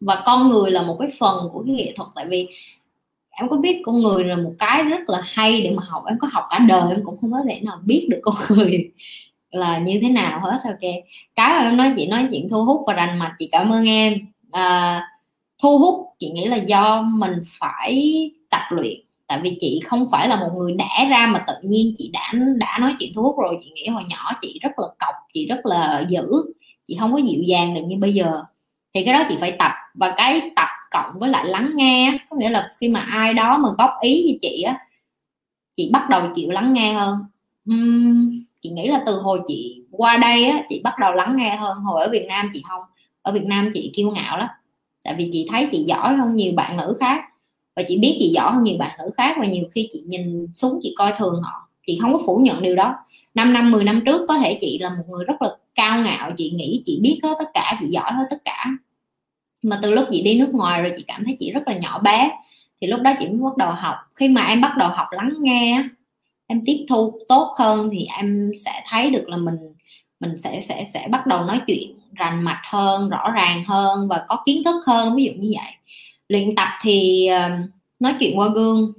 [0.00, 2.48] Và con người là một cái phần của cái nghệ thuật tại vì
[3.30, 6.18] em có biết con người là một cái rất là hay để mà học em
[6.20, 8.90] có học cả đời em cũng không có thể nào biết được con người
[9.50, 10.92] là như thế nào hết ok.
[11.34, 13.88] Cái mà em nói chị nói chuyện thu hút và rành mạch chị cảm ơn
[13.88, 14.14] em.
[14.50, 15.02] À,
[15.62, 20.28] thu hút chị nghĩ là do mình phải tập luyện tại vì chị không phải
[20.28, 23.36] là một người đẻ ra mà tự nhiên chị đã đã nói chuyện thu hút
[23.38, 23.56] rồi.
[23.64, 26.26] Chị nghĩ hồi nhỏ chị rất là cọc chị rất là dữ.
[26.86, 28.42] Chị không có dịu dàng được như bây giờ.
[28.94, 29.72] Thì cái đó chị phải tập.
[29.94, 33.58] Và cái tập cộng với lại lắng nghe có nghĩa là khi mà ai đó
[33.58, 34.78] mà góp ý với chị á
[35.76, 37.18] chị bắt đầu chịu lắng nghe hơn.
[37.70, 41.56] Uhm, chị nghĩ là từ hồi chị qua đây á chị bắt đầu lắng nghe
[41.56, 41.78] hơn.
[41.78, 42.82] Hồi ở Việt Nam chị không.
[43.22, 44.48] Ở Việt Nam chị kiêu ngạo lắm.
[45.04, 47.24] Tại vì chị thấy chị giỏi hơn nhiều bạn nữ khác
[47.76, 50.46] và chị biết chị giỏi hơn nhiều bạn nữ khác và nhiều khi chị nhìn
[50.54, 51.68] xuống chị coi thường họ.
[51.86, 52.94] Chị không có phủ nhận điều đó.
[53.34, 56.30] 5 năm 10 năm trước có thể chị là một người rất là cao ngạo.
[56.36, 58.66] Chị nghĩ chị biết hết tất cả, chị giỏi hết tất cả.
[59.62, 61.98] Mà từ lúc chị đi nước ngoài rồi chị cảm thấy chị rất là nhỏ
[61.98, 62.30] bé.
[62.80, 63.94] Thì lúc đó chị mới bắt đầu học.
[64.14, 65.84] Khi mà em bắt đầu học lắng nghe
[66.46, 69.56] em tiếp thu tốt hơn thì em sẽ thấy được là mình
[70.20, 74.24] mình sẽ sẽ sẽ bắt đầu nói chuyện rành mạch hơn, rõ ràng hơn và
[74.28, 75.72] có kiến thức hơn, ví dụ như vậy
[76.28, 78.92] luyện tập thì uh, nói chuyện qua gương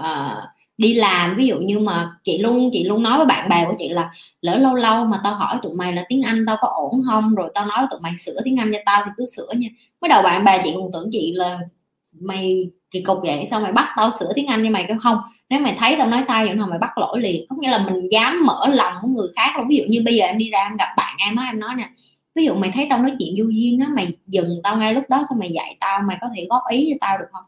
[0.00, 0.38] uh,
[0.78, 3.74] đi làm ví dụ như mà chị luôn chị luôn nói với bạn bè của
[3.78, 4.10] chị là
[4.40, 7.34] lỡ lâu lâu mà tao hỏi tụi mày là tiếng anh tao có ổn không?
[7.34, 9.68] Rồi tao nói tụi mày sửa tiếng anh cho tao thì cứ sửa nha.
[10.00, 11.58] Mới đầu bạn bè chị còn tưởng chị là
[12.20, 14.84] mày kỳ cục vậy sao mày bắt tao sửa tiếng anh như mày?
[14.88, 15.18] Cái không
[15.48, 17.46] nếu mày thấy tao nói sai vậy nào mày bắt lỗi liền.
[17.48, 19.68] Có nghĩa là mình dám mở lòng với người khác luôn.
[19.68, 21.70] Ví dụ như bây giờ em đi ra em gặp bạn em á em nói
[21.76, 21.88] nè
[22.34, 25.04] ví dụ mày thấy tao nói chuyện vô duyên á mày dừng tao ngay lúc
[25.08, 27.44] đó xong mày dạy tao mày có thể góp ý cho tao được không?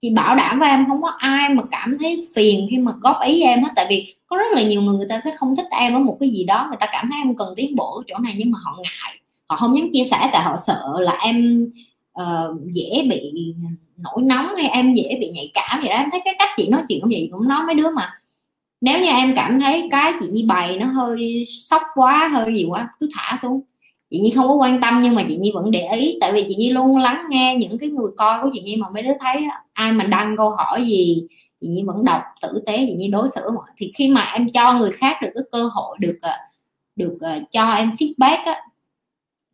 [0.00, 3.16] Chị bảo đảm với em không có ai mà cảm thấy phiền khi mà góp
[3.26, 5.66] ý em hết tại vì có rất là nhiều người người ta sẽ không thích
[5.70, 8.02] em ở một cái gì đó người ta cảm thấy em cần tiến bộ ở
[8.06, 11.18] chỗ này nhưng mà họ ngại họ không dám chia sẻ tại họ sợ là
[11.22, 11.66] em
[12.20, 13.54] uh, dễ bị
[13.96, 15.96] nổi nóng hay em dễ bị nhạy cảm vậy đó.
[15.96, 18.20] Em thấy cái cách chị nói chuyện cũng vậy cũng nói mấy đứa mà
[18.80, 22.64] nếu như em cảm thấy cái chị như bày nó hơi sốc quá hơi gì
[22.68, 23.60] quá cứ thả xuống
[24.10, 26.18] chị nhi không có quan tâm nhưng mà chị nhi vẫn để ý.
[26.20, 28.86] Tại vì chị nhi luôn lắng nghe những cái người coi của chị nhi mà
[28.94, 31.26] mấy đứa thấy ai mà đăng câu hỏi gì,
[31.60, 34.50] chị nhi vẫn đọc tử tế, chị nhi đối xử mọi thì khi mà em
[34.52, 36.32] cho người khác được cái cơ hội được ờ,
[36.96, 38.62] được ờ, cho em feedback á,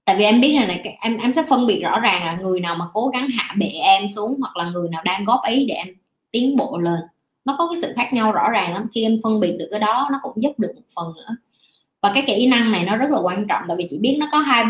[0.05, 2.61] tại vì em biết là này em em sẽ phân biệt rõ ràng là người
[2.61, 5.67] nào mà cố gắng hạ bệ em xuống hoặc là người nào đang góp ý
[5.67, 5.89] để em
[6.31, 7.01] tiến bộ lên.
[7.45, 8.87] Nó có cái sự khác nhau rõ ràng lắm.
[8.95, 11.37] Khi em phân biệt được cái đó, nó cũng giúp được một phần nữa
[12.03, 14.29] và cái kỹ năng này nó rất là quan trọng tại vì chị biết nó
[14.33, 14.65] có hai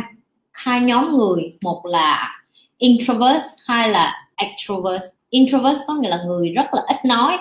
[0.52, 1.52] hai nhóm người.
[1.62, 2.40] Một là
[2.78, 5.02] introvert hai là extrovert.
[5.30, 7.38] Introvert có nghĩa là người rất là ít nói.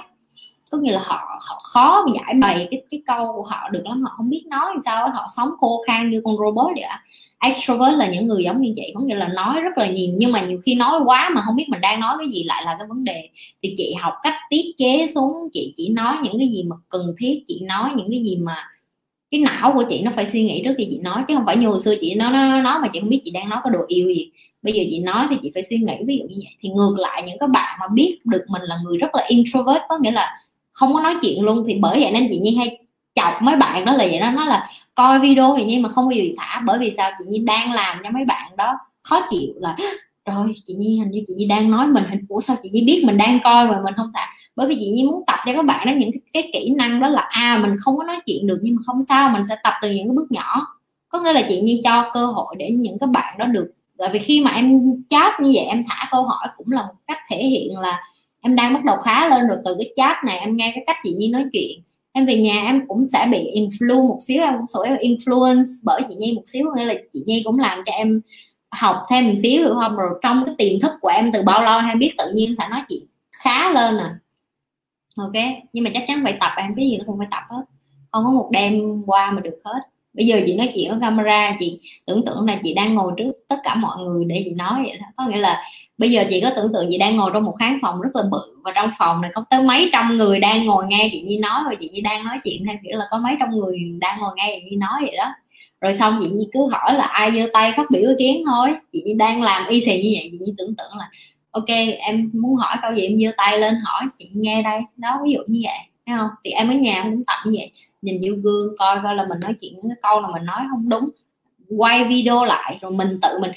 [0.71, 4.03] Có nghĩa là họ, họ khó giải bày cái cái câu của họ được lắm
[4.03, 6.85] họ không biết nói làm sao họ sống khô khan như con robot vậy
[7.41, 10.31] extrovert là những người giống như chị có nghĩa là nói rất là nhiều nhưng
[10.31, 12.75] mà nhiều khi nói quá mà không biết mình đang nói cái gì lại là
[12.79, 13.29] cái vấn đề.
[13.63, 17.15] Thì chị học cách tiết chế xuống chị chỉ nói những cái gì mà cần
[17.19, 18.55] thiết chị nói những cái gì mà
[19.32, 21.57] cái não của chị nó phải suy nghĩ trước khi chị nói, chứ không phải
[21.57, 23.69] như hồi xưa chị nói nó nói mà chị không biết chị đang nói có
[23.69, 24.32] đồ yêu gì.
[24.61, 26.55] Bây giờ chị nói thì chị phải suy nghĩ, ví dụ như vậy.
[26.61, 29.82] Thì ngược lại, những các bạn mà biết được mình là người rất là introvert,
[29.89, 32.77] có nghĩa là không có nói chuyện luôn, thì bởi vậy nên chị nhi hay
[33.15, 34.32] chọc mấy bạn đó là vậy đó.
[34.32, 37.11] Nó là coi video thì nhi mà không bao giờ thả, bởi vì sao?
[37.19, 39.75] Chị nhi đang làm cho mấy bạn đó khó chịu là
[40.25, 42.82] rồi chị nhi, hình như chị nhi đang nói mình, hình, ủa sao chị nhi
[42.82, 44.27] biết mình đang coi mà mình không thả?
[44.55, 46.99] Bởi vì chị nhi muốn tập cho các bạn đó những cái, cái kỹ năng
[46.99, 49.55] đó là à mình không có nói chuyện được nhưng mà không sao mình sẽ
[49.63, 50.67] tập từ những cái bước nhỏ.
[51.09, 53.71] Có nghĩa là chị nhi cho cơ hội để những các bạn đó được
[54.01, 56.93] tại vì khi mà em chat như vậy em thả câu hỏi cũng là một
[57.07, 58.03] cách thể hiện là
[58.41, 59.57] em đang bắt đầu khá lên rồi.
[59.65, 61.81] Từ cái chat này em nghe cái cách chị nhi nói chuyện
[62.11, 66.01] em về nhà em cũng sẽ bị influence một xíu em cũng sẽ influence bởi
[66.09, 66.65] chị nhi một xíu.
[66.75, 68.21] Nghĩa là chị nhi cũng làm cho em
[68.69, 69.95] học thêm một xíu hiểu không?
[69.95, 72.67] Rồi trong cái tiềm thức của em từ bao lâu em biết tự nhiên sẽ
[72.69, 74.19] nói chuyện khá lên à
[75.18, 75.43] ok,
[75.74, 77.62] nhưng mà chắc chắn phải tập, em cái gì nó không phải tập hết.
[78.12, 79.80] Không có một đêm qua mà được hết.
[80.14, 83.32] Bây giờ chị nói chuyện ở camera, chị tưởng tượng là chị đang ngồi trước
[83.47, 85.05] tất cả mọi người để chị nói vậy đó.
[85.18, 85.64] Có nghĩa là
[85.97, 88.24] bây giờ chị có tưởng tượng chị đang ngồi trong một khán phòng rất là
[88.32, 91.38] bự và trong phòng này có tới mấy trăm người đang ngồi nghe chị Nhi
[91.38, 94.20] nói và chị Nhi đang nói chuyện theo kiểu là có mấy trăm người đang
[94.20, 95.34] ngồi nghe chị Nhi nói vậy đó.
[95.82, 98.76] Rồi xong chị Nhi cứ hỏi là ai giơ tay phát biểu ý kiến thôi.
[98.93, 101.09] Chị Nhi đang làm y thì như vậy, chị Nhi tưởng tượng là
[101.51, 101.67] ok,
[101.99, 105.31] em muốn hỏi câu gì em giơ tay lên hỏi, chị nghe đây, đó, ví
[105.31, 106.29] dụ như vậy, thấy không?
[106.43, 107.71] Thì em ở nhà em cũng tập như vậy,
[108.01, 110.59] nhìn vô gương coi coi là mình nói chuyện những cái câu nào mình nói
[110.71, 111.09] không đúng,
[111.77, 113.51] quay video lại, rồi mình tự mình,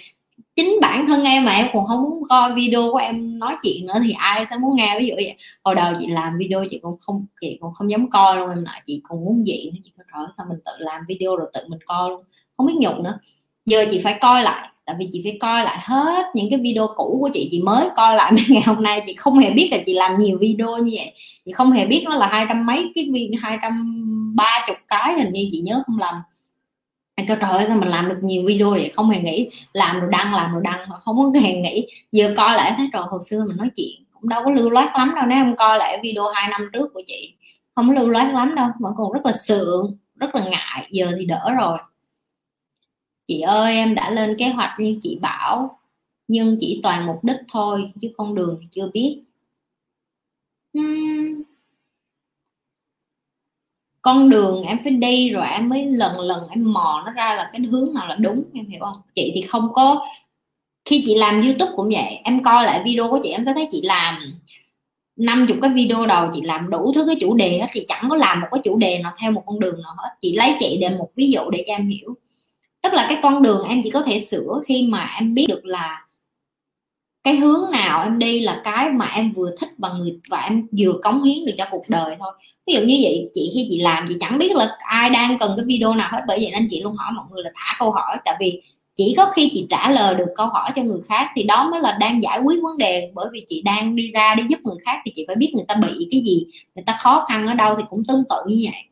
[0.57, 3.87] chính bản thân em mà em còn không muốn coi video của em nói chuyện
[3.87, 5.37] nữa thì ai sẽ muốn nghe, ví dụ vậy.
[5.65, 8.65] Hồi đầu chị làm video chị cũng không, chị còn không dám coi luôn, em
[8.65, 11.61] nói chị còn muốn diện chị có trời sao mình tự làm video rồi tự
[11.69, 12.23] mình coi luôn,
[12.57, 13.19] không biết nhục nữa
[13.67, 16.87] giờ chị phải coi lại, tại vì chị phải coi lại hết những cái video
[16.97, 19.69] cũ của chị chị mới coi lại mấy ngày hôm nay, chị không hề biết
[19.73, 21.13] là chị làm nhiều video như vậy.
[21.45, 24.05] Chị không hề biết nó là hai trăm mấy, cái viên hai trăm
[24.37, 26.15] ba chục cái, hình như chị nhớ không lầm.
[27.17, 28.91] Anh kêu trời ơi, sao mình làm được nhiều video vậy?
[28.95, 29.51] Không hề nghĩ.
[29.73, 31.87] Làm rồi đăng, làm rồi đăng, mà không có hề nghĩ.
[32.13, 34.91] Giờ coi lại thấy rồi hồi xưa mình nói chuyện cũng đâu có lưu loát
[34.99, 37.35] lắm đâu, nếu em coi lại video hai năm trước của chị,
[37.75, 40.89] không có lưu loát lắm đâu, vẫn còn rất là sượng, rất là ngại.
[40.91, 41.79] Giờ thì đỡ rồi
[43.27, 45.79] chị ơi em đã lên kế hoạch như chị bảo
[46.29, 49.23] nhưng chỉ toàn mục đích thôi chứ con đường thì chưa biết.
[50.79, 51.43] Uhm,
[54.03, 57.51] con đường em phải đi rồi em mới lần lần em mò nó ra là
[57.53, 59.01] cái hướng nào là đúng em hiểu không?
[59.15, 60.07] Chị thì không có
[60.85, 63.69] khi chị làm youtube cũng vậy em coi lại video của chị em sẽ thấy
[63.73, 64.19] chị làm
[65.17, 68.07] năm chục cái video đầu chị làm đủ thứ cái chủ đề hết thì chẳng
[68.11, 70.09] có làm một cái chủ đề nào theo một con đường nào hết.
[70.23, 72.15] Chị lấy chị để một ví dụ để cho em hiểu
[72.85, 75.65] tức là cái con đường em chỉ có thể sửa khi mà em biết được
[75.65, 76.05] là
[77.25, 80.67] cái hướng nào em đi là cái mà em vừa thích và người, và em
[80.79, 82.33] vừa cống hiến được cho cuộc đời thôi.
[82.67, 85.55] Ví dụ như vậy, chị khi chị làm, chị chẳng biết là ai đang cần
[85.57, 86.21] cái video nào hết.
[86.29, 88.17] Bởi vậy nên chị luôn hỏi mọi người là thả câu hỏi.
[88.25, 88.63] Tại vì
[88.97, 91.81] chỉ có khi chị trả lời được câu hỏi cho người khác thì đó mới
[91.81, 93.11] là đang giải quyết vấn đề.
[93.15, 95.65] Bởi vì chị đang đi ra đi giúp người khác thì chị phải biết người
[95.69, 98.61] ta bị cái gì, người ta khó khăn ở đâu thì cũng tương tự như
[98.65, 98.83] vậy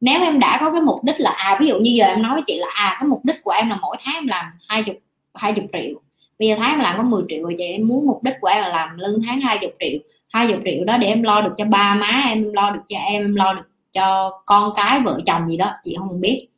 [0.00, 2.32] nếu em đã có cái mục đích là à ví dụ như giờ em nói
[2.34, 4.82] với chị là à cái mục đích của em là mỗi tháng em làm hai
[4.82, 4.96] chục
[5.34, 6.00] hai chục triệu.
[6.38, 8.48] Bây giờ tháng em làm có 10 triệu rồi chị, em muốn mục đích của
[8.48, 10.00] em là làm lương tháng 20 triệu.
[10.28, 13.22] 20 triệu đó để em lo được cho ba má em, lo được cho em
[13.22, 16.48] em lo được cho con cái, vợ chồng gì đó, chị không biết.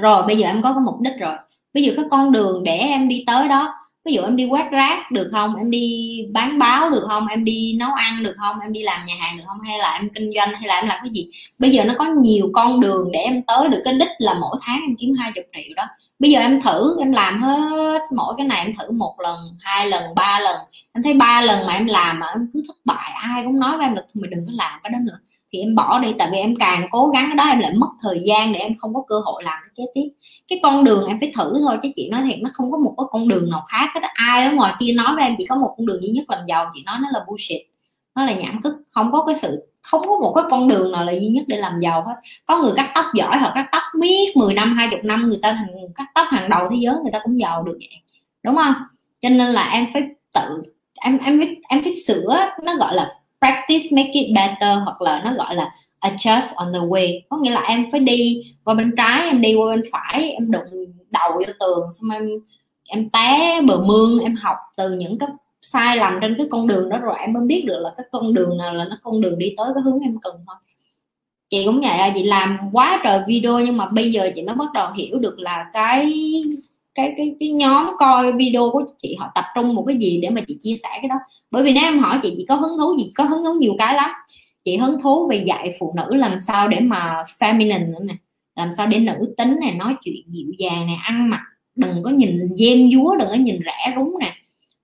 [0.00, 1.34] Rồi bây giờ em có cái mục đích rồi.
[1.74, 4.70] Bây giờ cái con đường để em đi tới đó ví dụ em đi quét
[4.70, 5.56] rác được không?
[5.56, 7.26] Em đi bán báo được không?
[7.26, 8.60] Em đi nấu ăn được không?
[8.60, 9.60] Em đi làm nhà hàng được không?
[9.60, 10.54] Hay là em kinh doanh?
[10.54, 11.26] Hay là em làm cái gì?
[11.58, 13.82] Bây giờ nó có nhiều con đường để em tới được.
[13.84, 15.84] Cái đích là mỗi tháng em kiếm 20 triệu đó.
[16.18, 19.88] Bây giờ em thử, em làm hết mỗi cái này, em thử một lần, hai
[19.88, 20.56] lần, ba lần.
[20.92, 23.76] Em thấy ba lần mà em làm mà em cứ thất bại, ai cũng nói
[23.76, 25.18] với em là mình đừng có làm cái đó nữa
[25.54, 27.88] thì em bỏ đi, tại vì em càng cố gắng cái đó, em lại mất
[28.02, 30.08] thời gian để em không có cơ hội làm cái kế tiếp.
[30.48, 32.94] Cái con đường em phải thử thôi, chứ chị nói thiệt, nó không có một
[32.98, 35.56] cái con đường nào khác hết ai ở ngoài kia nói với em chỉ có
[35.56, 37.60] một con đường duy nhất làm giàu, chị nói nó là bullshit.
[38.14, 41.04] Nó là nhảm thức, không có cái sự, không có một cái con đường nào
[41.04, 42.14] là duy nhất để làm giàu hết.
[42.46, 45.52] Có người cắt tóc giỏi hoặc cắt tóc miết 10 năm 20 năm, người ta
[45.52, 48.00] thành cắt tóc hàng đầu thế giới, người ta cũng giàu được vậy.
[48.42, 48.74] Đúng không?
[49.20, 50.02] Cho nên là em phải
[50.34, 50.62] tự,
[50.94, 53.14] em em phải em phải sửa, nó gọi là
[53.44, 57.20] practice make it better hoặc là nó gọi là adjust on the way.
[57.28, 60.50] Có nghĩa là em phải đi qua bên trái, em đi qua bên phải, em
[60.50, 62.28] đụng đầu vô tường, xong em
[62.84, 65.28] em té bờ mương, em học từ những cái
[65.62, 68.34] sai lầm trên cái con đường đó rồi em mới biết được là cái con
[68.34, 70.56] đường nào là nó con đường đi tới cái hướng em cần thôi.
[71.50, 74.54] Chị cũng vậy à, chị làm quá trời video nhưng mà bây giờ chị mới
[74.54, 76.12] bắt đầu hiểu được là cái
[76.94, 80.30] cái cái cái nhóm coi video của chị họ tập trung một cái gì để
[80.30, 81.16] mà chị chia sẻ cái đó
[81.54, 83.74] bởi vì nếu em hỏi chị chị có hứng thú gì có hứng thú nhiều
[83.78, 84.10] cái lắm.
[84.64, 88.14] Chị hứng thú về dạy phụ nữ làm sao để mà feminine nữa nè.
[88.56, 91.40] Làm sao để nữ tính này nói chuyện dịu dàng này ăn mặc
[91.76, 94.34] đừng có nhìn gem dúa đừng có nhìn rẻ rúng nè.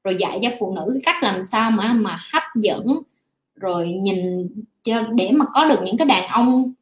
[0.05, 2.86] Rồi dạy cho phụ nữ cách làm sao mà mà hấp dẫn
[3.60, 4.48] rồi nhìn
[4.84, 6.72] cho để mà có được những cái đàn ông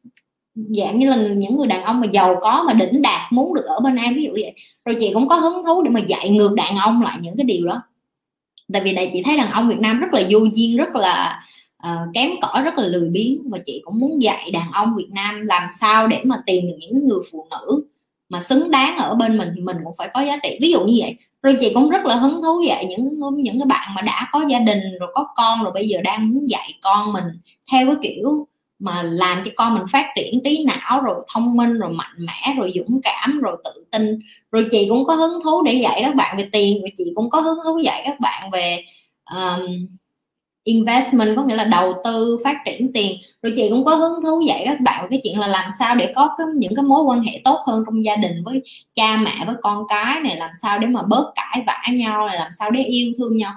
[0.55, 3.53] dạng như là người, những người đàn ông mà giàu có mà đỉnh đạt muốn
[3.53, 4.53] được ở bên em ví dụ vậy.
[4.85, 7.45] Rồi chị cũng có hứng thú để mà dạy ngược đàn ông lại những cái
[7.45, 7.81] điều đó
[8.73, 11.43] tại vì đây chị thấy đàn ông Việt Nam rất là vô duyên rất là
[11.87, 13.49] uh, kém cỏi rất là lười biếng.
[13.49, 16.77] Và chị cũng muốn dạy đàn ông Việt Nam làm sao để mà tìm được
[16.79, 17.83] những người phụ nữ
[18.29, 20.57] mà xứng đáng ở bên mình thì mình cũng phải có giá trị.
[20.61, 23.65] Ví dụ như vậy rồi chị cũng rất là hứng thú dạy những những cái
[23.65, 26.73] bạn mà đã có gia đình rồi có con rồi bây giờ đang muốn dạy
[26.81, 27.23] con mình
[27.71, 28.47] theo cái kiểu
[28.79, 32.53] mà làm cho con mình phát triển trí não rồi thông minh rồi mạnh mẽ
[32.57, 34.19] rồi dũng cảm rồi tự tin.
[34.51, 37.29] Rồi chị cũng có hứng thú để dạy các bạn về tiền và chị cũng
[37.29, 38.83] có hứng thú dạy các bạn về
[39.31, 39.87] um,
[40.63, 43.17] investment có nghĩa là đầu tư phát triển tiền.
[43.41, 46.13] Rồi chị cũng có hứng thú dạy các bạn cái chuyện là làm sao để
[46.15, 48.61] có cái, những cái mối quan hệ tốt hơn trong gia đình với
[48.95, 52.37] cha mẹ với con cái này làm sao để mà bớt cãi vã nhau này
[52.37, 53.53] làm sao để yêu thương nhau.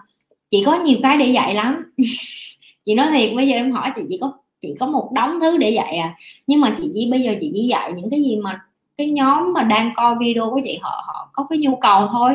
[0.51, 1.93] Chị có nhiều cái để dạy lắm.
[2.85, 4.32] Chị nói thiệt bây giờ em hỏi chị chị có
[4.62, 6.14] chị có một đống thứ để dạy à.
[6.47, 8.60] Nhưng mà chị chỉ, bây giờ chị chỉ dạy những cái gì mà
[8.97, 12.34] cái nhóm mà đang coi video của chị, họ họ có cái nhu cầu thôi.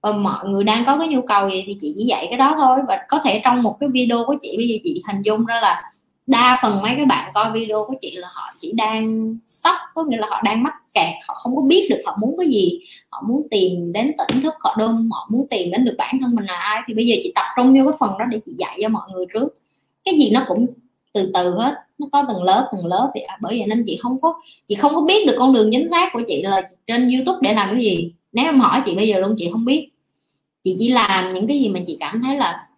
[0.00, 2.54] Và mọi người đang có cái nhu cầu gì thì chị chỉ dạy cái đó
[2.58, 2.78] thôi.
[2.88, 5.60] Và có thể trong một cái video của chị, bây giờ chị hình dung ra
[5.60, 5.82] là
[6.26, 10.04] đa phần mấy cái bạn coi video của chị là họ chỉ đang sốc, có
[10.04, 12.80] nghĩa là họ đang mắc kẹt, họ không có biết được họ muốn cái gì.
[13.10, 16.34] Họ muốn tìm đến tỉnh thức họ đông họ muốn tìm đến được bản thân
[16.34, 16.82] mình là ai.
[16.86, 19.10] Thì bây giờ chị tập trung vô cái phần đó để chị dạy cho mọi
[19.12, 19.48] người trước.
[20.04, 20.66] Cái gì nó cũng
[21.14, 21.74] từ từ hết.
[21.98, 24.34] Nó có từng lớp từng lớp thì à, bởi vậy nên chị không có
[24.68, 27.54] chị không có biết được con đường chính xác của chị là trên youtube để
[27.54, 28.12] làm cái gì.
[28.32, 29.88] Nếu em hỏi chị bây giờ luôn chị không biết.
[30.64, 32.68] Chị chỉ làm những cái gì mà chị cảm thấy là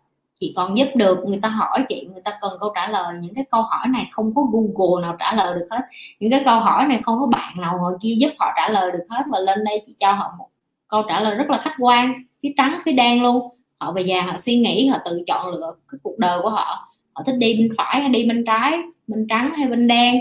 [0.40, 3.14] chị còn giúp được người ta hỏi chị người ta cần câu trả lời.
[3.20, 5.80] Những cái câu hỏi này không có google nào trả lời được hết.
[6.20, 8.90] Những cái câu hỏi này không có bạn nào ngồi kia giúp họ trả lời
[8.92, 9.22] được hết.
[9.30, 10.48] Và lên đây chị cho họ một
[10.88, 13.48] câu trả lời rất là khách quan phía trắng phía đen luôn.
[13.80, 16.88] Họ về già họ suy nghĩ họ tự chọn lựa cái cuộc đời của họ
[17.16, 20.16] họ thích đi bên phải hay đi bên trái, bên trắng hay bên đen.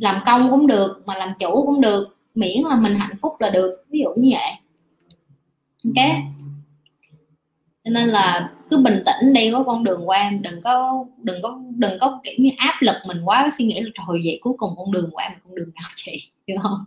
[0.00, 2.16] Làm công cũng được, mà làm chủ cũng được.
[2.34, 4.52] Miễn là mình hạnh phúc là được, ví dụ như vậy.
[5.84, 6.06] Ok?
[7.84, 11.42] Cho nên là cứ bình tĩnh đi, có con đường qua em đừng có đừng
[11.42, 14.52] có đừng có kiểu như áp lực mình quá, suy nghĩ là trời, vậy cuối
[14.58, 16.30] cùng con đường của em con đường nào chị?
[16.48, 16.78] Hiểu không?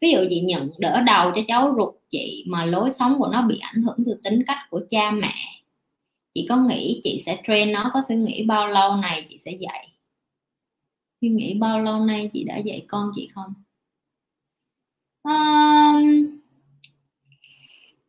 [0.00, 3.42] Ví dụ chị nhận đỡ đầu cho cháu ruột chị mà lối sống của nó
[3.42, 5.34] bị ảnh hưởng từ tính cách của cha mẹ
[6.36, 9.50] chị có nghĩ chị sẽ train nó có suy nghĩ bao lâu này chị sẽ
[9.50, 9.88] dạy?
[11.20, 13.54] Suy nghĩ bao lâu nay chị đã dạy con chị không?
[15.22, 16.26] Um,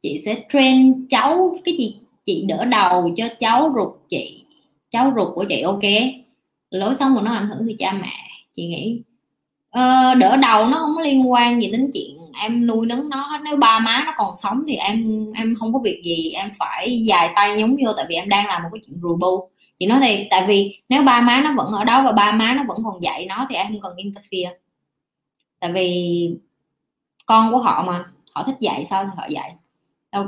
[0.02, 1.95] chị sẽ train cháu cái gì
[2.26, 4.44] chị đỡ đầu cho cháu ruột chị
[4.90, 5.84] cháu ruột của chị ok?
[6.70, 9.02] Lối sống của nó ảnh hưởng từ cha mẹ chị nghĩ.
[9.68, 13.27] Uh, đỡ đầu nó không có liên quan gì đến chuyện em nuôi nấng nó
[13.27, 13.38] hết.
[13.43, 16.99] Nếu ba má nó còn sống thì em em không có việc gì, em phải
[17.05, 19.49] dài tay nhúng vô tại vì em đang làm một cái chuyện rù bu
[19.80, 22.53] chị nói thì tại vì nếu ba má nó vẫn ở đó và ba má
[22.53, 24.53] nó vẫn còn dạy nó thì em không cần interfere.
[25.59, 26.30] Tại vì
[27.26, 29.55] con của họ mà, họ thích dạy sao thì họ dạy.
[30.11, 30.27] Ok?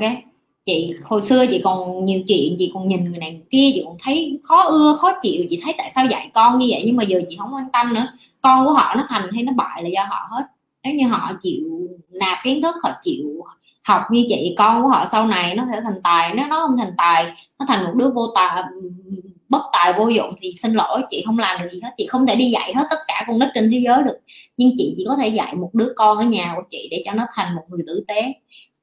[0.65, 3.81] Chị, hồi xưa chị còn nhiều chuyện, chị còn nhìn người này người kia, chị
[3.85, 5.45] còn thấy khó ưa, khó chịu.
[5.49, 7.93] Chị thấy tại sao dạy con như vậy nhưng mà giờ chị không quan tâm
[7.93, 8.07] nữa.
[8.41, 10.43] Con của họ nó thành hay nó bại là do họ hết
[10.83, 13.45] nếu như họ chịu nạp kiến thức, họ chịu
[13.83, 16.33] học như chị con của họ sau này nó sẽ thành tài.
[16.35, 17.25] Nếu nó không thành tài,
[17.59, 18.63] nó thành một đứa vô tài,
[19.49, 21.89] bất tài vô dụng thì xin lỗi, chị không làm được gì hết.
[21.97, 24.17] Chị không thể đi dạy hết tất cả con nít trên thế giới được.
[24.57, 27.13] Nhưng chị chỉ có thể dạy một đứa con ở nhà của chị để cho
[27.13, 28.33] nó thành một người tử tế.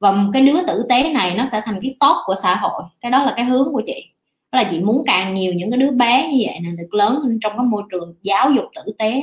[0.00, 2.82] Và cái đứa tử tế này nó sẽ thành cái tốt của xã hội.
[3.00, 4.04] Cái đó là cái hướng của chị.
[4.52, 7.38] Đó là chị muốn càng nhiều những cái đứa bé như vậy là được lớn
[7.42, 9.22] trong cái môi trường giáo dục tử tế.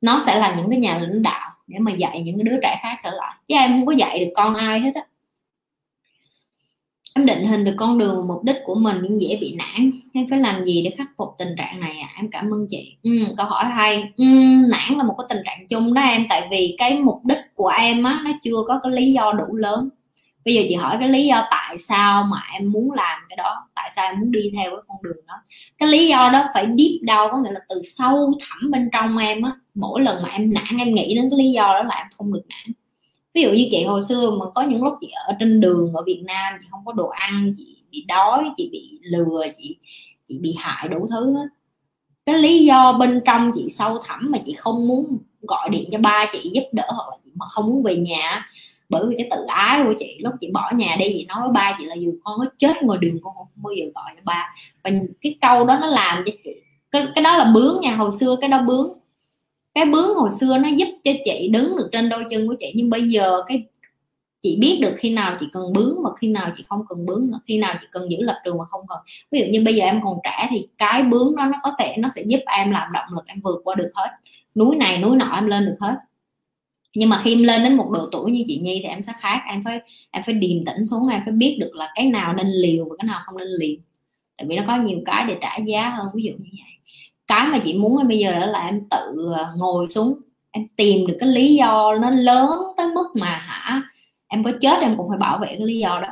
[0.00, 2.96] Nó sẽ là những cái nhà lãnh đạo để mà dạy những đứa trẻ khác
[3.04, 3.34] trở lại.
[3.48, 5.02] Chứ em không có dạy được con ai hết á.
[7.16, 9.90] Em định hình được con đường mục đích của mình nhưng dễ bị nản.
[10.14, 12.08] Em phải làm gì để khắc phục tình trạng này à?
[12.16, 12.96] em cảm ơn chị.
[13.02, 14.12] Ừ, câu hỏi hay.
[14.16, 14.24] Ừ,
[14.70, 16.26] nản là một cái tình trạng chung đó em.
[16.28, 19.56] Tại vì cái mục đích của em á nó chưa có cái lý do đủ
[19.56, 19.88] lớn.
[20.44, 23.68] Bây giờ chị hỏi cái lý do tại sao mà em muốn làm cái đó?
[23.74, 25.34] Tại sao em muốn đi theo cái con đường đó?
[25.78, 29.18] Cái lý do đó phải deep down có nghĩa là từ sâu thẳm bên trong
[29.18, 31.96] em á mỗi lần mà em nản em nghĩ đến cái lý do đó là
[31.96, 32.74] em không được nản.
[33.34, 36.02] Ví dụ như chị hồi xưa mà có những lúc chị ở trên đường ở
[36.06, 39.76] Việt Nam chị không có đồ ăn chị bị đói chị bị lừa chị
[40.28, 41.46] chị bị hại đủ thứ hết.
[42.26, 45.04] Cái lý do bên trong chị sâu thẳm mà chị không muốn
[45.42, 48.46] gọi điện cho ba chị giúp đỡ hoặc là chị mà không muốn về nhà
[48.88, 51.50] bởi vì cái tự ái của chị lúc chị bỏ nhà đi chị nói với
[51.52, 54.22] ba chị là dù con có chết ngoài đường con không bao giờ gọi cho
[54.24, 54.54] ba.
[54.84, 54.90] Và
[55.20, 56.50] cái câu đó nó làm cho chị
[56.90, 58.98] cái, cái đó là bướng nha hồi xưa cái đó bướng
[59.74, 62.72] cái bướng hồi xưa nó giúp cho chị đứng được trên đôi chân của chị,
[62.74, 63.62] nhưng bây giờ cái
[64.40, 67.30] chị biết được khi nào chị cần bướng và khi nào chị không cần bướng,
[67.44, 68.98] khi nào chị cần giữ lập trường mà không cần.
[69.30, 71.94] Ví dụ như bây giờ em còn trẻ thì cái bướng đó nó có thể,
[71.98, 74.10] nó sẽ giúp em làm động lực em vượt qua được hết.
[74.54, 75.94] Núi này, núi nọ em lên được hết.
[76.94, 79.12] Nhưng mà khi em lên đến một độ tuổi như chị Nhi thì em sẽ
[79.18, 79.80] khác, em phải
[80.10, 82.96] em phải điềm tĩnh xuống, em phải biết được là cái nào nên liều và
[82.98, 83.76] cái nào không nên liều.
[84.36, 86.73] Tại vì nó có nhiều cái để trả giá hơn, ví dụ như vậy
[87.34, 90.20] cái mà chị muốn bây giờ là em tự ờ, ngồi xuống
[90.50, 93.82] em tìm được cái lý do nó lớn tới mức mà hả
[94.28, 96.08] em có chết em cũng phải bảo vệ cái lý do đó.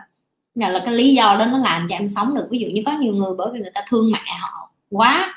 [0.54, 2.46] Là, là cái lý do đó nó làm cho em sống được.
[2.50, 5.34] Ví dụ như có nhiều người bởi vì người ta thương mẹ họ quá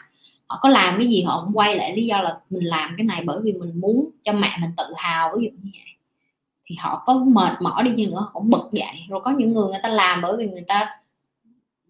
[0.48, 3.06] họ có làm cái gì họ cũng quay lại lý do là mình làm cái
[3.06, 5.92] này bởi vì mình muốn cho mẹ mình tự hào ví dụ như vậy.
[6.66, 9.06] Thì họ có mệt mỏi đi như nữa họ cũng bực dậy.
[9.10, 10.90] Rồi có những người người ta làm bởi vì người ta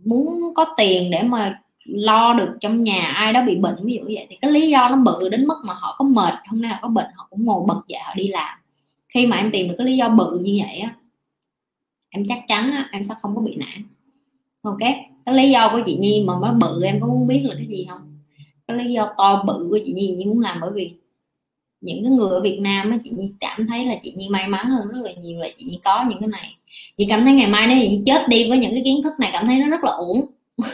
[0.06, 4.02] muốn có tiền để mà lo được trong nhà ai đó bị bệnh ví dụ
[4.04, 6.72] vậy thì cái lý do nó bự đến mức mà họ có mệt hôm nay
[6.72, 8.58] họ có bệnh họ cũng ngồi bật dậy họ đi làm.
[9.08, 10.96] Khi mà em tìm được cái lý do bự như vậy á
[12.10, 13.84] em chắc chắn á, em sẽ không có bị nản.
[14.62, 14.80] Ok
[15.26, 17.68] cái lý do của chị nhi mà nó bự em có muốn biết là cái
[17.68, 18.02] gì không?
[18.68, 20.94] Cái lý do to bự của chị nhi như muốn làm bởi vì
[21.82, 24.48] những cái người ở Việt Nam á chị Nhi cảm thấy là chị Nhi may
[24.48, 26.56] mắn hơn rất là nhiều là chị Nhi có những cái này.
[26.98, 29.30] Chị cảm thấy ngày mai nếu chị chết đi với những cái kiến thức này
[29.34, 30.18] cảm thấy nó rất là ổn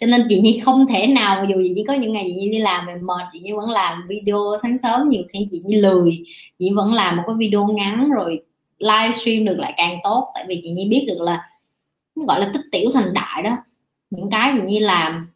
[0.00, 2.48] cho nên chị Nhi không thể nào dù chị Nhi có những ngày chị Nhi
[2.48, 5.76] đi làm về mệt chị Nhi vẫn làm video sáng sớm nhiều khi chị Nhi
[5.76, 6.24] lười
[6.58, 8.40] chị vẫn làm một cái video ngắn rồi
[8.78, 10.32] livestream được lại càng tốt.
[10.34, 11.48] Tại vì chị Nhi biết được là
[12.14, 13.56] gọi là tích tiểu thành đại đó.
[14.10, 15.28] Những cái chị Nhi làm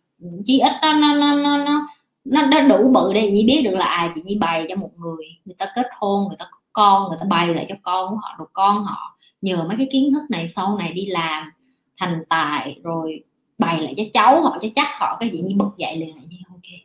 [0.45, 1.89] chí ít nó nó nó nó nó
[2.25, 4.91] nó, nó đủ bự để chị biết được là à chị Nhi bày cho một
[4.97, 5.27] người.
[5.45, 8.17] Người ta kết hôn người ta có con người ta bày lại cho con của
[8.17, 11.51] họ được con họ nhờ mấy cái kiến thức này sau này đi làm
[11.97, 13.25] thành tài rồi
[13.59, 16.25] bày lại cho cháu họ cho chắc họ cái gì, như bật dậy liền lại
[16.29, 16.81] như, ok,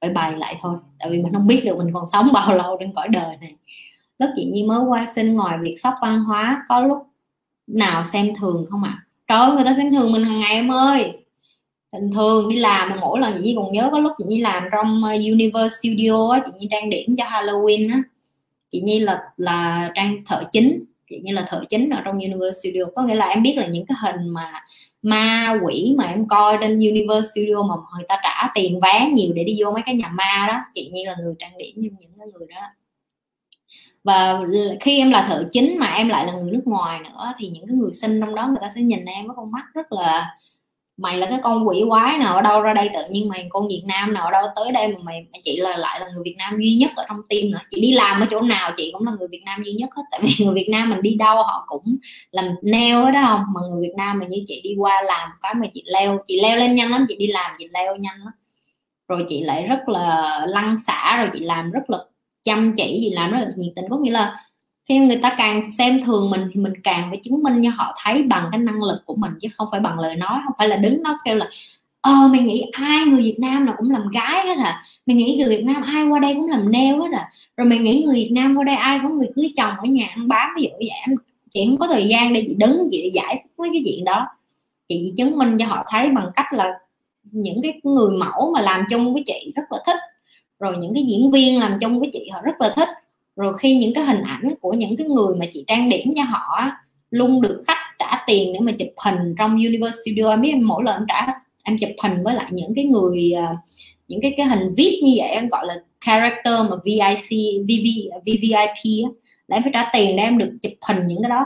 [0.00, 0.76] phải bày lại thôi.
[0.98, 3.54] Tại vì mình không biết được mình còn sống bao lâu trên cõi đời này.
[4.18, 6.98] Lúc chị nhi mới qua sinh ngoài việc sóc văn hóa, có lúc
[7.66, 8.90] nào xem thường không ạ?
[8.90, 9.04] À?
[9.28, 11.12] trời ơi, người ta xem thường mình hàng ngày em ơi.
[11.92, 14.40] Bình thường đi làm mà mỗi lần chị nhi còn nhớ có lúc chị nhi
[14.40, 18.02] làm trong ờ, Universe Studio á, chị nhi trang điểm cho Halloween á.
[18.70, 22.60] Chị nhi là là trang thợ chính, chị như là thợ chính ở trong Universe
[22.60, 22.84] Studio.
[22.96, 24.52] Có nghĩa là em biết là những cái hình mà
[25.08, 29.32] ma quỷ mà em coi trên Universe Studio mà người ta trả tiền vé nhiều
[29.34, 30.60] để đi vô mấy cái nhà ma đó.
[30.74, 32.60] Chị như là người trang điểm như những cái người đó.
[34.04, 34.40] Và
[34.80, 37.66] khi em là thợ chính mà em lại là người nước ngoài nữa, thì những
[37.66, 40.36] cái người sinh trong đó người ta sẽ nhìn em với con mắt rất là
[40.98, 43.68] mày là cái con quỷ quái nào ở đâu ra đây tự nhiên mày con
[43.68, 46.34] Việt Nam nào ở đâu tới đây mà mày, chị là lại là người Việt
[46.38, 47.58] Nam duy nhất ở trong team nữa.
[47.70, 50.02] Chị đi làm ở chỗ nào chị cũng là người Việt Nam duy nhất hết.
[50.10, 51.96] Tại vì người Việt Nam mình đi đâu họ cũng
[52.30, 53.44] làm neo hết đó không?
[53.54, 56.40] Mà người Việt Nam mà như chị đi qua làm cái mà chị leo chị
[56.40, 58.32] leo lên nhanh lắm chị đi làm chị leo nhanh lắm.
[59.08, 61.98] Rồi chị lại rất là lăn xả rồi chị làm rất là
[62.44, 63.84] chăm chỉ gì làm rất là nhiệt tình.
[63.90, 64.36] Có nghĩa là
[64.88, 67.96] khi người ta càng xem thường mình thì mình càng phải chứng minh cho họ
[68.04, 70.68] thấy bằng cái năng lực của mình, chứ không phải bằng lời nói, không phải
[70.68, 71.48] là đứng nó kêu là
[72.00, 74.82] ờ mày nghĩ ai, người Việt Nam nào cũng làm gái hết à?
[75.06, 77.30] Mày nghĩ người Việt Nam ai qua đây cũng làm neo hết à?
[77.56, 80.06] Rồi mày nghĩ người Việt Nam qua đây ai cũng người cưới chồng ở nhà
[80.06, 80.88] ăn bám ví dụ vậy?
[80.88, 81.14] Anh,
[81.50, 84.04] chị không có thời gian để chị đứng, chị để giải thích mấy cái chuyện
[84.04, 84.26] đó.
[84.88, 86.72] Chị chứng minh cho họ thấy bằng cách là
[87.22, 89.98] những cái người mẫu mà làm chung với chị rất là thích,
[90.60, 92.88] rồi những cái diễn viên làm chung với chị họ rất là thích
[93.38, 96.22] rồi khi những cái hình ảnh của những cái người mà chị trang điểm cho
[96.22, 96.70] họ
[97.10, 100.68] luôn được khách trả tiền để mà chụp hình trong Universe Studio em biết em
[100.68, 101.32] mỗi lần em trả
[101.62, 103.56] em chụp hình với lại những cái người à,
[104.08, 105.74] những cái cái hình vip như vậy em gọi là
[106.06, 107.30] character mà VIC
[107.68, 107.86] VV,
[108.26, 109.10] VVIP á
[109.48, 111.44] là em phải trả tiền để em được chụp hình những cái đó.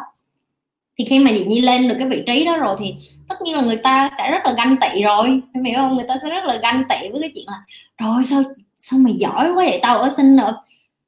[0.99, 2.95] Thì khi mà chị Nhi lên được cái vị trí đó rồi thì
[3.29, 5.97] tất nhiên là người ta sẽ rất là ganh tị rồi em hiểu không?
[5.97, 7.63] Người ta sẽ rất là ganh tị với cái chuyện là
[7.99, 8.43] rồi sao
[8.79, 10.63] sao mày giỏi quá vậy tao ở sinh ở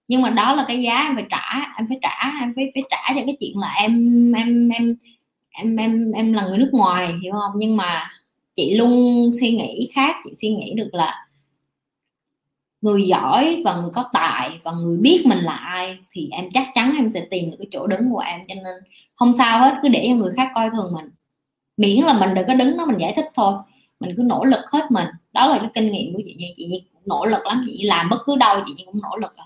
[0.09, 2.83] nhưng mà đó là cái giá em phải trả, em phải trả, em phải phải
[2.91, 3.93] trả cho cái chuyện là em
[4.33, 4.97] em em
[5.51, 7.53] em em em là người nước ngoài, hiểu không?
[7.57, 8.11] Nhưng mà
[8.55, 11.27] chị luôn suy nghĩ khác, chị suy nghĩ được là
[12.81, 16.69] người giỏi và người có tài và người biết mình là ai thì em chắc
[16.75, 18.41] chắn em sẽ tìm được cái chỗ đứng của em.
[18.49, 18.75] Cho nên
[19.15, 21.11] không sao hết, cứ để cho người khác coi thường mình.
[21.77, 23.55] Miễn là mình đừng có đứng đó mình giải thích thôi.
[24.01, 25.07] Mình cứ nỗ lực hết mình.
[25.33, 27.65] Đó là cái kinh nghiệm của chị như chị cũng nỗ lực lắm.
[27.67, 29.45] Chị làm bất cứ đâu, chị cũng nỗ lực à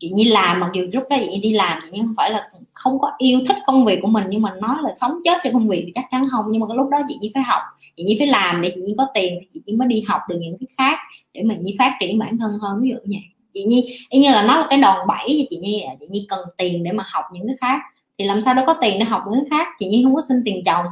[0.00, 2.30] chị Nhi làm mặc dù lúc đó chị Nhi đi làm chị Nhi không phải
[2.30, 5.38] là không có yêu thích công việc của mình nhưng mà nói là sống chết
[5.44, 7.42] cho công việc thì chắc chắn không nhưng mà cái lúc đó chị Nhi phải
[7.42, 7.62] học
[7.96, 10.20] chị Nhi phải làm để chị Nhi có tiền thì chị Nhi mới đi học
[10.28, 10.98] được những cái khác
[11.34, 13.22] để mình Nhi phát triển bản thân hơn ví dụ như vậy
[13.54, 16.26] chị Nhi y như là nó là cái đòn bẩy cho chị Nhi chị Nhi
[16.28, 17.80] cần tiền để mà học những cái khác
[18.18, 20.22] thì làm sao đó có tiền để học những cái khác chị Nhi không có
[20.28, 20.86] xin tiền chồng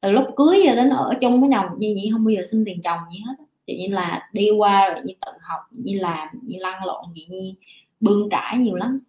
[0.00, 2.64] từ lúc cưới giờ đến ở chung với chồng như vậy không bao giờ xin
[2.64, 3.34] tiền chồng gì hết
[3.66, 7.26] chị Nhi là đi qua rồi như tự học như làm như lăn lộn vậy
[7.28, 7.54] như
[8.00, 9.00] bươn trải nhiều lắm.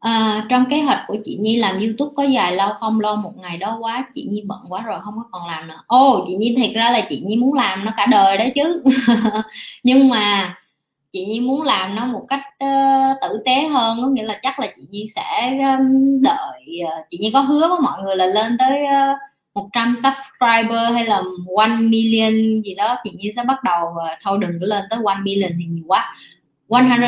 [0.00, 3.00] À, trong kế hoạch của chị Nhi làm YouTube có dài lâu không?
[3.00, 5.82] Lo một ngày đó quá chị Nhi bận quá rồi không có còn làm nữa.
[5.86, 8.82] Ô chị Nhi thiệt ra là chị Nhi muốn làm nó cả đời đó chứ.
[9.82, 10.54] Nhưng mà
[11.12, 14.60] chị Nhi muốn làm nó một cách uh, tử tế hơn có nghĩa là chắc
[14.60, 18.26] là chị Nhi sẽ um, đợi uh, chị Nhi có hứa với mọi người là
[18.26, 19.18] lên tới ờ, uh,
[19.54, 24.38] 100 subscriber hay là 1 million gì đó chị Nhi sẽ bắt đầu uh, thôi
[24.40, 26.14] đừng có lên tới 1 million thì nhiều quá.
[26.68, 27.00] 100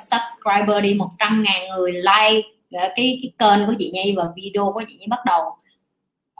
[0.00, 4.82] subscriber đi 100 ngàn người like cái, cái kênh của chị Nhi và video của
[4.88, 5.42] chị Nhi bắt đầu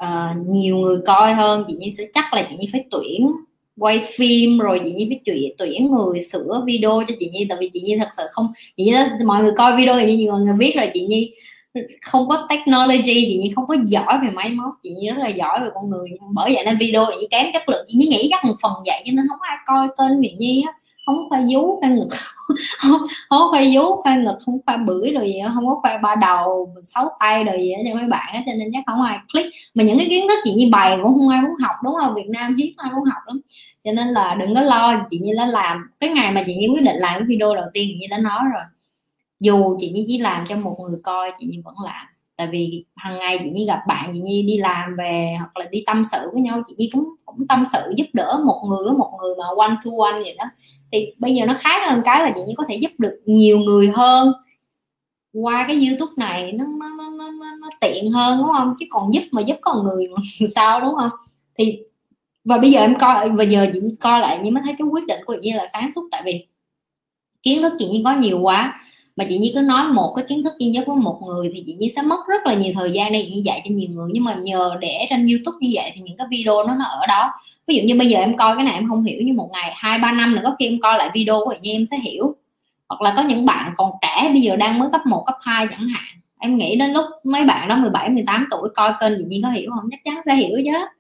[0.05, 3.33] uh, nhiều người coi hơn chị Nhi sẽ chắc là chị Nhi phải tuyển
[3.79, 7.59] quay phim rồi chị Nhi phải tuyển tuyển người sửa video cho chị Nhi tại
[7.61, 8.47] vì chị Nhi thật sự không
[8.77, 11.35] chị Nhi đó, mọi người coi video thì nhiều người biết rồi chị Nhi
[12.03, 15.29] không có technology chị Nhi không có giỏi về máy móc chị Nhi rất là
[15.29, 18.07] giỏi về con người bởi vậy nên video chị Nhi kém chất lượng chị Nhi
[18.07, 20.73] nghĩ chắc một phần vậy cho nên không có ai coi kênh chị Nhi á
[21.07, 22.09] không khoa vú khoa ngực
[22.79, 26.15] không, không khoa vú khoa ngực không khoa bưởi rồi gì không có khoa ba
[26.15, 29.55] đầu sáu tay rồi gì cho mấy bạn á cho nên chắc không ai click.
[29.75, 32.15] Mà những cái kiến thức chị như bày cũng không ai muốn học đúng không?
[32.15, 33.41] Việt Nam hiếm ai muốn học lắm.
[33.85, 35.91] Cho nên là đừng có lo chị như đã làm.
[36.01, 38.19] Cái ngày mà chị như quyết định làm cái video đầu tiên chị như đã
[38.19, 38.65] nói rồi.
[39.41, 42.07] Dù chị như chỉ làm cho một người coi chị như vẫn làm.
[42.37, 45.65] Tại vì hàng ngày chị như gặp bạn chị như đi làm về hoặc là
[45.71, 48.85] đi tâm sự với nhau chị như cũng cũng tâm sự giúp đỡ một người
[48.85, 50.45] với một người mà one to one vậy đó
[50.93, 53.59] thì bây giờ nó khác hơn cái là chị như có thể giúp được nhiều
[53.59, 54.33] người hơn.
[55.33, 58.75] Qua cái youtube này nó nó, nó, nó, nó, nó tiện hơn đúng không?
[58.79, 60.07] Chứ còn giúp mà giúp con người
[60.55, 61.11] sao đúng không?
[61.59, 61.79] Thì
[62.45, 65.07] và bây giờ em coi bây giờ chị coi lại nhưng mới thấy cái quyết
[65.07, 66.09] định của chị như là sáng suốt.
[66.11, 66.47] Tại vì
[67.43, 68.81] kiến thức chị như có nhiều quá
[69.17, 71.63] mà chị Nhi cứ nói một cái kiến thức duy nhất với một người thì
[71.67, 74.11] chị Nhi sẽ mất rất là nhiều thời gian để chị dạy cho nhiều người.
[74.13, 77.07] Nhưng mà nhờ để trên YouTube như vậy thì những cái video nó nó ở
[77.07, 77.33] đó.
[77.67, 79.73] Ví dụ như bây giờ em coi cái này em không hiểu như một ngày
[79.77, 82.35] hai ba năm nữa có khi em coi lại video của như em sẽ hiểu.
[82.89, 85.67] Hoặc là có những bạn còn trẻ bây giờ đang mới cấp 1, cấp 2
[85.71, 86.21] chẳng hạn.
[86.39, 89.51] Em nghĩ đến lúc mấy bạn đó 17, 18 tuổi coi kênh chị Nhi có
[89.51, 89.89] hiểu không?
[89.91, 90.96] Chắc chắn sẽ hiểu chứ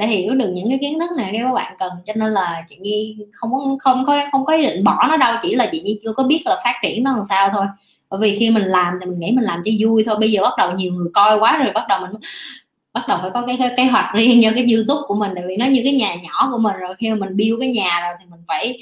[0.00, 2.76] để hiểu được những cái kiến thức này, các bạn cần, cho nên là chị
[2.80, 5.80] nhi không có không có không có ý định bỏ nó đâu, chỉ là chị
[5.80, 7.66] nhi chưa có biết là phát triển nó làm sao thôi.
[8.10, 10.16] Bởi vì khi mình làm thì mình nghĩ mình làm cho vui thôi.
[10.20, 12.10] Bây giờ bắt đầu nhiều người coi quá rồi, bắt đầu mình,
[12.92, 15.56] bắt đầu phải có cái kế hoạch riêng cho cái youtube của mình, tại vì
[15.56, 16.76] nó như cái nhà nhỏ của mình.
[16.80, 18.78] Rồi khi mà mình build cái nhà rồi thì mình phải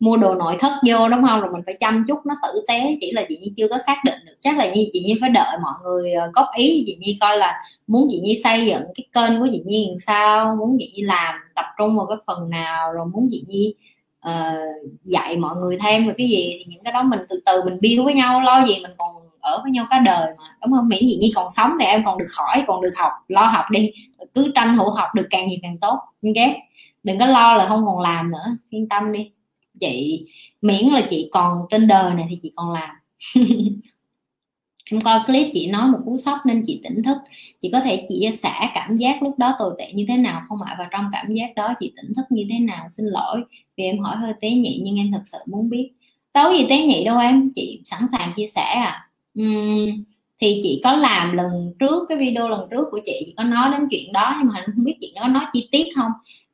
[0.00, 1.40] mua đồ nội thất vô đúng không?
[1.40, 2.98] Rồi mình phải chăm chút nó tử tế.
[3.00, 4.34] Chỉ là chị nhi chưa có xác định được.
[4.40, 6.84] Chắc là nhi chị nhi phải đợi mọi người ờ, góp ý.
[6.86, 9.98] Chị nhi coi là muốn chị nhi xây dựng cái kênh của chị nhi làm
[9.98, 13.74] sao muốn chị nhi làm tập trung vào cái phần nào rồi muốn chị nhi
[14.28, 17.62] uh, dạy mọi người thêm về cái gì thì những cái đó mình từ từ
[17.64, 18.40] mình biêu với nhau.
[18.40, 20.44] Lo gì mình còn ở với nhau cả đời mà.
[20.62, 20.88] Đúng không?
[20.88, 23.64] Miễn chị nhi còn sống thì em còn được hỏi còn được học lo học
[23.70, 23.90] đi.
[24.34, 25.98] Cứ tranh thủ học được càng nhiều càng tốt.
[26.22, 26.56] Ok?
[27.02, 28.56] Đừng có lo là không còn làm nữa.
[28.70, 29.30] Yên tâm đi
[29.80, 30.26] chị
[30.62, 32.96] miễn là chị còn trên đời này thì chị còn làm.
[34.92, 37.16] Em coi clip chị nói một cú sốc nên chị tỉnh thức.
[37.62, 40.58] Chị có thể chia sẻ cảm giác lúc đó tồi tệ như thế nào không
[40.62, 40.76] ạ?
[40.78, 42.86] Và trong cảm giác đó chị tỉnh thức như thế nào?
[42.90, 43.42] Xin lỗi
[43.76, 45.90] vì em hỏi hơi tế nhị nhưng em thật sự muốn biết.
[46.34, 49.08] Đâu gì tế nhị đâu em chị sẵn sàng chia sẻ à
[49.40, 50.04] uhm,
[50.40, 53.70] thì chị có làm lần trước cái video lần trước của chị chị có nói
[53.70, 56.10] đến chuyện đó nhưng mà không biết chị có nói chi tiết không?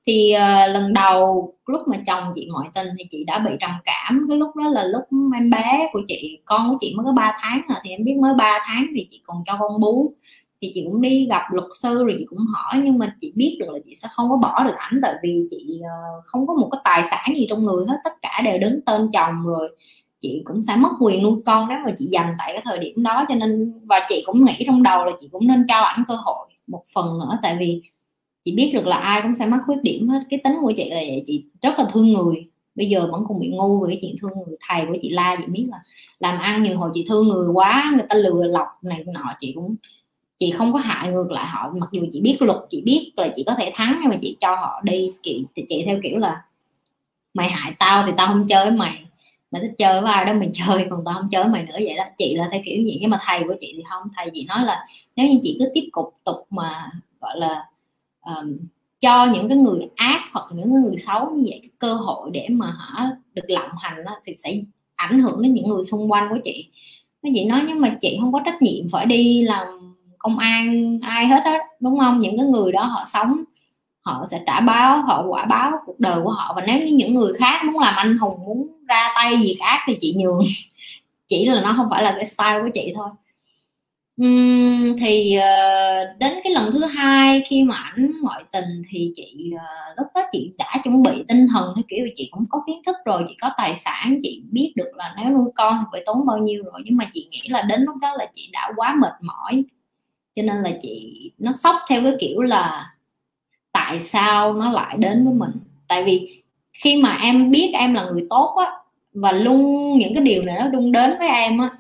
[0.07, 3.71] Thì uh, lần đầu lúc mà chồng chị ngoại tình thì chị đã bị trầm
[3.85, 4.27] cảm.
[4.29, 5.03] Cái lúc đó là lúc
[5.35, 8.17] em bé của chị con của chị mới có 3 tháng à thì em biết
[8.21, 10.15] mới 3 tháng thì chị còn cho con bú.
[10.63, 13.57] Thì chị cũng đi gặp luật sư rồi chị cũng hỏi nhưng mà chị biết
[13.61, 16.55] được là chị sẽ không có bỏ được ảnh tại vì chị uh, không có
[16.55, 19.77] một cái tài sản gì trong người hết tất cả đều đứng tên chồng rồi
[20.21, 23.03] chị cũng sẽ mất quyền nuôi con nếu mà chị dành tại cái thời điểm
[23.03, 23.25] đó.
[23.29, 26.15] Cho nên và chị cũng nghĩ trong đầu là chị cũng nên cho ảnh cơ
[26.15, 27.83] hội một phần nữa tại vì
[28.47, 30.21] chị biết được là ai cũng sẽ mắc khuyết điểm hết.
[30.31, 31.25] Cái tính của chị là vậy.
[31.27, 32.45] Chị rất là thương người.
[32.75, 34.57] Bây giờ vẫn còn bị ngu về cái chuyện thương người.
[34.69, 35.79] Thầy của chị la chị biết là
[36.19, 39.33] làm ăn nhiều hồi chị thương người quá, người ta lừa lọc này nọ.
[39.39, 39.77] Chị cũng,
[40.39, 41.73] chị không có hại ngược lại họ.
[41.77, 44.37] Mặc dù chị biết luật, chị biết là chị có thể thắng, nhưng mà chị
[44.41, 46.43] cho họ đi chị chị theo kiểu là
[47.35, 49.03] mày hại tao thì tao không chơi với mày.
[49.51, 51.77] Mày thích chơi với ai đó mày chơi, còn tao không chơi với mày nữa.
[51.79, 52.05] Vậy đó.
[52.19, 54.03] Chị là theo kiểu gì nhưng mà thầy của chị thì không.
[54.17, 54.87] Thầy chị nói là
[55.17, 56.91] nếu như chị cứ tiếp tục tục mà,
[57.21, 57.65] gọi là
[58.27, 58.57] um,
[59.01, 62.31] cho những cái người ác hoặc những cái người xấu như vậy cái cơ hội
[62.33, 63.05] để mà họ
[63.35, 64.55] được lộng hành đó, thì sẽ
[64.97, 66.71] ảnh hưởng đến những người xung quanh của chị.
[67.23, 69.67] Cái chị nói nhưng mà chị không có trách nhiệm phải đi làm
[70.19, 72.21] công an ai hết á đúng không?
[72.21, 73.45] Những cái người đó họ sống
[74.01, 76.53] họ sẽ trả báo họ quả báo cuộc đời của họ.
[76.57, 79.81] Và nếu như những người khác muốn làm anh hùng muốn ra tay gì khác
[79.87, 80.41] thì chị nhường.
[81.29, 83.09] Chỉ là nó không phải là cái style của chị thôi
[84.23, 89.53] uhm, thì uh, đến cái lần thứ hai khi mà ảnh ngoại tình thì chị
[89.55, 92.83] uh, lúc đó chị đã chuẩn bị tinh thần theo kiểu chị cũng có kiến
[92.87, 96.03] thức rồi chị có tài sản chị biết được là nếu nuôi con thì phải
[96.07, 96.81] tốn bao nhiêu rồi.
[96.85, 99.65] Nhưng mà chị nghĩ là đến lúc đó là chị đã quá mệt mỏi
[100.37, 102.91] cho nên là chị nó sốc theo cái kiểu là
[103.73, 105.51] tại sao nó lại đến với mình?
[105.89, 108.73] Tại vì khi mà em biết em là người tốt á
[109.13, 111.71] và luôn những cái điều này nó luôn đến với em á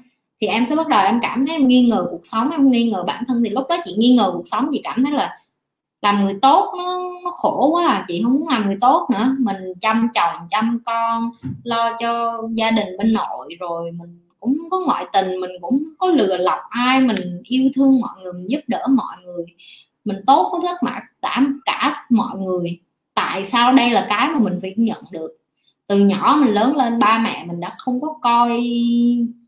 [0.40, 2.90] thì em sẽ bắt đầu em cảm thấy em nghi ngờ cuộc sống, em nghi
[2.90, 3.42] ngờ bản thân.
[3.44, 5.38] Thì lúc đó chị nghi ngờ cuộc sống, chị cảm thấy là
[6.02, 8.04] làm người tốt nó nó khổ quá à.
[8.08, 9.36] Chị không muốn làm người tốt nữa.
[9.38, 11.30] Mình chăm chồng, chăm con,
[11.64, 16.06] lo cho gia đình bên nội rồi mình cũng có ngoại tình, mình cũng có
[16.06, 19.44] lừa lọc ai, mình yêu thương mọi người, mình giúp đỡ mọi người.
[20.04, 22.80] Mình tốt với tất cả cả cả mọi người.
[23.14, 25.28] Tại sao đây là cái mà mình phải nhận được?
[25.88, 28.50] Từ nhỏ mình lớn lên, ba mẹ mình đã không có coi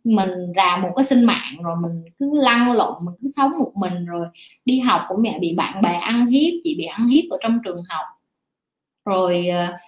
[0.05, 3.73] mình ra một cái sinh mạng, rồi mình cứ lăn lộn, mình cứ sống một
[3.75, 4.27] mình, rồi
[4.65, 7.59] đi học của mẹ bị bạn bè ăn hiếp, chị bị ăn hiếp ở trong
[7.65, 8.05] trường học.
[9.05, 9.79] Rồi ờ,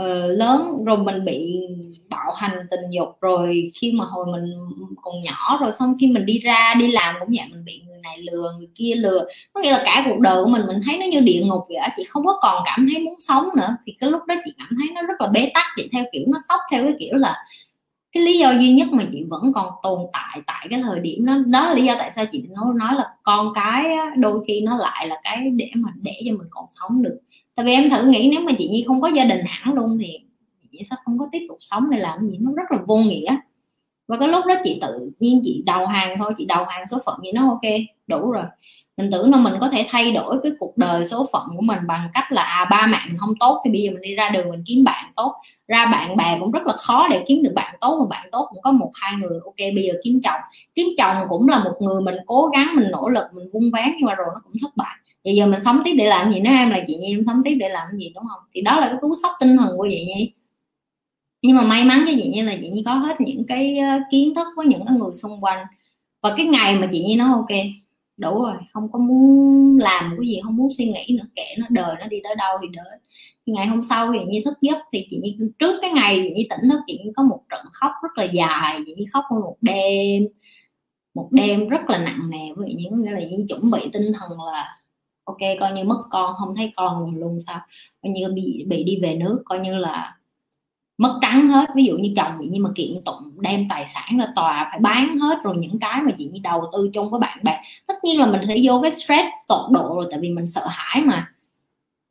[0.00, 1.60] uh, lớn rồi mình bị
[2.08, 4.44] bạo hành tình dục rồi khi mà hồi mình
[5.02, 7.98] còn nhỏ rồi xong khi mình đi ra đi làm cũng vậy mình bị người
[8.02, 9.26] này lừa người kia lừa.
[9.52, 11.88] Có nghĩa là cả cuộc đời của mình mình thấy nó như địa ngục vậy
[11.96, 13.76] chị không có còn cảm thấy muốn sống nữa.
[13.86, 16.22] Thì cái lúc đó chị cảm thấy nó rất là bế tắc chị theo kiểu
[16.26, 17.44] nó sốc theo cái kiểu là
[18.12, 21.26] cái lý do duy nhất mà chị vẫn còn tồn tại tại cái thời điểm
[21.26, 24.60] đó đó là lý do tại sao chị nói nói là con cái đôi khi
[24.60, 27.20] nó lại là cái để mà để cho mình còn sống được
[27.56, 29.98] tại vì em thử nghĩ nếu mà chị nhi không có gia đình hẳn luôn
[30.00, 30.18] thì
[30.72, 32.38] chị sẽ không có tiếp tục sống để làm gì.
[32.40, 33.36] Nó rất là vô nghĩa.
[34.08, 36.98] Và cái lúc đó chị tự nhiên chị đầu hàng thôi chị đầu hàng số
[37.06, 37.72] phận vậy nó ok
[38.06, 38.44] đủ rồi.
[38.96, 41.78] Mình tưởng là mình có thể thay đổi cái cuộc đời số phận của mình
[41.86, 44.28] bằng cách là à, ba mạng mình không tốt thì bây giờ mình đi ra
[44.28, 45.34] đường mình kiếm bạn tốt.
[45.68, 48.46] Ra bạn bè cũng rất là khó để kiếm được bạn tốt mà bạn tốt
[48.50, 50.40] cũng có một hai người ok bây giờ kiếm chồng.
[50.74, 53.92] Kiếm chồng cũng là một người mình cố gắng mình nỗ lực mình vung ván
[53.98, 56.40] nhưng mà rồi nó cũng thất bại vậy giờ mình sống tiếp để làm gì?
[56.40, 58.42] Nếu em là chị nhi, em sống tiếp để làm gì, đúng không?
[58.54, 60.32] Thì đó là cái cú sốc tinh thần của chị nhi.
[61.42, 64.00] Nhưng mà may mắn cho chị nhi là chị nhi có hết những cái ờ,
[64.10, 65.66] kiến thức với những cái người xung quanh.
[66.22, 67.58] Và cái ngày mà chị nhi nói, ok,
[68.16, 71.66] đủ rồi, không có muốn làm cái gì, không muốn suy nghĩ nữa, kệ nó,
[71.70, 72.84] đời nó đi tới đâu thì đến.
[73.46, 76.46] Ngày hôm sau thì như thức giấc thì chị nhi, trước cái ngày chị nhi
[76.50, 78.80] tỉnh thức, chị nhi có một trận khóc rất là dài.
[78.86, 80.22] Chị nhi khóc một đêm
[81.14, 84.30] một đêm rất là nặng nề với những nghĩa là chị chuẩn bị tinh thần
[84.52, 84.76] là
[85.24, 87.60] ok, coi như mất con, không thấy con rồi luôn sao?
[88.02, 90.16] Coi như bị bị đi về nước, coi như là
[90.98, 91.70] mất trắng hết.
[91.74, 94.80] Ví dụ như chồng chị như mà kiện tụng đem tài sản ra tòa phải
[94.80, 97.94] bán hết rồi những cái mà chị như đầu tư chung với bạn bè, tất
[98.04, 101.02] nhiên là mình sẽ vô cái stress tột độ rồi, tại vì mình sợ hãi
[101.04, 101.30] mà.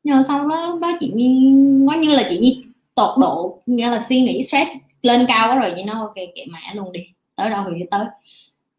[0.04, 1.52] Nhưng mà sau đó, lúc đó chị như
[1.88, 4.70] có như là chị như tột độ, như là suy nghĩ stress
[5.02, 7.02] lên cao quá rồi, chị nói, ok, kệ mẹ luôn đi,
[7.36, 8.06] tới đâu thì tới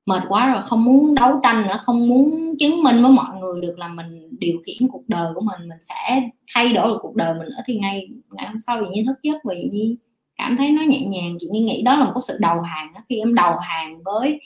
[0.07, 3.61] mệt quá rồi, không muốn đấu tranh nữa, không muốn chứng minh với mọi người
[3.61, 7.15] được là mình điều khiển cuộc đời của mình mình sẽ thay đổi được cuộc
[7.15, 9.97] đời mình nữa, thì ngay ngày hôm sau thì nhiên thức giấc vì như nhiên
[10.37, 11.37] cảm thấy nó nhẹ nhàng.
[11.41, 14.41] Chị nghĩ đó là một cái sự đầu hàng khi em đầu hàng với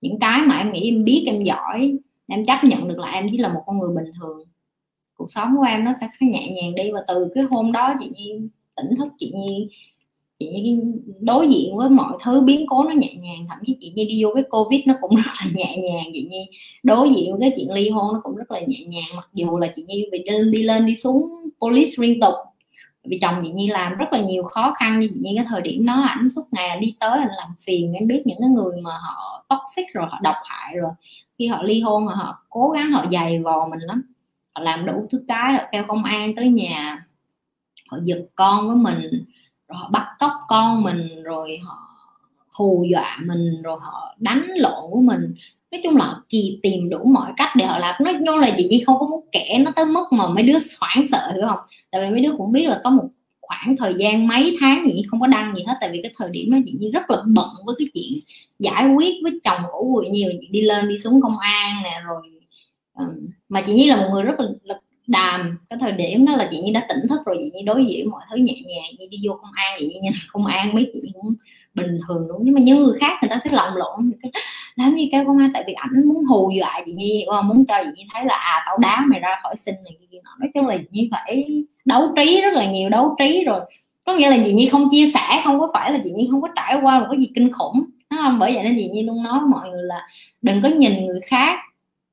[0.00, 3.28] những cái mà em nghĩ em biết, em giỏi, em chấp nhận được là em
[3.30, 4.38] chỉ là một con người bình thường.
[5.14, 7.94] Cuộc sống của em nó sẽ khá nhẹ nhàng đi và từ cái hôm đó
[8.00, 8.32] chị nhi
[8.76, 9.68] tỉnh thức chị nhi
[10.38, 10.76] chị
[11.20, 14.24] đối diện với mọi thứ biến cố nó nhẹ nhàng thậm chí chị như đi
[14.24, 16.04] vô cái covid nó cũng rất là nhẹ nhàng.
[16.14, 16.48] Chị nhi
[16.82, 19.58] đối diện với cái chuyện ly hôn nó cũng rất là nhẹ nhàng mặc dù
[19.58, 21.22] là chị nhi bị đi, đi lên đi xuống
[21.60, 22.34] police liên tục.
[23.04, 25.60] Vì chồng chị nhi làm rất là nhiều khó khăn như chị nhi cái thời
[25.60, 28.82] điểm đó ảnh suốt ngày đi tới anh làm phiền em biết những cái người
[28.82, 30.90] mà họ toxic rồi họ độc hại rồi.
[31.38, 34.02] Khi họ ly hôn họ, họ cố gắng họ dày vò mình lắm.
[34.54, 37.06] Họ làm đủ thứ cái họ kêu công an tới nhà
[37.90, 39.24] họ giật con với mình
[39.68, 41.78] rồi họ bắt cóc con mình rồi họ
[42.58, 45.34] hù dọa mình rồi họ đánh lộn của mình.
[45.70, 47.94] Nói chung là kỳ tìm đủ mọi cách để họ làm.
[48.04, 50.58] Nói chung là chị nhi không có muốn kể nó tới mức mà mấy đứa
[50.80, 51.58] hoảng sợ hiểu không?
[51.90, 53.08] Tại vì mấy đứa cũng biết là có một
[53.40, 55.74] khoảng thời gian mấy tháng gì không có đăng gì hết.
[55.80, 58.20] Tại vì cái thời điểm đó chị nhi rất là bận với cái chuyện
[58.58, 60.30] giải quyết với chồng của chị nhiều.
[60.40, 62.22] Chị đi lên đi xuống công an nè rồi
[63.48, 64.74] mà chị nhi là một người rất là, là
[65.06, 67.86] đàm, cái thời điểm đó là chị nhi đã tỉnh thức rồi, chị nhi đối
[67.86, 70.74] diện mọi thứ nhẹ nhàng như đi vô công an vậy như nhìn công an
[70.74, 71.34] mấy chị cũng
[71.74, 74.10] bình thường đúng nhưng mà những người khác người ta sẽ lồng lộn
[74.76, 77.64] làm gì kêu công an, tại vì ảnh muốn hù dọa chị nhi ờ, muốn
[77.66, 80.30] cho chị nhi thấy là à tao đá mày ra khỏi sinh này kia nọ.
[80.40, 81.46] Nói chung là chị nhi phải
[81.84, 83.60] đấu trí rất là nhiều, đấu trí rồi.
[84.04, 86.42] Có nghĩa là chị nhi không chia sẻ, không có phải là chị nhi không
[86.42, 88.38] có trải qua một cái gì kinh khủng, đúng không?
[88.38, 90.08] Bởi vậy nên chị nhi luôn nói với mọi người là
[90.42, 91.58] đừng có nhìn người khác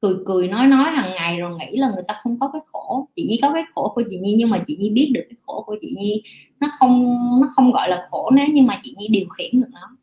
[0.01, 3.07] cười cười nói nói hàng ngày rồi nghĩ là người ta không có cái khổ.
[3.15, 5.37] Chị nhi có cái khổ của chị nhi nhưng mà chị nhi biết được cái
[5.45, 6.23] khổ của chị nhi.
[6.59, 9.69] Nó không nó không gọi là khổ nếu như mà chị nhi điều khiển được
[9.71, 9.97] nó.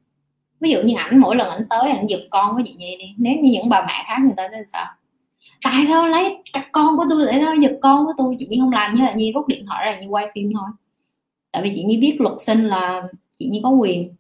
[0.61, 3.15] Ví dụ như ảnh, mỗi lần ảnh tới ảnh giật con của chị nhi đi,
[3.19, 4.87] nếu như những bà mẹ khác người ta sẽ sao?
[5.65, 8.37] Tại sao lấy các con của tôi để nó giật con của tôi?
[8.39, 10.69] Chị nhi không làm như là nhi rút điện thoại ra, nhi quay phim thôi.
[11.53, 13.03] Tại vì chị nhi biết luật sinh là
[13.39, 14.15] chị nhi có quyền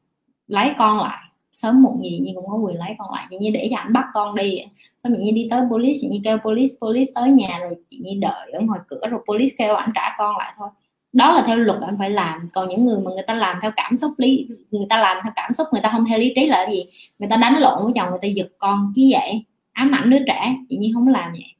[0.46, 1.18] lấy con lại.
[1.52, 3.26] Sớm muộn gì nhi cũng có quyền lấy con lại.
[3.30, 4.58] Chị nhi để cho ảnh bắt con đi
[5.04, 7.98] xong chị nhi đi tới police chị nhi kêu police police tới nhà rồi chị
[8.02, 10.68] nhi đợi ở ngoài cửa rồi police kêu ảnh trả con lại thôi.
[11.12, 12.48] Đó là theo luật anh phải làm.
[12.52, 15.32] Còn những người mà người ta làm theo cảm xúc lý, người ta làm theo
[15.36, 16.84] cảm xúc, người ta không theo lý trí là gì?
[17.18, 20.18] Người ta đánh lộn với chồng, người ta giật con chứ vậy ám ảnh đứa
[20.26, 21.54] trẻ, chị nhi không làm vậy.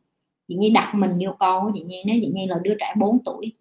[0.48, 2.94] Chị nhi đặt mình vô con của chị nhi, nếu chị nhi là đứa trẻ
[2.97, 3.52] 4 tuổi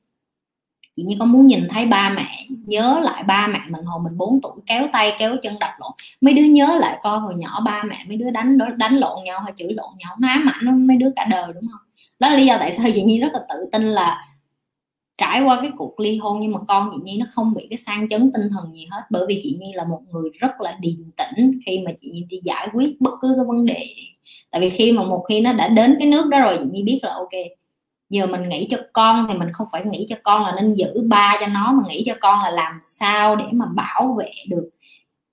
[0.98, 4.18] chị nhi có muốn nhìn thấy ba mẹ, nhớ lại ba mẹ mình hồi mình
[4.18, 5.91] 4 tuổi, kéo tay, kéo chân, đập lộn.
[6.22, 9.40] Mấy đứa nhớ lại coi hồi nhỏ ba mẹ mấy đứa đánh đánh lộn nhau
[9.40, 10.15] hay chửi lộn nhau.
[10.19, 11.82] Nó ám ảnh mấy đứa cả đời, đúng không?
[12.19, 14.26] Đó là lý do tại sao chị nhi rất là tự tin là
[15.18, 16.40] trải qua cái cuộc ly hôn.
[16.41, 19.02] Nhưng mà con chị nhi nó không bị cái sang chấn tinh thần gì hết.
[19.10, 22.26] Bởi vì chị nhi là một người rất là điềm tĩnh khi mà chị nhi
[22.30, 23.88] đi giải quyết bất cứ cái vấn đề.
[24.52, 26.84] Tại vì khi mà một khi nó đã đến cái nước đó rồi, chị nhi
[26.84, 27.32] biết là ok
[28.09, 31.03] giờ mình nghĩ cho con thì mình không phải nghĩ cho con là nên giữ
[31.07, 34.69] ba cho nó, mà nghĩ cho con là làm sao để mà bảo vệ được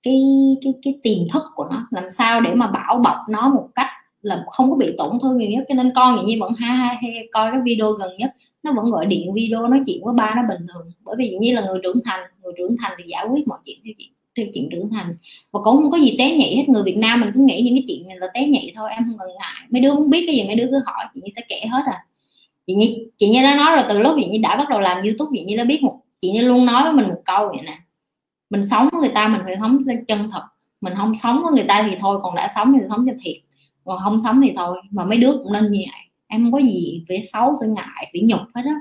[0.03, 0.21] cái
[0.63, 3.87] cái cái tiềm thức của nó, làm sao để mà bảo bọc nó một cách
[4.21, 5.63] là không có bị tổn thương nhiều nhất.
[5.69, 8.29] Cho nên con vậy như vẫn ha ha hay coi cái video gần nhất,
[8.63, 10.89] nó vẫn gọi điện video, nói chuyện với ba nó bình thường.
[11.03, 13.77] Bởi vì như là người trưởng thành, người trưởng thành thì giải quyết mọi chuyện
[13.85, 15.15] theo chuyện theo chuyện trưởng thành.
[15.51, 17.75] Và cũng không có gì té nhị hết, người Việt Nam mình cứ nghĩ những
[17.75, 19.67] cái chuyện này là té nhị thôi, em không cần ngại.
[19.69, 22.05] Mấy đứa muốn biết cái gì, mấy đứa cứ hỏi, chị sẽ kể hết à
[22.67, 22.85] chị như
[23.17, 25.43] chị như đã nói rồi, từ lúc chị như đã bắt đầu làm youtube, chị
[25.43, 27.79] như đã biết một, chị như luôn nói với mình một câu vậy nè.
[28.49, 30.43] Mình sống với người ta mình phải sống chân thật.
[30.81, 33.35] Mình không sống với người ta thì thôi, còn đã sống thì sống cho thiệt.
[33.85, 36.01] Còn không sống thì thôi, mà mấy đứa cũng nên như vậy.
[36.27, 38.75] Em không có gì phải xấu, phải ngại, phải nhục hết á.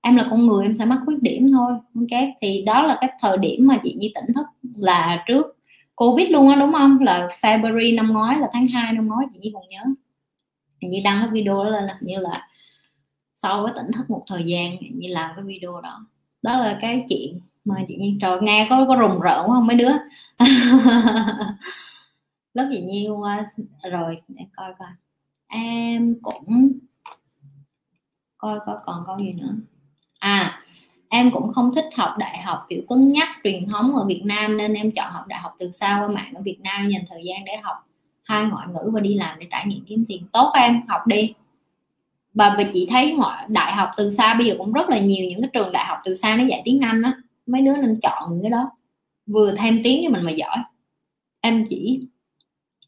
[0.00, 3.10] Em là con người, em sẽ mắc khuyết điểm thôi ok thì đó là cái
[3.20, 4.46] thời điểm mà chị như tỉnh thức
[4.76, 5.46] là trước
[5.94, 6.98] covid luôn á, đúng không?
[7.00, 9.80] Là February năm ngoái, là tháng 2 năm ngoái, chị như còn nhớ.
[10.80, 12.47] Chị như đăng cái video đó lên là như là
[13.42, 16.06] sau cái tỉnh thức một thời gian như làm cái video đó.
[16.42, 19.76] Đó là cái chuyện mà chị nhiên trời, nghe có có rùng rợn không mấy
[19.76, 19.92] đứa.
[22.54, 23.46] Lớp chị nhiên qua,
[23.90, 24.88] rồi để coi coi.
[25.48, 26.72] Em cũng
[28.38, 29.54] coi có còn câu gì nữa.
[30.18, 30.62] À
[31.08, 34.56] em cũng không thích học đại học kiểu cứng nhắc truyền thống ở Việt Nam
[34.56, 37.22] nên em chọn học đại học từ xa qua mạng ở Việt Nam dành thời
[37.24, 37.76] gian để học
[38.22, 40.26] hai ngoại ngữ và đi làm để trải nghiệm kiếm tiền.
[40.32, 41.34] Tốt em, học đi
[42.38, 45.40] và chị thấy mọi đại học từ xa bây giờ cũng rất là nhiều những
[45.40, 47.12] cái trường đại học từ xa nó dạy tiếng Anh á.
[47.46, 48.70] Mấy đứa nên chọn những cái đó.
[49.26, 50.56] Vừa thêm tiếng cho mình mà giỏi.
[51.40, 52.00] Em chỉ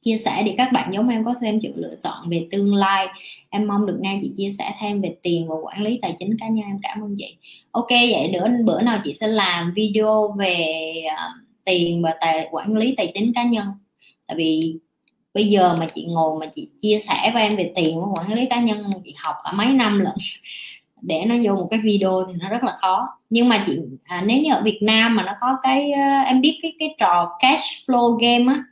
[0.01, 3.07] chia sẻ để các bạn giống em có thêm sự lựa chọn về tương lai.
[3.51, 6.37] Em mong được nghe chị chia sẻ thêm về tiền và quản lý tài chính
[6.39, 6.67] cá nhân.
[6.67, 7.37] Em cảm ơn chị.
[7.71, 12.77] Ok vậy bữa bữa nào chị sẽ làm video về uh, tiền và tài quản
[12.77, 13.67] lý tài chính cá nhân.
[14.27, 14.79] Tại vì
[15.41, 18.33] bây giờ mà chị ngồi mà chị chia sẻ với em về tiền của quản
[18.33, 20.15] lý cá nhân chị học cả mấy năm lận
[21.03, 23.09] để nó vô một cái video thì nó rất là khó.
[23.31, 26.41] Nhưng mà chị à, nếu như ở Việt Nam mà nó có cái uh, em
[26.41, 28.65] biết cái cái trò cash flow game á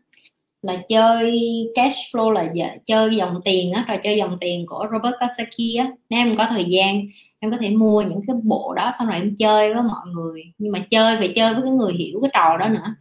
[0.62, 1.40] là chơi
[1.74, 5.78] cash flow là giờ, chơi dòng tiền á trò chơi dòng tiền của Robert Kiyosaki
[5.78, 5.90] á.
[6.11, 7.03] Nếu em có thời gian
[7.40, 10.43] em có thể mua những cái bộ đó xong rồi em chơi với mọi người.
[10.59, 12.95] Nhưng mà chơi phải chơi với cái người hiểu cái trò đó nữa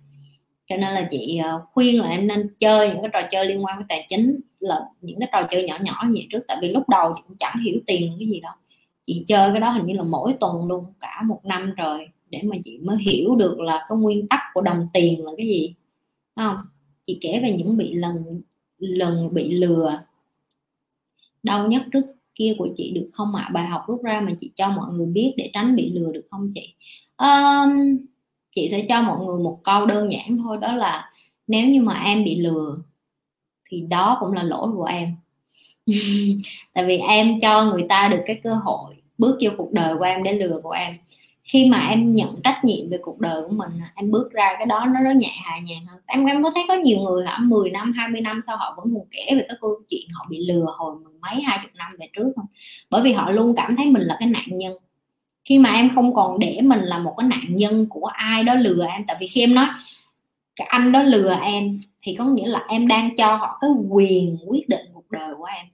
[0.68, 3.66] cho nên là chị ờ, khuyên là em nên chơi những cái trò chơi liên
[3.66, 6.40] quan với tài chính là những cái trò chơi nhỏ nhỏ như vậy trước.
[6.48, 8.54] Tại vì lúc đầu chị cũng chẳng hiểu tiền cái gì đâu.
[9.04, 12.42] Chị chơi cái đó hình như là mỗi tuần luôn cả một năm rồi để
[12.44, 15.74] mà chị mới hiểu được là cái nguyên tắc của đồng tiền là cái gì
[16.36, 16.58] không?
[17.04, 18.42] Chị kể về những bị lần
[18.78, 20.00] lần bị lừa
[21.44, 23.44] đau nhất trước kia của chị được không ạ?
[23.48, 23.52] À?
[23.54, 26.26] bài học rút ra mà chị cho mọi người biết để tránh bị lừa được
[26.32, 26.74] không chị?
[27.18, 27.98] Um,
[28.58, 31.12] chị sẽ cho mọi người một câu đơn giản thôi, đó là
[31.48, 32.76] nếu như mà em bị lừa
[33.70, 35.16] thì đó cũng là lỗi của em.
[36.74, 40.04] Tại vì em cho người ta được cái cơ hội bước vô cuộc đời của
[40.04, 40.98] em để lừa của em.
[41.44, 44.66] Khi mà em nhận trách nhiệm về cuộc đời của mình, em bước ra cái
[44.66, 46.02] đó, nó nó nhẹ hà nhàng hơn.
[46.06, 47.38] Em em có thấy có nhiều người hả?
[47.42, 50.38] 10 năm 20 năm sau họ vẫn còn kể về cái câu chuyện họ bị
[50.48, 52.46] lừa hồi mười mấy, hai chục năm về trước không?
[52.90, 54.74] Bởi vì họ luôn cảm thấy mình là cái nạn nhân
[55.48, 58.54] khi mà em không còn để mình là một cái nạn nhân của ai đó
[58.54, 59.68] lừa em tại vì khi em nói
[60.56, 64.38] cái anh đó lừa em thì có nghĩa là em đang cho họ cái quyền
[64.48, 65.66] quyết định cuộc đời của em.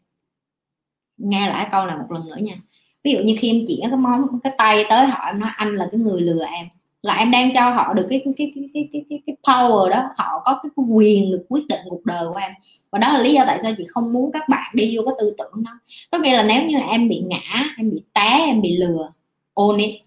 [1.18, 2.56] Nghe lại câu này một lần nữa nha.
[3.04, 5.76] Ví dụ như khi em chỉ cái món cái tay tới họ em nói anh
[5.76, 6.68] là cái người lừa em
[7.02, 10.10] là em đang cho họ được cái cái cái cái cái cái, cái power đó
[10.18, 12.52] họ có cái, cái quyền được quyết định cuộc đời của em.
[12.92, 15.16] Và đó là lý do tại sao chị không muốn các bạn đi vô cái
[15.20, 15.72] tư tưởng đó.
[16.12, 19.10] Có nghĩa là nếu như em bị ngã em bị té em bị lừa
[19.56, 20.02] own it.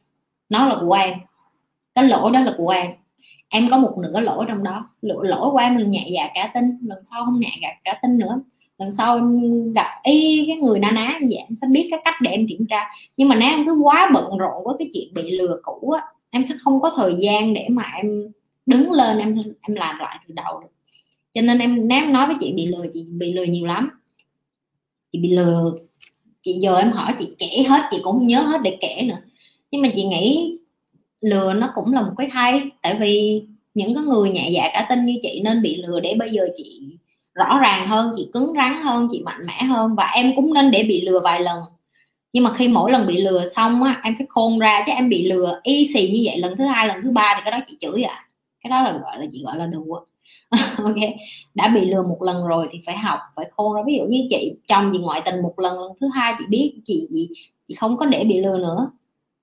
[0.48, 1.14] Nó là của em.
[1.94, 2.90] Cái lỗi đó là của em.
[3.48, 4.90] Em có một nửa lỗi trong đó.
[5.00, 6.78] Lỗi, lỗi của em là nhẹ dạ cả tin.
[6.82, 8.40] Lần sau không nhẹ dạ cả tin nữa.
[8.78, 12.00] Lần sau em gặp y cái người na ná như vậy em sẽ biết cái
[12.04, 12.84] cách để em kiểm tra.
[13.16, 16.02] Nhưng mà nếu em cứ quá bận rộn với cái chuyện bị lừa cũ á
[16.30, 18.12] em sẽ không có thời gian để mà em
[18.66, 20.68] đứng lên em em làm lại từ đầu được.
[21.34, 23.90] Cho nên em nếu em nói với chị bị lừa chị bị lừa nhiều lắm.
[25.12, 25.72] Chị bị lừa.
[26.42, 29.18] Chị giờ em hỏi chị kể hết chị cũng không nhớ hết để kể nữa
[29.70, 30.58] nhưng mà chị nghĩ
[31.20, 33.42] lừa nó cũng là một cái hay tại vì
[33.74, 36.48] những cái người nhẹ dạ cả tin như chị nên bị lừa để bây giờ
[36.56, 36.98] chị
[37.34, 40.70] rõ ràng hơn chị cứng rắn hơn chị mạnh mẽ hơn và em cũng nên
[40.70, 41.60] để bị lừa vài lần.
[42.32, 45.08] Nhưng mà khi mỗi lần bị lừa xong á em phải khôn ra chứ em
[45.08, 47.58] bị lừa y xì như vậy lần thứ hai lần thứ ba thì cái đó
[47.68, 48.26] chị chửi à.
[48.62, 50.00] Cái đó là gọi là chị gọi là đùa.
[50.78, 50.96] Ok
[51.54, 53.82] đã bị lừa một lần rồi thì phải học phải khôn ra.
[53.86, 56.72] Ví dụ như chị chồng chị ngoại tình một lần lần thứ hai chị biết
[56.84, 57.28] chị chị,
[57.68, 58.90] chị không có để bị lừa nữa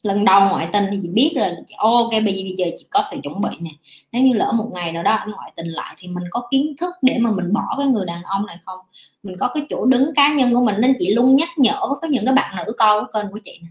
[0.03, 1.49] lần đầu ngoại tình thì chị biết rồi.
[1.77, 3.71] Ok bây giờ chị có sự chuẩn bị nè.
[4.11, 6.75] Nếu như lỡ một ngày nào đó anh ngoại tình lại thì mình có kiến
[6.79, 8.79] thức để mà mình bỏ cái người đàn ông này không?
[9.23, 12.09] Mình có cái chỗ đứng cá nhân của mình nên chị luôn nhắc nhở với
[12.09, 13.67] những cái bạn nữ coi cái kênh của chị nè.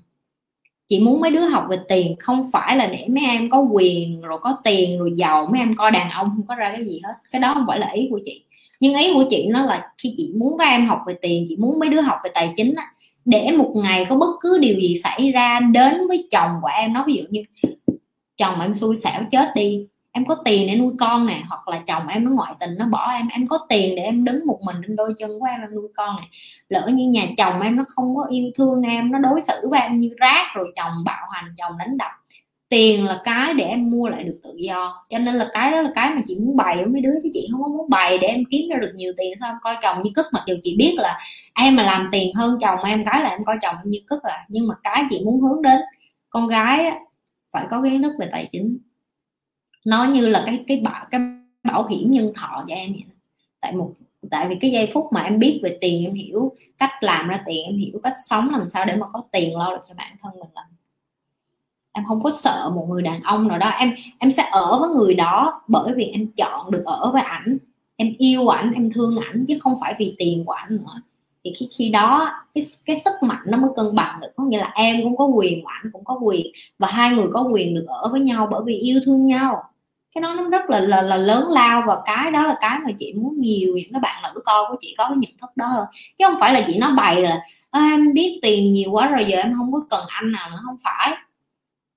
[0.88, 4.20] Chị muốn mấy đứa học về tiền không phải là để mấy em có quyền
[4.20, 7.00] rồi có tiền rồi giàu mấy em coi đàn ông không có ra cái gì
[7.04, 7.12] hết.
[7.32, 8.44] Cái đó không phải là ý của chị.
[8.80, 11.56] Nhưng ý của chị nó là khi chị muốn các em học về tiền chị
[11.56, 12.92] muốn mấy đứa học về tài chính á,
[13.24, 16.93] để một ngày có bất cứ điều gì xảy ra đến với chồng của em.
[16.93, 17.43] Nó ví dụ như,
[18.36, 21.82] chồng em xui xẻo chết đi, em có tiền để nuôi con nè, hoặc là
[21.86, 24.59] chồng em nó ngoại tình, nó bỏ em em có tiền để em đứng một
[24.66, 26.28] mình trên đôi chân của em em nuôi con này
[26.69, 29.81] lỡ như nhà chồng em nó không có yêu thương em, nó đối xử với
[29.81, 32.11] em như rác, rồi chồng bạo hành, chồng đánh đập
[32.73, 35.03] tiền là cái để em mua lại được tự do.
[35.09, 37.28] Cho nên là cái đó là cái mà chị muốn bày với mấy đứa, chứ
[37.32, 39.77] chị không có muốn bày để em kiếm ra được nhiều tiền sao em coi
[39.82, 41.19] chồng như cất mặc dù chị biết là
[41.55, 44.23] em mà làm tiền hơn chồng em, cái là em coi chồng em như cất
[44.23, 44.47] à.
[44.49, 45.81] Nhưng mà cái chị muốn hướng đến
[46.31, 46.90] con gái
[47.53, 48.78] phải có kiến thức về tài chính.
[49.86, 51.20] Nó như là cái cái bảo cái
[51.65, 53.05] bảo hiểm nhân thọ cho em vậy
[53.61, 53.93] tại một,
[54.31, 57.40] tại vì cái giây phút mà em biết về tiền, em hiểu cách làm ra
[57.47, 60.16] tiền, em hiểu cách sống làm sao để mà có tiền lo được cho bản
[60.23, 60.62] thân mình là
[61.93, 63.69] em không có sợ một người đàn ông nào đó.
[63.69, 67.59] Em em sẽ ở với người đó bởi vì em chọn được ở với ảnh.
[67.97, 71.02] Em yêu ảnh em thương ảnh chứ không phải vì tiền của ảnh nữa.
[71.44, 74.28] Thì khi khi đó cái cái sức mạnh nó mới cân bằng được.
[74.36, 76.47] Có nghĩa là em cũng có quyền ảnh cũng có quyền
[76.78, 79.62] và hai người có quyền được ở với nhau bởi vì yêu thương nhau.
[80.14, 82.90] Cái đó nó rất là là, là lớn lao và cái đó là cái mà
[82.98, 85.73] chị muốn nhiều những cái bạn nữ con của chị có cái nhận thức đó
[85.77, 85.86] thôi
[86.19, 87.40] chứ không phải là chị nói bày là
[87.73, 90.56] em biết tiền nhiều quá rồi giờ em không có cần anh nào nữa.
[90.64, 91.16] Không phải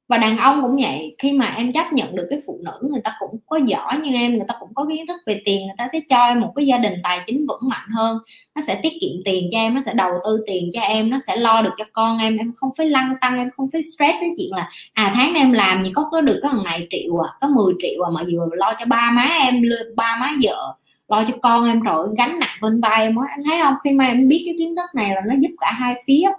[0.08, 3.02] và đàn ông cũng vậy khi mà em chấp nhận được cái phụ nữ người
[3.04, 5.76] ta cũng có giỏi như em người ta cũng có kiến thức về tiền người
[5.78, 8.18] ta sẽ cho em một cái gia đình tài chính vững mạnh hơn.
[8.56, 11.20] Nó sẽ tiết kiệm tiền cho em nó sẽ đầu tư tiền cho em nó
[11.28, 12.38] sẽ lo được cho con em.
[12.38, 15.52] Em không phải lăng tăng em không phải stress cái chuyện là à tháng em
[15.52, 18.22] làm gì có có được cái thằng này triệu à có 10 triệu à mà
[18.24, 19.62] vừa lo cho ba má em
[19.96, 20.76] ba má vợ
[21.08, 23.16] lo cho con em rồi gánh nặng bên vai em.
[23.16, 23.76] Em thấy không?
[23.84, 26.30] Khi mà em biết cái kiến thức này là nó giúp cả hai phía.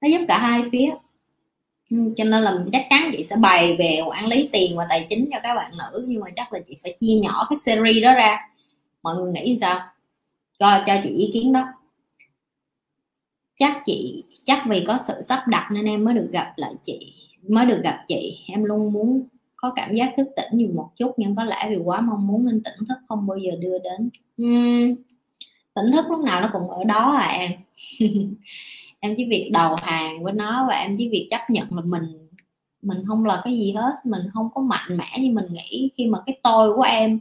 [0.00, 0.90] Nó giúp cả hai phía.
[0.90, 0.96] Ừ,
[1.90, 5.06] Ừ, cho nên là chắc chắn chị sẽ bày về quản lý tiền và tài
[5.08, 8.04] chính cho các bạn nữ nhưng mà chắc là chị phải chia nhỏ cái series
[8.04, 8.40] đó ra.
[9.02, 9.80] Mọi người nghĩ sao?
[10.58, 11.64] Cho cho chị ý kiến đó.
[13.58, 17.12] Chắc chị chắc vì có sự sắp đặt nên em mới được gặp lại chị
[17.48, 18.38] mới được gặp chị.
[18.48, 21.76] Em luôn muốn có cảm giác thức tỉnh nhiều một chút nhưng có lẽ vì
[21.76, 24.10] quá mong muốn nên tỉnh thức không bao giờ đưa đến.
[24.42, 24.94] Uhm,
[25.74, 27.52] tỉnh thức lúc nào nó cũng ở đó à em.
[29.04, 32.28] em chỉ việc đầu hàng với nó và em chỉ việc chấp nhận là mình
[32.82, 35.90] mình không là cái gì hết, mình không có mạnh mẽ như mình nghĩ.
[35.96, 37.20] Khi mà cái tôi của em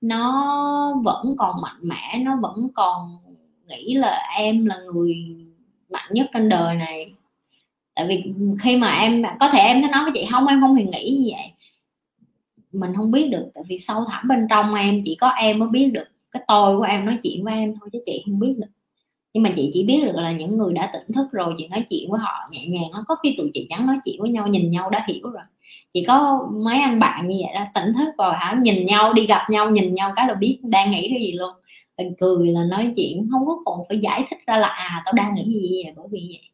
[0.00, 3.02] nó vẫn còn mạnh mẽ, nó vẫn còn
[3.68, 5.14] nghĩ là em là người
[5.90, 7.12] mạnh nhất trên đời này.
[7.94, 8.24] Tại vì
[8.62, 11.18] khi mà em, có thể em có nói với chị, không, em không hề nghĩ
[11.18, 11.52] như vậy.
[12.72, 15.68] Mình không biết được, tại vì sâu thẳm bên trong em chỉ có em mới
[15.68, 16.08] biết được.
[16.30, 18.66] Cái tôi của em nói chuyện với em thôi chứ chị không biết được
[19.34, 21.84] nhưng mà chị chỉ biết được là những người đã tỉnh thức rồi, chị nói
[21.90, 23.04] chuyện với họ nhẹ nhàng lắm.
[23.08, 25.42] Có khi tụi chị chẳng nói chuyện với nhau, nhìn nhau đã hiểu rồi.
[25.92, 28.58] Chỉ có mấy anh bạn như vậy đó, tỉnh thức rồi hả?
[28.62, 31.50] Nhìn nhau đi, gặp nhau, nhìn nhau cái là biết đang nghĩ cái gì luôn.
[31.98, 35.12] Mình cười là nói chuyện, không có còn phải giải thích ra là à tao
[35.12, 35.92] đang nghĩ gì vậy?
[35.96, 36.48] Bởi vì vậy.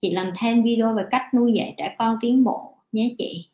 [0.00, 3.44] Chị làm thêm video về cách nuôi dạy trẻ con tiến bộ nhé chị.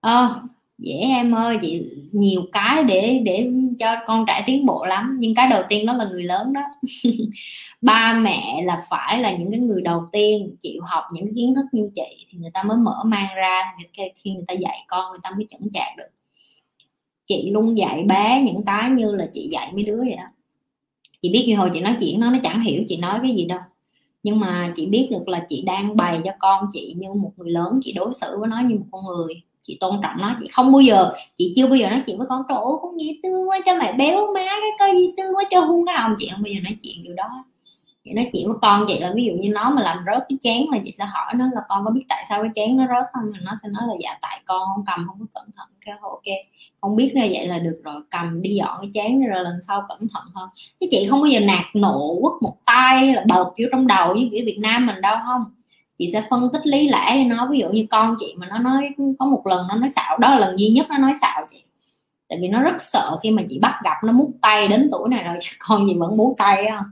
[0.00, 0.40] Ờ
[0.78, 1.82] dễ em ơi, chị
[2.12, 5.92] nhiều cái để để cho con trẻ tiến bộ lắm, nhưng cái đầu tiên đó
[5.92, 6.60] là người lớn đó.
[7.80, 11.64] Ba mẹ là phải là những cái người đầu tiên chịu học những kiến thức
[11.72, 13.62] như chị, thì người ta mới mở mang ra
[14.16, 16.08] khi người ta dạy con, người ta mới chững chạc được.
[17.26, 20.24] Chị luôn dạy bé những cái như là chị dạy mấy đứa vậy đó.
[21.22, 23.44] Chị biết như hồi chị nói chuyện nó nó chẳng hiểu chị nói cái gì
[23.44, 23.60] đâu.
[24.22, 27.50] Nhưng mà chị biết được là chị đang bày cho con chị như một người
[27.50, 30.48] lớn, chị đối xử với nó như một con người chị tôn trọng nó, chị
[30.48, 33.16] không bao giờ, chị chưa bao giờ nói chuyện với con trời ơi con dễ
[33.22, 36.14] thương quá, cho mẹ béo má cái coi dễ thương quá, cho hung cái hồng
[36.18, 37.44] chị không bao giờ nói chuyện điều đó.
[38.04, 40.38] Chị nói chuyện với con chị là ví dụ như nó mà làm rớt cái
[40.40, 42.86] chén là chị sẽ hỏi nó là con có biết tại sao cái chén nó
[42.86, 43.32] rớt không?
[43.44, 45.68] Nó sẽ nói là dạ tại con không cầm, không có cẩn thận.
[45.86, 46.22] Kêu ok,
[46.80, 49.82] con biết ra vậy là được rồi, cầm đi dọn cái chén rồi lần sau
[49.88, 50.48] cẩn thận hơn
[50.80, 54.14] chứ chị không bao giờ nạt nộ quất một tay là bợp vô trong đầu
[54.14, 55.44] như kiểu Việt Nam mình đâu, không
[55.98, 57.48] chị sẽ phân tích lý lẽ cho nó.
[57.50, 60.30] Ví dụ như con chị mà nó nói, có một lần nó nói xạo, đó
[60.30, 61.62] là lần duy nhất nó nói xạo chị.
[62.28, 65.08] Tại vì nó rất sợ khi mà chị bắt gặp, nó mút tay đến tuổi
[65.08, 65.38] này rồi
[65.68, 66.84] con gì vẫn bú tay không?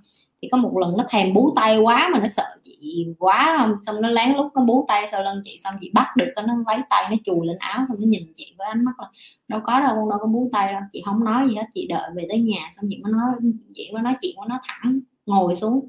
[0.43, 3.75] Thì có một lần nó thèm bú tay quá mà nó sợ chị quá không
[3.87, 6.55] xong nó lén lút nó bú tay sau lưng chị, xong chị bắt được nó
[6.67, 9.07] lấy tay, nó chùi lên áo, xong nó nhìn chị với ánh mắt là
[9.49, 11.87] đâu có đâu con đâu có bú tay đâu, chị không nói gì hết, chị
[11.89, 15.01] đợi về tới nhà, xong chị mới nói, chị mới nói chuyện với nó thẳng,
[15.27, 15.89] ngồi xuống,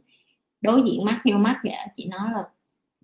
[0.62, 2.44] đối diện mắt vô mắt vậy chị nói là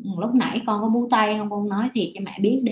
[0.03, 1.49] Ừ, lúc nãy con có bú tay không?
[1.49, 2.71] Con nói thiệt cho mẹ biết đi.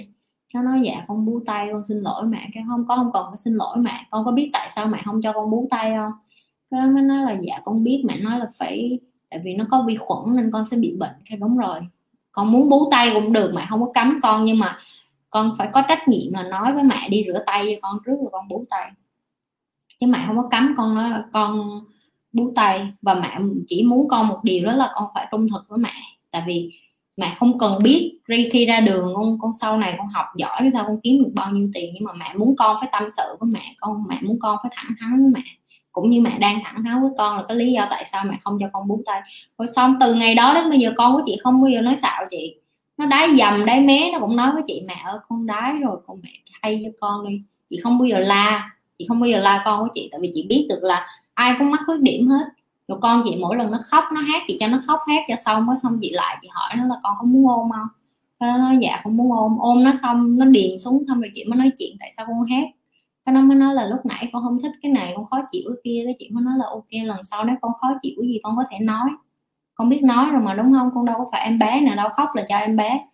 [0.53, 2.49] Nó nói dạ con bú tay, con xin lỗi mẹ.
[2.53, 4.05] Cái không, có không cần phải xin lỗi mẹ.
[4.11, 6.11] Con có biết tại sao mẹ không cho con bú tay không?
[6.71, 8.99] Cái đó mới nói là dạ con biết mẹ nói là phải,
[9.29, 11.15] tại vì nó có vi khuẩn nên con sẽ bị bệnh.
[11.29, 11.79] Cái đúng rồi.
[12.31, 14.77] Con muốn bú tay cũng được, mẹ không có cấm con, nhưng mà
[15.29, 18.15] con phải có trách nhiệm là nói với mẹ đi rửa tay cho con trước
[18.21, 18.91] rồi con bú tay.
[19.99, 21.81] Chứ mẹ không có cấm con nói con
[22.33, 25.69] bú tay, và mẹ chỉ muốn con một điều đó là con phải trung thực
[25.69, 25.93] với mẹ.
[26.31, 26.71] Tại vì
[27.17, 28.19] mẹ không cần biết
[28.51, 31.51] khi ra đường, con con sau này con học giỏi sao, con kiếm được bao
[31.51, 31.91] nhiêu tiền.
[31.93, 34.71] Nhưng mà mẹ muốn con phải tâm sự với mẹ, con, mẹ muốn con phải
[34.75, 35.49] thẳng thắn với mẹ.
[35.91, 38.37] Cũng như mẹ đang thẳng thắn với con là cái lý do tại sao mẹ
[38.41, 39.21] không cho con bú tay.
[39.57, 41.95] Rồi xong, từ ngày đó đến bây giờ con của chị không bao giờ nói
[41.95, 42.55] xạo chị.
[42.97, 45.97] Nó đái dầm, đái mé, nó cũng nói với chị, mẹ ơi, con đái rồi,
[46.07, 46.29] con mẹ
[46.61, 47.39] thay cho con đi.
[47.69, 50.31] Chị không bao giờ la, chị không bao giờ la con của chị, tại vì
[50.33, 52.45] chị biết được là ai cũng mắc khuyết điểm hết
[52.87, 55.35] rồi con chị mỗi lần nó khóc, nó hát chị cho nó khóc hát cho
[55.35, 57.87] xong, mới xong chị lại, chị hỏi nó là con có muốn ôm không?
[58.39, 61.45] Nó nói dạ không muốn ôm ôm nó xong, nó điền xuống, xong rồi chị
[61.49, 62.67] mới nói chuyện tại sao con hát?
[63.25, 65.63] Cái nó mới nói là lúc nãy con không thích cái này, con khó chịu
[65.67, 66.01] cái kia.
[66.05, 68.55] Cái chị mới nói là ok, lần sau nếu con khó chịu cái gì con
[68.55, 69.09] có thể nói.
[69.75, 70.89] Con biết nói rồi mà, đúng không?
[70.95, 73.05] Con đâu có phải em bé nào đâu, khóc là cho em bé.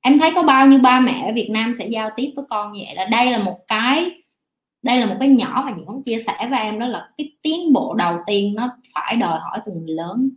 [0.00, 2.72] Em thấy có bao nhiêu ba mẹ ở Việt Nam sẽ giao tiếp với con
[2.72, 4.10] như vậy là đây là một cái
[4.84, 7.32] đây là một cái nhỏ mà chị muốn chia sẻ với em, đó là cái
[7.42, 10.30] tiến bộ đầu tiên nó phải đòi hỏi từ người lớn.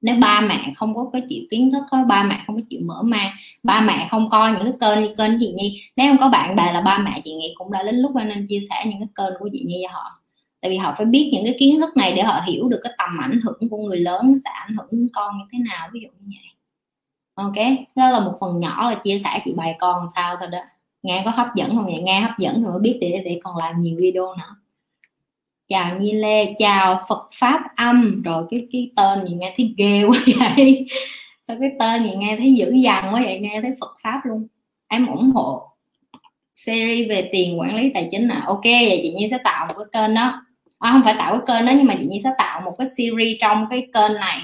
[0.00, 2.80] Nếu ba mẹ không có cái chịu kiến thức có ba mẹ không có chịu
[2.84, 3.30] mở mang,
[3.62, 5.82] ba mẹ không coi những cái kênh như kênh chị nhi.
[5.96, 8.46] Nếu không có bạn bè là ba mẹ chị nghĩ cũng đã đến lúc nên
[8.48, 10.20] chia sẻ những cái kênh của chị nhi cho họ.
[10.60, 12.92] Tại vì họ phải biết những cái kiến thức này để họ hiểu được cái
[12.98, 16.00] tầm ảnh hưởng của người lớn sẽ ảnh hưởng đến con như thế nào, ví
[16.00, 16.50] dụ như vậy.
[17.34, 20.58] Ok, đó là một phần nhỏ là chia sẻ chị bài con sao thôi đó
[21.04, 22.02] nghe có hấp dẫn không vậy?
[22.02, 24.56] Nghe hấp dẫn thì mới biết để để còn làm nhiều video nữa.
[25.68, 28.22] Chào Nhi Lê chào Phật pháp âm.
[28.22, 30.18] Rồi cái cái tên gì nghe thấy ghê quá
[30.56, 30.86] vậy.
[31.48, 33.38] Sao cái tên gì nghe thấy dữ dằn quá vậy?
[33.38, 34.46] Nghe thấy Phật pháp luôn.
[34.88, 35.70] Em ủng hộ
[36.54, 38.42] series về tiền quản lý tài chính à?
[38.46, 40.42] Ok vậy chị Nhi sẽ tạo một cái kênh đó.
[40.78, 42.88] À, không phải tạo cái kênh đó nhưng mà chị Nhi sẽ tạo một cái
[42.96, 44.40] series trong cái kênh này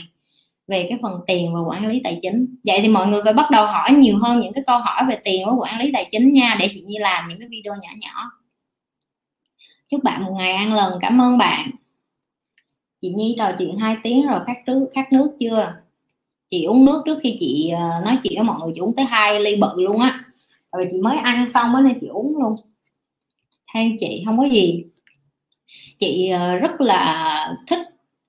[0.70, 2.56] về cái phần tiền và quản lý tài chính.
[2.64, 5.18] Vậy thì mọi người phải bắt đầu hỏi nhiều hơn những cái câu hỏi về
[5.24, 6.56] tiền và quản lý tài chính nha.
[6.60, 8.30] Để chị Nhi làm những cái video nhỏ nhỏ.
[9.88, 10.98] Chúc bạn một ngày ăn lần.
[11.00, 11.70] cảm ơn bạn.
[13.02, 15.74] Chị Nhi trò chuyện hai tiếng rồi khát trước khát nước chưa?
[16.48, 18.72] Chị uống nước trước khi chị ờ, nói chuyện với mọi người.
[18.74, 20.24] Chị uống tới hai ly bự luôn á.
[20.72, 22.56] Rồi chị mới ăn xong á nên chị uống luôn.
[23.74, 24.84] Theo chị, không có gì.
[25.98, 27.78] Chị ờ, rất là thích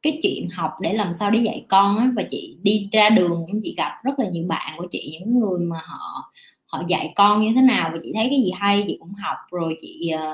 [0.01, 3.45] cái chuyện học để làm sao để dạy con á, và chị đi ra đường
[3.63, 6.31] chị gặp rất là nhiều bạn của chị, những người mà họ
[6.65, 9.37] họ dạy con như thế nào, và chị thấy cái gì hay chị cũng học.
[9.51, 10.33] Rồi chị ờ,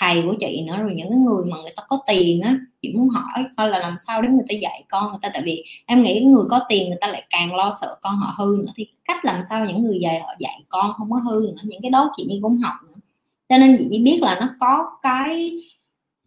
[0.00, 2.92] thầy của chị nữa, rồi những cái người mà người ta có tiền á, chị
[2.96, 5.30] muốn hỏi coi là làm sao để người ta dạy con người ta.
[5.34, 8.34] Tại vì em nghĩ người có tiền người ta lại càng lo sợ con họ
[8.38, 8.72] hư nữa.
[8.76, 11.82] Thì cách làm sao những người dạy họ dạy con không có hư nữa, những
[11.82, 13.00] cái đó chị như cũng học nữa.
[13.48, 15.52] Cho nên chị chỉ biết là nó có cái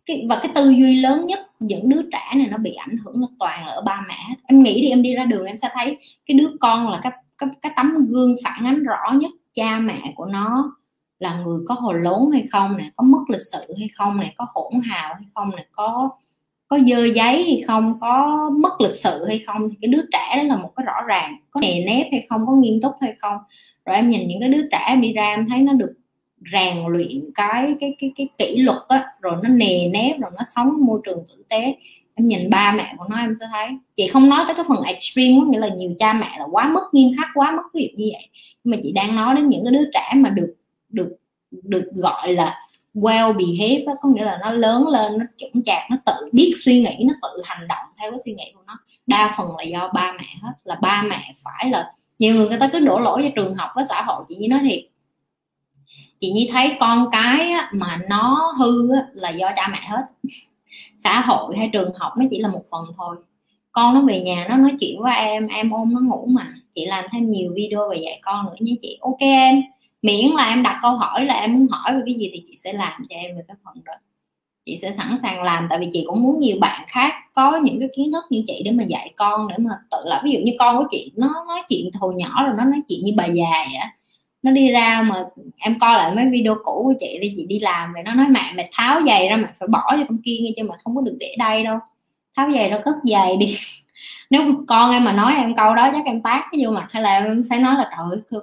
[0.06, 3.22] cái, và cái tư duy lớn nhất những đứa trẻ này nó bị ảnh hưởng
[3.22, 5.70] là toàn là ở ba mẹ em nghĩ đi em đi ra đường em sẽ
[5.74, 9.80] thấy cái đứa con là cái cái, cái tấm gương phản ánh rõ nhất cha
[9.80, 10.76] mẹ của nó
[11.20, 14.34] là người có hồ lốn hay không này có mất lịch sự hay không này
[14.38, 16.10] có hỗn hào hay không này có
[16.72, 19.70] có dơ giấy hay không có mất lịch sự hay không.
[19.70, 22.48] Thì cái đứa trẻ đó là một cái rõ ràng có nề nếp hay không
[22.48, 23.38] có nghiêm túc hay không.
[23.86, 25.94] Rồi em nhìn những cái đứa trẻ em đi ra em thấy nó được
[26.52, 30.44] rèn luyện cái cái cái cái kỷ luật á, rồi nó nề nếp, rồi nó
[30.56, 31.76] sống môi trường tử tế.
[32.16, 34.84] Em nhìn ba mẹ của nó em sẽ thấy, chị không nói tới cái phần
[34.84, 37.82] extreme có nghĩa là nhiều cha mẹ là quá mất nghiêm khắc, quá mất ví
[37.82, 38.28] dụ như vậy.
[38.64, 40.56] Nhưng mà chị đang nói đến những cái đứa trẻ mà được
[40.90, 41.18] được
[41.52, 42.60] được gọi là
[42.96, 46.82] well behaved có nghĩa là nó lớn lên, nó chững chạc, nó tự biết suy
[46.82, 48.80] nghĩ, nó tự hành động theo cái suy nghĩ của nó.
[49.08, 52.60] Đa phần là do ba mẹ hết, là ba mẹ phải là nhiều người người
[52.60, 54.80] ta cứ đổ lỗi cho trường học, với xã hội, chị như nói thiệt
[56.22, 60.02] chị nhi thấy con cái mà nó hư là do cha mẹ hết.
[61.04, 63.16] Xã hội hay trường học nó chỉ là một phần thôi.
[63.72, 66.54] Con nó về nhà nó nói chuyện với em em ôm nó ngủ mà.
[66.76, 68.98] Chị làm thêm nhiều video về dạy con nữa nha chị.
[69.02, 69.62] Ok em.
[70.02, 72.56] Miễn là em đặt câu hỏi là em muốn hỏi về cái gì thì chị
[72.58, 73.94] sẽ làm cho em về cái phần đó.
[74.66, 77.80] Chị sẽ sẵn sàng làm, tại vì chị cũng muốn nhiều bạn khác có những
[77.80, 80.40] cái kiến thức như chị để mà dạy con, để mà tự là ví dụ
[80.40, 83.26] như con của chị, nó nói chuyện hồi nhỏ rồi nó nói chuyện như bà
[83.26, 83.82] già vậy
[84.44, 85.24] nó đi ra mà
[85.58, 88.26] em coi lại mấy video cũ của chị đi chị đi làm rồi nó nói,
[88.30, 90.96] mẹ mẹ tháo giày ra, mẹ phải bỏ cho trong kia nghe chứ mà không
[90.96, 91.80] có được để đây đâu.
[92.38, 93.58] Tháo giày ra cất giày đi.
[94.30, 97.04] Nếu con em mà nói em câu đó chắc em tát cái vô mặt, hay
[97.04, 98.42] là em sẽ nói là, trời ơi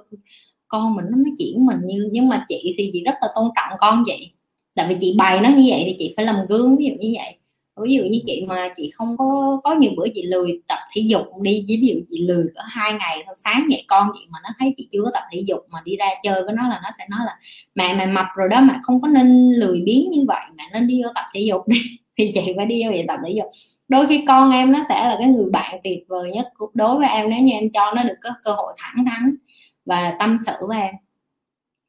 [0.67, 3.49] con mình nó nói chuyện mình như, nhưng mà chị thì chị rất là tôn
[3.55, 4.31] trọng con chị.
[4.75, 7.13] Tại vì chị bày nó như vậy thì chị phải làm gương, ví dụ như
[7.15, 7.38] vậy
[7.83, 11.01] ví dụ như chị mà chị không có có nhiều bữa chị lười tập thể
[11.01, 14.39] dục, đi ví dụ chị lười có hai ngày thôi, sáng dậy con chị mà
[14.43, 16.79] nó thấy chị chưa có tập thể dục mà đi ra chơi với nó là
[16.83, 17.37] nó sẽ nói là,
[17.75, 20.87] mẹ mẹ mập rồi đó, mẹ không có nên lười biếng như vậy, mẹ nên
[20.87, 21.77] đi vô tập thể dục đi.
[22.17, 23.47] Thì chị phải đi vô vậy tập thể dục.
[23.87, 27.09] Đôi khi con em nó sẽ là cái người bạn tuyệt vời nhất đối với
[27.09, 29.35] em nếu như em cho nó được có cơ hội thẳng thắn
[29.85, 30.95] và tâm sự với em.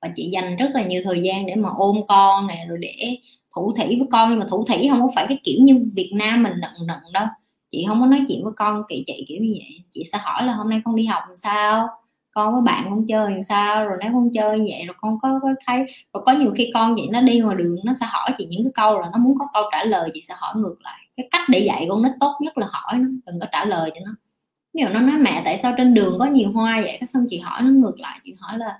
[0.03, 3.17] Và chị dành rất là nhiều thời gian để mà ôm con này rồi để
[3.55, 6.13] thủ thủy với con nhưng mà thủ thủy không có phải cái kiểu như Việt
[6.15, 7.27] Nam mình nận nận đâu.
[7.71, 9.81] Chị không có nói chuyện với con kỳ chị kiểu như vậy.
[9.93, 11.89] Chị sẽ hỏi là hôm nay con đi học làm sao?
[12.31, 13.85] Con với bạn con chơi làm sao?
[13.85, 15.77] Rồi nếu con chơi như vậy rồi con có, có thấy
[16.15, 18.65] rồi có nhiều khi con vậy nó đi ngoài đường nó sẽ hỏi chị những
[18.65, 20.99] cái câu là nó muốn có câu trả lời chị sẽ hỏi ngược lại.
[21.17, 23.91] Cái cách để dạy con nít tốt nhất là hỏi nó đừng có trả lời
[23.95, 24.13] cho nó.
[24.75, 26.97] Ví dụ nó nói mẹ tại sao trên đường có nhiều hoa vậy?
[27.01, 28.79] Cái xong chị hỏi nó ngược lại chị hỏi là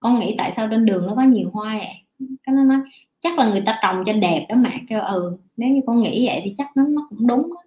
[0.00, 1.94] con nghĩ tại sao trên đường nó có nhiều hoa vậy?
[2.18, 2.78] Cái nó nói
[3.26, 6.26] chắc là người ta trồng cho đẹp đó mẹ kêu ừ nếu như con nghĩ
[6.26, 7.62] vậy thì chắc nó nó cũng đúng đó.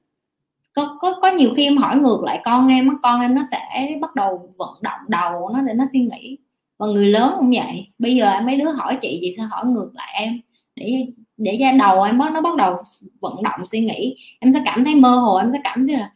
[0.73, 3.89] có có có nhiều khi em hỏi ngược lại con em con em nó sẽ
[4.01, 6.37] bắt đầu vận động đầu nó để nó suy nghĩ.
[6.79, 7.87] Và người lớn cũng vậy.
[7.99, 10.41] Bây giờ mấy đứa hỏi chị gì sao hỏi ngược lại em?
[10.75, 11.05] Để
[11.37, 12.77] để ra đầu em nó bắt đầu
[13.21, 14.15] vận động suy nghĩ.
[14.39, 16.11] Em sẽ cảm thấy mơ hồ, em sẽ cảm thấy là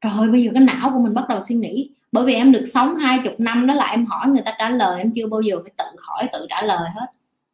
[0.00, 1.90] rồi bây giờ cái não của mình bắt đầu suy nghĩ.
[2.12, 4.70] Bởi vì em được sống hai chục năm đó là em hỏi người ta trả
[4.70, 7.06] lời, em chưa bao giờ phải tự hỏi, tự trả lời hết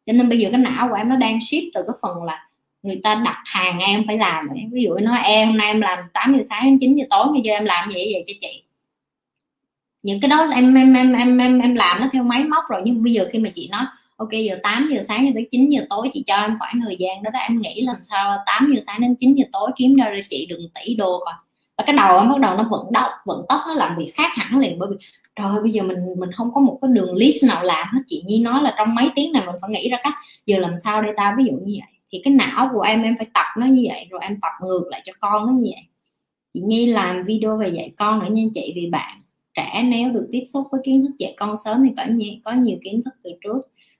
[0.09, 2.47] cho nên bây giờ cái não của em nó đang shift từ cái phần là
[2.83, 4.47] người ta đặt hàng em phải làm.
[4.71, 7.27] Ví dụ nói em hôm nay em làm 8 giờ sáng đến 9 giờ tối
[7.31, 8.63] bây giờ em làm gì vậy cho chị.
[10.03, 12.81] Những cái đó em em em em em, em làm nó theo máy móc rồi
[12.85, 13.85] nhưng bây giờ khi mà chị nói
[14.17, 16.95] ok giờ 8 giờ sáng cho tới 9 giờ tối chị cho em khoảng thời
[16.99, 19.95] gian đó đó em nghĩ làm sao 8 giờ sáng đến 9 giờ tối kiếm
[19.95, 21.33] ra cho chị đừng tỷ đô coi.
[21.77, 24.31] Và cái đầu em bắt đầu nó vận động vận tốc nó làm việc khác
[24.35, 24.95] hẳn liền bởi vì
[25.35, 27.99] rồi bây giờ mình mình không có một cái đường list nào làm hết.
[28.07, 30.13] Chị Nhi nói là trong mấy tiếng này mình phải nghĩ ra cách.
[30.45, 31.99] Giờ làm sao đây ta ví dụ như vậy?
[32.11, 34.87] Thì cái não của em em phải tập nó như vậy rồi em tập ngược
[34.89, 35.83] lại cho con nó như vậy.
[36.53, 39.21] Chị Nhi làm video về dạy con nữa nha chị vì bạn
[39.53, 42.51] trẻ nếu được tiếp xúc với kiến thức dạy con sớm thì có nhiều, có
[42.51, 43.59] nhiều kiến thức từ trước.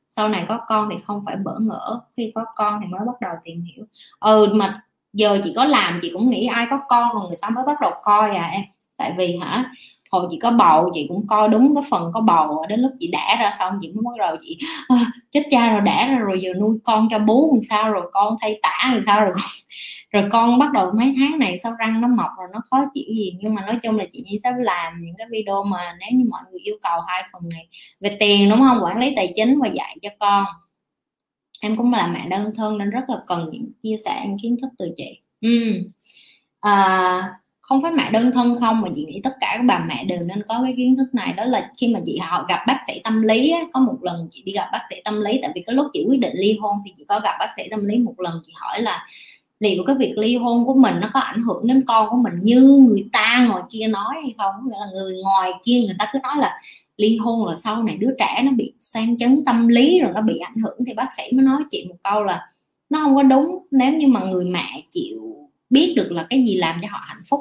[0.10, 3.22] Sau này có con thì không phải bỡ ngỡ khi có con thì mới bắt
[3.22, 3.85] đầu tìm hiểu.
[4.19, 4.84] Ừ mà
[5.14, 7.81] giờ chị có làm chị cũng nghĩ ai có con rồi người ta mới bắt
[7.81, 8.64] đầu coi à em.
[8.97, 9.72] Tại vì hả
[10.10, 13.10] hồi chị có bầu chị cũng coi đúng cái phần có bầu đến lúc chị
[13.11, 14.57] đẻ ra xong chị mới bắt đầu chị
[14.88, 18.10] à, chết cha rồi đẻ ra rồi giờ nuôi con cho bố làm sao rồi
[18.11, 19.44] con thay tả làm sao rồi con
[20.11, 23.06] rồi con bắt đầu mấy tháng này sau răng nó mọc rồi nó khó chịu
[23.07, 23.38] gì.
[23.40, 26.26] Nhưng mà nói chung là chị Nhi sẽ làm những cái video mà nếu như
[26.30, 27.68] mọi người yêu cầu hai phần này
[27.99, 28.80] về tiền đúng không?
[28.84, 30.45] Quản lý tài chính và dạy cho con.
[31.61, 34.57] Em cũng là mẹ đơn thân nên rất là cần những chia sẻ những kiến
[34.61, 35.22] thức từ chị.
[35.41, 35.49] Ừ.
[36.60, 37.22] à,
[37.70, 40.20] không phải mẹ đơn thân không mà chị nghĩ tất cả các bà mẹ đều
[40.20, 41.34] nên có cái kiến thức này.
[41.34, 44.28] Đó là khi mà chị họ gặp bác sĩ tâm lý á, có một lần
[44.32, 46.58] chị đi gặp bác sĩ tâm lý tại vì cái lúc chị quyết định ly
[46.62, 49.08] hôn thì chị có gặp bác sĩ tâm lý một lần chị hỏi là
[49.60, 52.34] liệu cái việc ly hôn của mình nó có ảnh hưởng đến con của mình
[52.41, 54.54] như người ta ngoài kia nói hay không?
[54.66, 56.62] Nghĩa là người ngoài kia người ta cứ nói là
[56.98, 60.22] ly hôn là sau này đứa trẻ nó bị sang chấn tâm lý rồi nó
[60.22, 60.78] bị ảnh hưởng.
[60.88, 62.48] Thì bác sĩ mới nói chị một câu là
[62.90, 65.36] nó không có đúng nếu như mà người mẹ chịu
[65.70, 67.40] biết được là cái gì làm cho họ hạnh phúc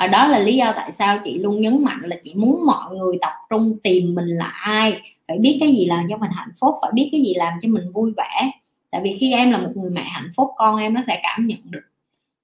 [0.00, 2.96] ở đó là lý do tại sao chị luôn nhấn mạnh là chị muốn mọi
[2.96, 5.00] người tập trung tìm mình là ai.
[5.28, 7.68] Phải biết cái gì làm cho mình hạnh phúc phải biết cái gì làm cho
[7.68, 8.50] mình vui vẻ.
[8.90, 11.46] Tại vì khi em là một người mẹ hạnh phúc con em nó sẽ cảm
[11.46, 11.82] nhận được.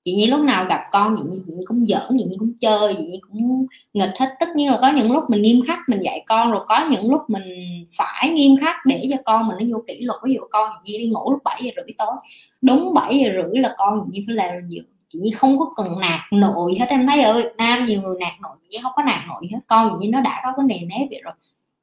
[0.04, 2.52] Chị nhi lúc nào gặp con chị nhi, chị nhi cũng giỡn chị nhi cũng
[2.60, 4.34] chơi chị nhi cũng nghịch hết.
[4.40, 7.10] Tất nhiên là có những lúc mình nghiêm khắc mình dạy con rồi có những
[7.10, 7.44] lúc mình
[7.96, 10.20] phải nghiêm khắc để cho con mình nó vô kỷ luật.
[10.24, 12.12] Ví dụ con chị nhi đi ngủ lúc 7 giờ rưỡi tối
[12.62, 15.72] đúng 7 giờ rưỡi là con chị nhi phải làm giường chị nhi không có
[15.76, 18.78] cần nạt nội hết, em thấy ở việt nam nhiều người nạt nội, chị nhi
[18.82, 19.58] không có nạt nội hết.
[19.66, 21.34] Con chị nhi nó đã có cái nề nếp vậy rồi.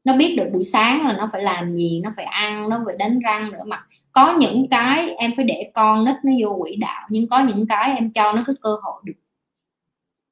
[0.03, 2.95] Nó biết được buổi sáng là nó phải làm gì, nó phải ăn, nó phải
[2.99, 3.85] đánh răng rửa mặt.
[4.11, 7.67] Có những cái em phải để con nít nó vô quỹ đạo, nhưng có những
[7.67, 9.13] cái em cho nó cái cơ hội được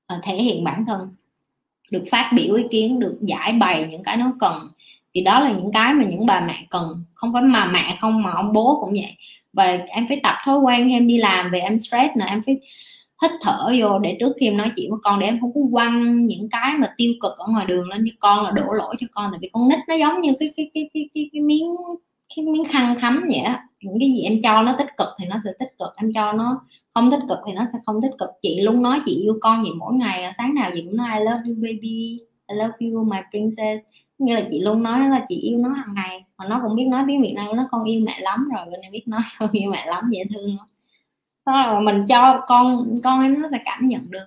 [0.07, 1.11] ờ, thể hiện bản thân,
[1.91, 4.53] được phát biểu ý kiến, được giải bày những cái nó cần.
[5.13, 7.05] Thì đó là những cái mà những bà mẹ cần.
[7.13, 9.17] Không phải mà mẹ không, mà ông bố cũng vậy.
[9.53, 12.59] Và em phải tập thói quen, em đi làm về em stress nữa, em phải
[13.21, 15.61] hít thở vô để trước khi em nói chuyện với con để em không có
[15.71, 18.95] quăng những cái mà tiêu cực ở ngoài đường lên cho con là đổ lỗi
[18.99, 19.31] cho con.
[19.31, 21.67] Tại vì con nít nó giống như cái cái cái cái cái, cái miếng
[22.35, 23.55] cái miếng khăn thấm vậy đó.
[23.81, 26.33] Những cái gì em cho nó tích cực thì nó sẽ tích cực em cho
[26.33, 26.61] nó
[26.93, 28.29] không tích cực thì nó sẽ không tích cực.
[28.41, 31.09] Chị luôn nói chị yêu con vậy mỗi ngày à, sáng nào chị cũng nói
[31.19, 32.17] I love you baby.
[32.47, 33.87] I love you my princess.
[34.17, 36.23] Như là chị luôn nói là chị yêu nó hàng ngày.
[36.37, 38.81] Mà nó cũng biết nói tiếng Việt Nam nó con yêu mẹ lắm rồi bên
[38.81, 40.67] em biết nói con yêu mẹ lắm dễ thương lắm
[41.51, 44.25] đó là mình cho con con ấy nó sẽ cảm nhận được.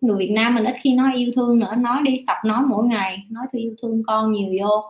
[0.00, 1.74] Người Việt Nam mình ít khi nói yêu thương nữa.
[1.78, 3.24] Nói đi tập nói mỗi ngày.
[3.30, 4.82] Nói thư yêu thương con nhiều vô.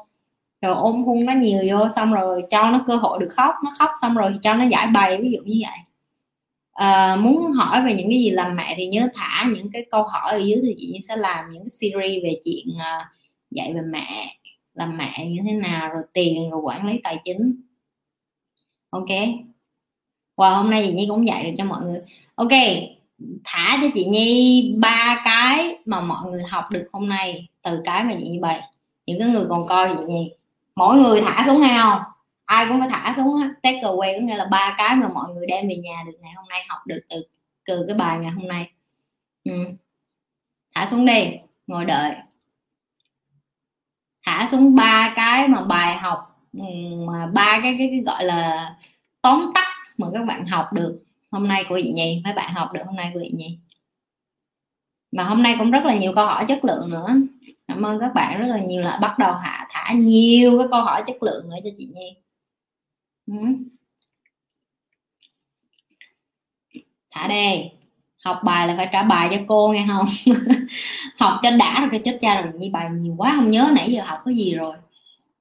[0.62, 3.54] Rồi ôm hôn nó nhiều vô xong rồi cho nó cơ hội được khóc.
[3.64, 5.78] Nó khóc xong rồi cho nó giải bày ví dụ như vậy.
[6.72, 10.02] À, muốn hỏi về những cái gì làm mẹ thì nhớ thả những cái câu
[10.02, 13.06] hỏi ở dưới thì chị sẽ làm những cái series về chuyện uh,
[13.50, 14.36] dạy về mẹ
[14.74, 17.60] làm mẹ như thế nào rồi tiền rồi quản lý tài chính.
[18.90, 19.08] Ok?
[20.36, 22.00] Wow hôm nay chị nhi cũng dạy được cho mọi người.
[22.34, 22.52] Ok
[23.44, 28.04] thả cho chị nhi ba cái mà mọi người học được hôm nay từ cái
[28.04, 28.62] mà chị nhi bày.
[29.06, 30.32] Những cái người còn coi chị nhi.
[30.76, 31.90] Mỗi người thả xuống hao.
[31.98, 32.12] Không
[32.44, 33.50] ai cũng phải thả xuống á.
[33.62, 36.32] Take away có nghĩa là ba cái mà mọi người đem về nhà được ngày
[36.36, 37.22] hôm nay học được từ
[37.66, 38.70] từ cái bài ngày hôm nay.
[39.44, 39.52] Ừ.
[40.74, 41.30] thả xuống đi
[41.66, 42.14] ngồi đợi.
[44.26, 46.64] Thả xuống ba cái mà bài học ừ,
[47.06, 48.74] mà ba cái, cái cái gọi là
[49.22, 51.02] tóm tắt mà các bạn học được.
[51.30, 53.58] Hôm nay của chị Nhi mấy bạn học được hôm nay của chị Nhi
[55.12, 57.08] mà hôm nay cũng rất là nhiều câu hỏi chất lượng nữa.
[57.68, 60.82] Cảm ơn các bạn rất là nhiều là bắt đầu hạ thả nhiều cái câu
[60.82, 62.16] hỏi chất lượng nữa cho chị Nhi.
[63.26, 63.34] Ừ.
[67.10, 67.70] thả đây
[68.24, 70.06] học bài là phải trả bài cho cô nghe không?
[71.18, 72.52] Học cho đã rồi, cái chết cha rồi.
[72.56, 74.76] Nhi bài nhiều quá, không nhớ nãy giờ học cái gì rồi.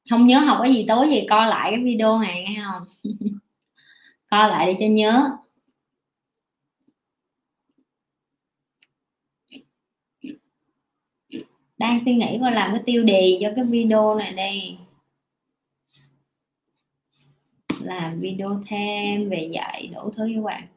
[0.09, 2.83] Không nhớ học cái gì, tối gì coi lại cái video này nghe không?
[4.33, 5.29] Kho lại để cho nhớ.
[11.77, 14.77] Đang suy nghĩ coi làm cái tiêu đề cho cái video này đây.
[17.79, 20.67] Làm video thêm về dạy đủ thứ các bạn.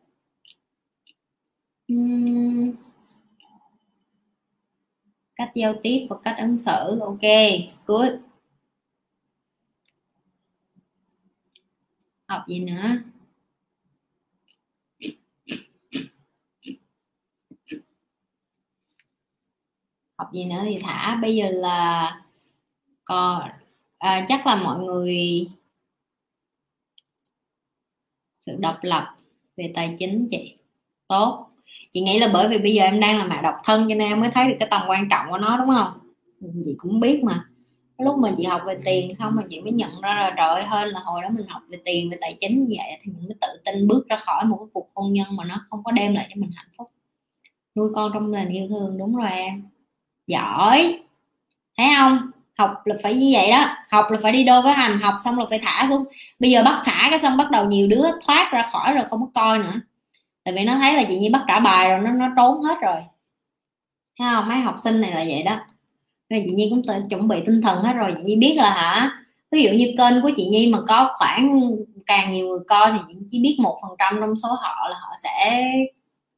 [1.93, 2.73] Uhm.
[5.37, 7.21] cách giao tiếp và cách ứng xử, ok,
[7.87, 8.13] good.
[12.27, 12.97] Học gì nữa?
[20.19, 21.19] Học gì nữa thì thả.
[21.23, 22.21] Bây giờ là
[23.05, 23.51] còn
[23.99, 25.49] à, chắc là mọi người
[28.47, 29.15] sự độc lập
[29.57, 30.57] về tài chính chị.
[31.09, 31.49] Tốt.
[31.93, 34.09] Chị nghĩ là bởi vì bây giờ em đang là mẹ độc thân cho nên
[34.09, 35.99] em mới thấy được cái tầm quan trọng của nó đúng không?
[36.65, 37.49] Chị cũng biết mà.
[37.99, 40.63] Lúc mà chị học về tiền xong mà chị mới nhận ra là trời ơi
[40.63, 43.29] hơn là hồi đó mình học về tiền về tài chính như vậy thì mình
[43.29, 45.93] mới tự tin bước ra khỏi một cái cuộc hôn nhân mà nó không có
[45.93, 46.91] đem lại cho mình hạnh phúc.
[47.75, 49.63] Nuôi con trong nền yêu thương đúng rồi em
[50.27, 50.99] giỏi.
[51.79, 52.31] Thấy không?
[52.59, 53.69] Học là phải như vậy đó.
[53.91, 56.05] Học là phải đi đôi với hành học xong là phải thả xuống.
[56.39, 59.21] Bây giờ bắt thả cái xong bắt đầu nhiều đứa thoát ra khỏi rồi không
[59.21, 59.81] có coi nữa.
[60.45, 62.77] Tại vì nó thấy là chị nhi bắt trả bài rồi nó nó trốn hết
[62.83, 62.97] rồi.
[64.19, 64.49] Thấy không?
[64.49, 65.61] Mấy học sinh này là vậy đó.
[66.31, 68.15] Rồi chị nhi cũng tự, chuẩn bị tinh thần hết rồi.
[68.17, 69.11] Chị nhi biết là hả?
[69.51, 71.71] Ví dụ như kênh của chị nhi mà có khoảng
[72.07, 74.97] càng nhiều người coi thì chị chỉ biết một phần trăm trong số họ là
[75.01, 75.63] họ sẽ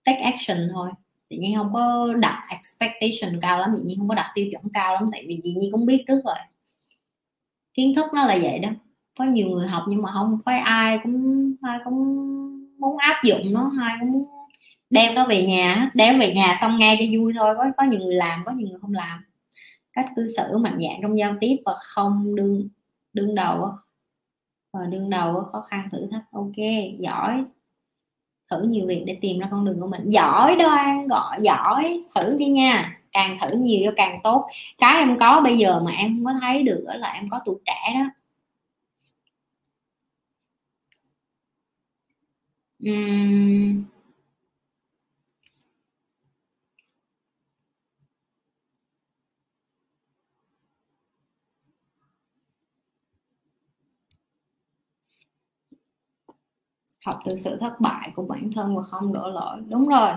[0.04, 0.90] take action thôi
[1.30, 4.62] chị nhi không có đặt expectation cao lắm, chị nhi không có đặt tiêu chuẩn
[4.74, 6.36] cao lắm, tại vì chị nhi cũng biết trước rồi.
[7.74, 8.68] Kiến thức nó là vậy đó.
[9.18, 11.98] Có nhiều người học nhưng mà không phải ai cũng ai cũng
[12.78, 14.28] muốn áp dụng nó, ai cũng muốn
[14.90, 18.00] đem nó về nhà đem về nhà xong nghe cho vui thôi, có có nhiều
[18.00, 19.24] người làm, có nhiều người không làm.
[19.92, 22.68] Cách cư xử mạnh dạng trong giao tiếp và không đương
[23.12, 23.70] đương đầu
[24.72, 26.24] và đương đầu khó khăn thử thách.
[26.32, 26.56] Ok,
[27.00, 27.44] giỏi
[28.50, 30.10] thử nhiều việc để tìm ra con đường của mình.
[30.10, 32.98] Giỏi đoan, gọi, giỏi, thử đi nha.
[33.12, 34.46] Càng thử nhiều cho càng tốt.
[34.78, 37.40] Cái em có bây giờ mà em không có thấy được đó là em có
[37.44, 38.10] tuổi trẻ đó.
[42.80, 43.97] Uhm.
[57.08, 59.58] Học từ sự thất bại của bản thân và không đổ lỗi.
[59.68, 60.10] Đúng rồi.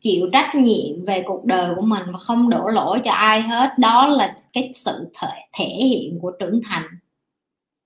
[0.00, 3.78] Chịu trách nhiệm về cuộc đời của mình và không đổ lỗi cho ai hết
[3.78, 6.84] đó là cái sự thể, thể hiện của trưởng thành.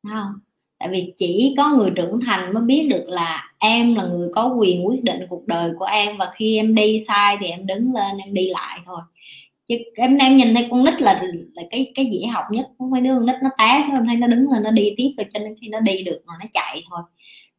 [0.02, 0.32] Không?
[0.78, 4.54] Tại vì chỉ có người trưởng thành mới biết được là em là người có
[4.58, 7.94] quyền quyết định cuộc đời của em và khi em đi sai thì em đứng
[7.94, 9.00] lên em đi lại thôi.
[9.68, 11.22] Chứ em em nhìn thấy con nít là
[11.54, 14.06] là cái cái dễ học nhất không phải đứa con nít nó té xong em
[14.06, 16.34] thấy nó đứng lên nó đi tiếp rồi cho nên khi nó đi được mà
[16.40, 17.00] nó chạy thôi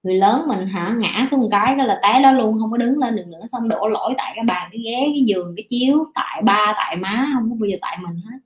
[0.05, 0.95] người lớn mình hả?
[0.97, 3.39] Ngã xuống một cái cái là té đó luôn, không có đứng lên được nữa.
[3.51, 6.95] Xong đổ lỗi tại cái bàn, cái ghế, cái giường, cái chiếu, tại ba, tại
[6.95, 8.37] má, không có bao giờ tại mình hết.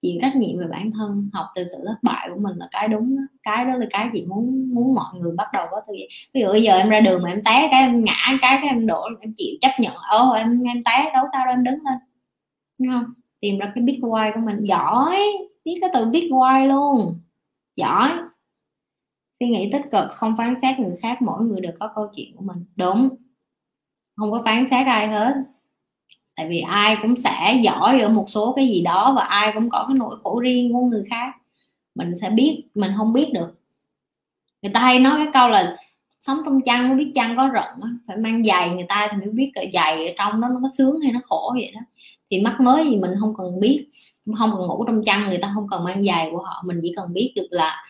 [0.00, 2.88] Chịu trách nhiệm về bản thân, học từ sự thất bại của mình là cái
[2.88, 3.22] đúng đó.
[3.42, 5.94] cái đó là cái chị muốn muốn mọi người bắt đầu có từ
[6.34, 8.68] ví dụ bây giờ em ra đường mà em té, cái em ngã cái cái
[8.68, 11.74] em đổ, em chịu chấp nhận ô em em té, đâu sao đâu em đứng
[11.74, 11.98] lên.
[12.80, 13.12] Đúng không?
[13.40, 14.64] Tìm ra cái big why của mình.
[14.64, 15.18] Giỏi!
[15.64, 17.20] Biết cái từ big why luôn.
[17.76, 18.10] Giỏi!
[19.40, 22.36] Suy nghĩ tích cực, không phán xét người khác, mỗi người đều có câu chuyện
[22.36, 22.64] của mình.
[22.76, 23.08] Đúng.
[24.16, 25.34] Không có phán xét ai hết.
[26.36, 29.70] Tại vì ai cũng sẽ giỏi ở một số cái gì đó và ai cũng
[29.70, 31.34] có cái nỗi khổ riêng của người khác.
[31.94, 33.60] Mình sẽ biết, mình không biết được.
[34.62, 35.76] Người ta hay nói cái câu là
[36.20, 39.30] sống trong chăn mới biết chăn có rận phải mang giày người ta thì mới
[39.30, 41.80] biết là giày ở trong đó nó có sướng hay nó khổ vậy đó.
[42.30, 43.88] Thì mắc mới gì mình không cần biết,
[44.38, 46.92] không cần ngủ trong chăn, người ta không cần mang giày của họ, mình chỉ
[46.96, 47.84] cần biết được là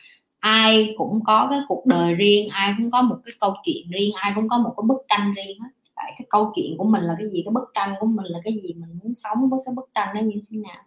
[0.46, 4.12] ai cũng có cái cuộc đời riêng, ai cũng có một cái câu chuyện riêng,
[4.14, 5.68] ai cũng có một cái bức tranh riêng hết.
[5.96, 8.38] Vậy cái câu chuyện của mình là cái gì, cái bức tranh của mình là
[8.44, 10.82] cái gì mình muốn sống với cái bức tranh đó như thế nào.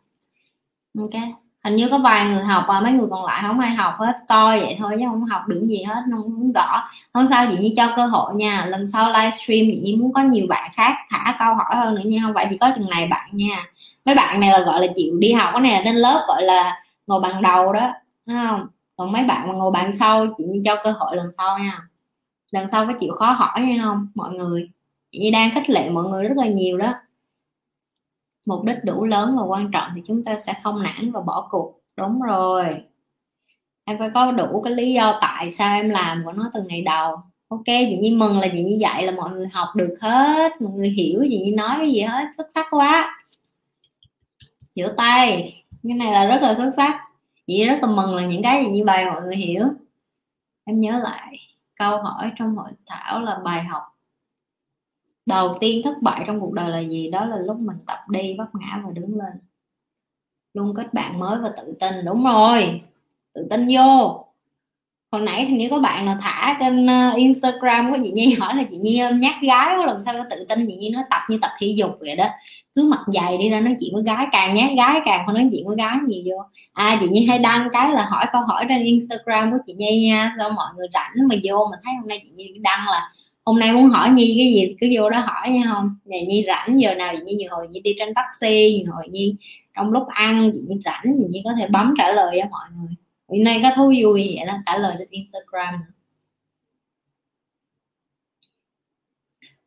[0.98, 1.22] Ok,
[1.64, 4.14] hình như có vài người học và mấy người còn lại không ai học hết,
[4.28, 6.90] coi vậy thôi chứ không học được gì hết, không muốn gõ.
[7.14, 10.22] Không sao chị như cho cơ hội nha, lần sau livestream chị như muốn có
[10.22, 13.08] nhiều bạn khác thả câu hỏi hơn nữa nha, không phải chỉ có chừng này
[13.12, 13.64] bạn nha.
[14.06, 16.44] Mấy bạn này là, gọi là, chịu đi học cái này là lên lớp gọi
[16.44, 17.92] là ngồi bằng đầu đó
[18.26, 18.68] Đúng không?
[19.00, 21.82] Còn mấy bạn mà ngồi bàn sau, chị như cho cơ hội lần sau nha.
[22.52, 24.08] Lần sau có chịu khó hỏi hay không?
[24.16, 24.70] Mọi người.
[25.12, 26.94] Chị như đang khích lệ mọi người rất là nhiều đó.
[28.48, 31.48] Mục đích đủ lớn và quan trọng thì chúng ta sẽ không nản và bỏ
[31.50, 31.82] cuộc.
[31.98, 32.66] Đúng rồi.
[33.86, 36.82] Em phải có đủ cái lý do tại sao em làm của nó từ ngày
[36.82, 37.18] đầu.
[37.48, 40.62] Ok, chị nhi mừng là chị như vậy là mọi người học được hết.
[40.62, 42.26] Mọi người hiểu chị như nói cái gì hết.
[42.38, 43.24] Xuất sắc quá.
[44.76, 45.54] Giữa tay.
[45.84, 47.09] Cái này là rất là xuất sắc
[47.50, 49.64] chị rất là mừng là những cái gì như bài mọi người hiểu.
[50.66, 51.38] Em nhớ lại,
[51.76, 53.84] câu hỏi trong hội thảo là bài học
[55.28, 57.10] đầu tiên thất bại trong cuộc đời là gì?
[57.10, 59.34] Đó là lúc mình tập đi, vấp ngã và đứng lên.
[60.54, 62.06] Luôn kết bạn mới và tự tin.
[62.06, 62.82] Đúng rồi,
[63.34, 64.26] tự tin vô.
[65.12, 68.56] Hồi nãy thì nếu có bạn nào thả trên ờ, instagram của chị nhi hỏi
[68.56, 71.22] là chị nhi nhắc gái quá, làm sao có tự tin chị nhi nó tập
[71.30, 72.26] như tập thể dục vậy đó
[72.80, 75.50] cứ mặc dày đi ra nói chuyện với gái, càng nhát gái càng không nói
[75.52, 76.44] chuyện với gái nhiều vô.
[76.74, 80.08] À chị nhi hay đăng cái là hỏi câu hỏi trên instagram của chị nhi
[80.08, 83.12] nha, do mọi người rảnh mà vô mình thấy hôm nay chị nhi đăng là
[83.46, 85.96] hôm nay muốn hỏi nhi cái gì, cứ vô đó hỏi nha, không?
[86.06, 89.10] Nhà nhi rảnh giờ nào chị nhi, nhiều hồi nhi đi trên taxi, nhiều hồi
[89.10, 89.36] nhi
[89.76, 92.70] trong lúc ăn, chị nhi rảnh chị nhi có thể bấm trả lời cho mọi
[92.78, 92.96] người.
[93.28, 95.76] Hôm nay có thú vui vậy đó, trả lời trên instagram.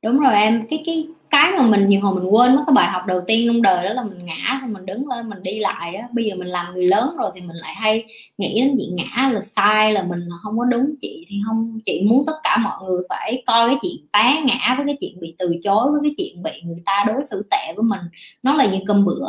[0.03, 2.91] Đúng rồi em, cái cái cái mà mình nhiều hồi mình quên mất cái bài
[2.91, 5.59] học đầu tiên trong đời đó là mình ngã, thì mình đứng lên mình đi
[5.59, 6.09] lại á.
[6.13, 8.05] Bây giờ mình làm người lớn rồi thì mình lại hay
[8.39, 12.03] nghĩ đến chuyện ngã là sai, là mình không có đúng chị, thì không, chị
[12.07, 15.35] muốn tất cả mọi người phải coi cái chuyện té ngã với cái chuyện bị
[15.39, 18.01] từ chối, với cái chuyện bị người ta đối xử tệ với mình.
[18.43, 19.27] Nó là như cơm bữa.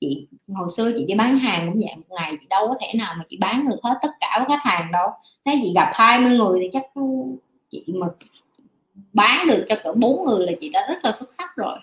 [0.00, 2.86] Chị, hồi xưa chị đi bán hàng cũng vậy, một ngày chị đâu có thể
[2.94, 5.08] nào mà chị bán được hết tất cả với khách hàng đâu.
[5.44, 6.82] Nếu chị gặp 20 người thì chắc
[7.70, 8.06] chị mà
[9.12, 11.78] bán được cho cỡ bốn người là chị đã rất là xuất sắc rồi.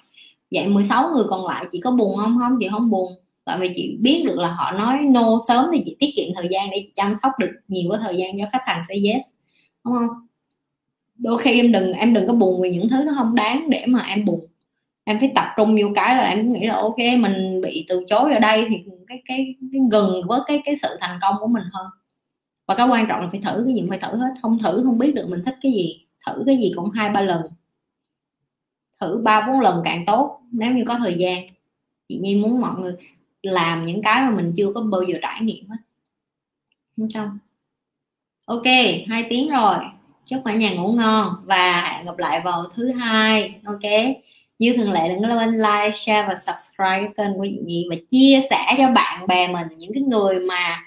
[0.51, 2.37] Vậy 16 người còn lại chị có buồn không?
[2.39, 3.11] Không chị không buồn.
[3.45, 6.47] Tại vì chị biết được là họ nói no sớm thì chị tiết kiệm thời
[6.51, 9.21] gian để chị chăm sóc được nhiều cái thời gian cho khách hàng say yes
[9.85, 10.27] đúng không?
[11.17, 13.85] Đôi khi em đừng em đừng có buồn vì những thứ nó không đáng để
[13.87, 14.47] mà em buồn.
[15.03, 18.33] Em phải tập trung vô cái là em nghĩ là ok mình bị từ chối
[18.33, 18.75] ở đây thì
[19.07, 21.87] cái cái, cái gần với cái cái sự thành công của mình hơn.
[22.67, 24.29] Và cái quan trọng là phải thử cái gì phải thử hết.
[24.41, 27.21] Không thử không biết được mình thích cái gì thử cái gì cũng hai, ba
[27.21, 27.41] lần.
[29.01, 31.47] Thử ba, bốn lần càng tốt, nếu như có thời gian.
[32.09, 32.93] Chị nhi muốn mọi người
[33.41, 35.77] làm những cái mà mình chưa có bao giờ trải nghiệm hết
[36.97, 37.37] không xong
[38.45, 38.65] ok,
[39.07, 39.75] hai tiếng rồi.
[40.25, 43.55] Chúc cả nhà ngủ ngon và hẹn gặp lại vào thứ hai.
[43.65, 44.15] Ok.
[44.59, 47.95] Như thường lệ, đừng quên like, share và subscribe cái kênh của chị Nhi và
[48.11, 50.83] chia sẻ cho bạn bè mình, những cái người mà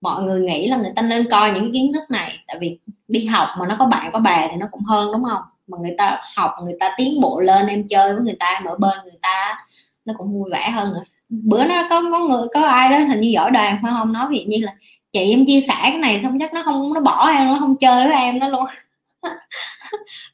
[0.00, 2.38] mọi người nghĩ là người ta nên coi những cái kiến thức này.
[2.46, 2.78] Tại vì
[3.10, 5.42] đi học mà nó có bạn, có bè thì nó cũng hơn, đúng không?
[5.66, 8.64] Mà người ta học, người ta tiến bộ lên, em chơi với người ta, em
[8.64, 9.56] ở bên người ta,
[10.04, 11.02] nó cũng vui vẻ hơn nữa.
[11.28, 14.12] Bữa nó có có người, có ai đó hình như giỏi đoàn phải không?
[14.12, 14.74] Nói hiện như là,
[15.12, 17.76] chị em chia sẻ cái này xong chắc nó không, nó bỏ em, nó không
[17.76, 18.64] chơi với em nó luôn.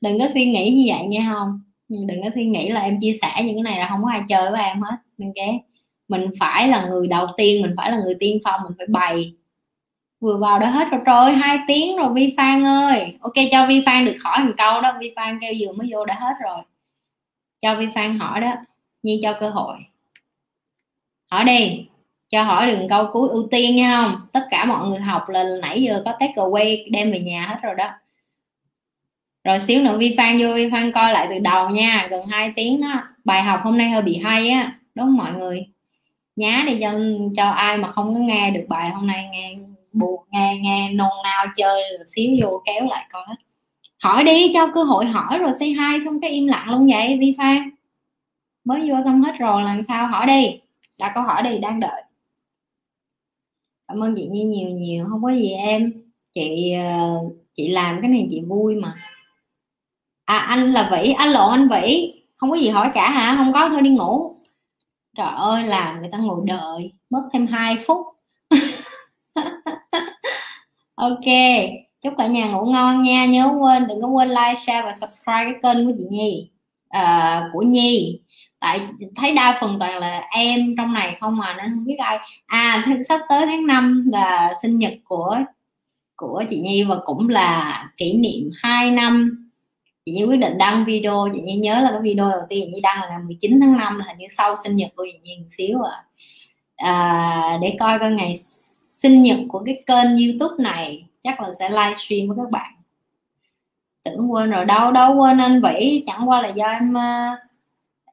[0.00, 1.60] Đừng có suy nghĩ như vậy nha, không?
[1.88, 4.10] Ừ, đừng có suy nghĩ là em chia sẻ những cái này là không có
[4.10, 5.46] ai chơi với em hết ok
[6.08, 9.32] mình phải là người đầu tiên, mình phải là người tiên phong, mình phải bày
[10.20, 11.00] vừa vào đã hết rồi.
[11.06, 13.16] Trời hai tiếng rồi, vi phan ơi.
[13.20, 14.92] Ok, cho vi phan được khỏi một câu đó.
[15.00, 16.58] Vi phan kêu vừa mới vô đã hết rồi.
[17.60, 18.52] Cho vi phan hỏi đó.
[19.02, 19.76] Nhi cho cơ hội.
[21.30, 21.86] Hỏi đi.
[22.28, 24.20] Cho hỏi đừng câu cuối ưu tiên nha, không?
[24.32, 27.58] Tất cả mọi người học là nãy giờ có take away, đem về nhà hết
[27.62, 27.90] rồi đó.
[29.44, 32.06] Rồi xíu nữa vi phan vô, vi phan coi lại từ đầu nha.
[32.10, 33.02] Gần 2 tiếng đó.
[33.24, 34.78] Bài học hôm nay hơi bị hay á.
[34.94, 35.66] Đúng không mọi người?
[36.36, 36.92] Nhá đi cho
[37.36, 39.54] cho ai mà không có nghe được bài hôm nay nghe
[39.98, 43.34] buồn, nghe nghe nôn nao chơi rồi xíu vô kéo lại coi hết.
[44.02, 47.18] Hỏi đi, cho cơ hội hỏi rồi say hai xong cái im lặng luôn vậy,
[47.20, 47.70] vi phan.
[48.64, 50.60] Mới vô xong hết rồi, lần sau hỏi đi.
[50.98, 52.02] Đã câu hỏi đi đang đợi.
[53.88, 55.06] Cảm ơn chị Nhi nhiều nhiều.
[55.10, 55.92] Không có gì em.
[56.32, 57.20] Chị ờ,
[57.56, 58.94] chị làm cái này chị vui mà.
[60.24, 62.12] À anh là vĩ, anh lộ anh vĩ.
[62.36, 63.36] Không có gì hỏi cả hả?
[63.36, 64.36] Không có, thôi đi ngủ.
[65.16, 66.92] Trời ơi, làm người ta ngồi đợi.
[67.10, 68.06] Mất thêm 2 phút
[70.96, 71.24] ok
[72.00, 73.26] chúc cả nhà ngủ ngon nha.
[73.26, 76.50] Nhớ quên đừng có quên like share và subscribe cái kênh của chị nhi.
[76.88, 78.20] À, của nhi.
[78.60, 78.80] Tại
[79.16, 82.18] thấy đa phần toàn là em trong này không mà nên không biết ai.
[82.46, 85.36] À sắp tới tháng 5 là sinh nhật của
[86.16, 89.46] của chị Nhi và cũng là kỷ niệm 2 năm.
[90.06, 91.28] Chị Nhi quyết định đăng video.
[91.34, 93.76] Chị Nhi nhớ là cái video đầu tiên chị Nhi đăng là ngày 19 tháng
[93.76, 96.04] 5 là hình như sau sinh nhật của chị Nhi một xíu à.
[96.76, 98.36] à để coi coi ngày
[99.02, 102.72] sinh nhật của cái kênh youtube này chắc là sẽ livestream với các bạn.
[104.04, 107.36] Tưởng quên rồi đâu đâu quên anh vĩ chẳng qua là do em ờ,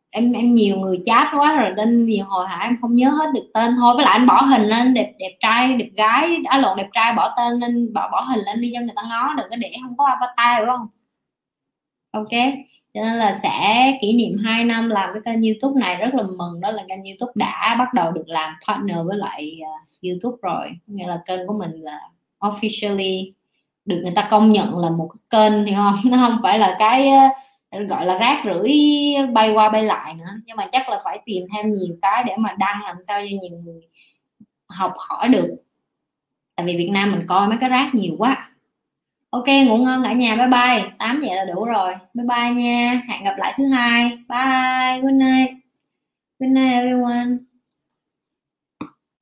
[0.09, 3.31] em em nhiều người chat quá rồi nên nhiều hồi hả em không nhớ hết
[3.33, 3.75] được tên.
[3.79, 6.89] Thôi với lại anh bỏ hình lên đẹp đẹp trai đẹp gái đã lộn đẹp
[6.93, 9.57] trai bỏ tên lên bỏ bỏ hình lên đi cho người ta ngó được cái
[9.57, 10.87] để không có avatar đúng không?
[12.11, 12.31] Ok
[12.93, 16.23] cho nên là sẽ kỷ niệm 2 năm làm cái kênh youtube này rất là
[16.37, 20.37] mừng đó là kênh youtube đã bắt đầu được làm partner với lại uh, youtube
[20.41, 20.71] rồi.
[20.87, 21.99] Nghĩa là kênh của mình là
[22.39, 23.31] officially
[23.85, 25.95] được người ta công nhận là một cái kênh, hiểu không?
[26.11, 27.09] Nó không phải là cái
[27.69, 28.73] ờ, gọi là rác rưởi
[29.33, 30.31] bay qua bay lại nữa.
[30.45, 33.27] Nhưng mà chắc là phải tìm thêm nhiều cái để mà đăng làm sao cho
[33.41, 33.81] nhiều người
[34.67, 35.55] học hỏi được.
[36.55, 38.49] Tại vì Việt Nam mình coi mấy cái rác nhiều quá.
[39.29, 40.91] Ok, ngủ ngon cả nhà, bye bye.
[40.99, 41.93] 8 giờ là đủ rồi.
[42.13, 43.01] Bye bye nha.
[43.09, 44.09] Hẹn gặp lại thứ hai.
[44.09, 45.01] Bye.
[45.01, 45.51] Good night.
[46.39, 47.52] Good night, everyone.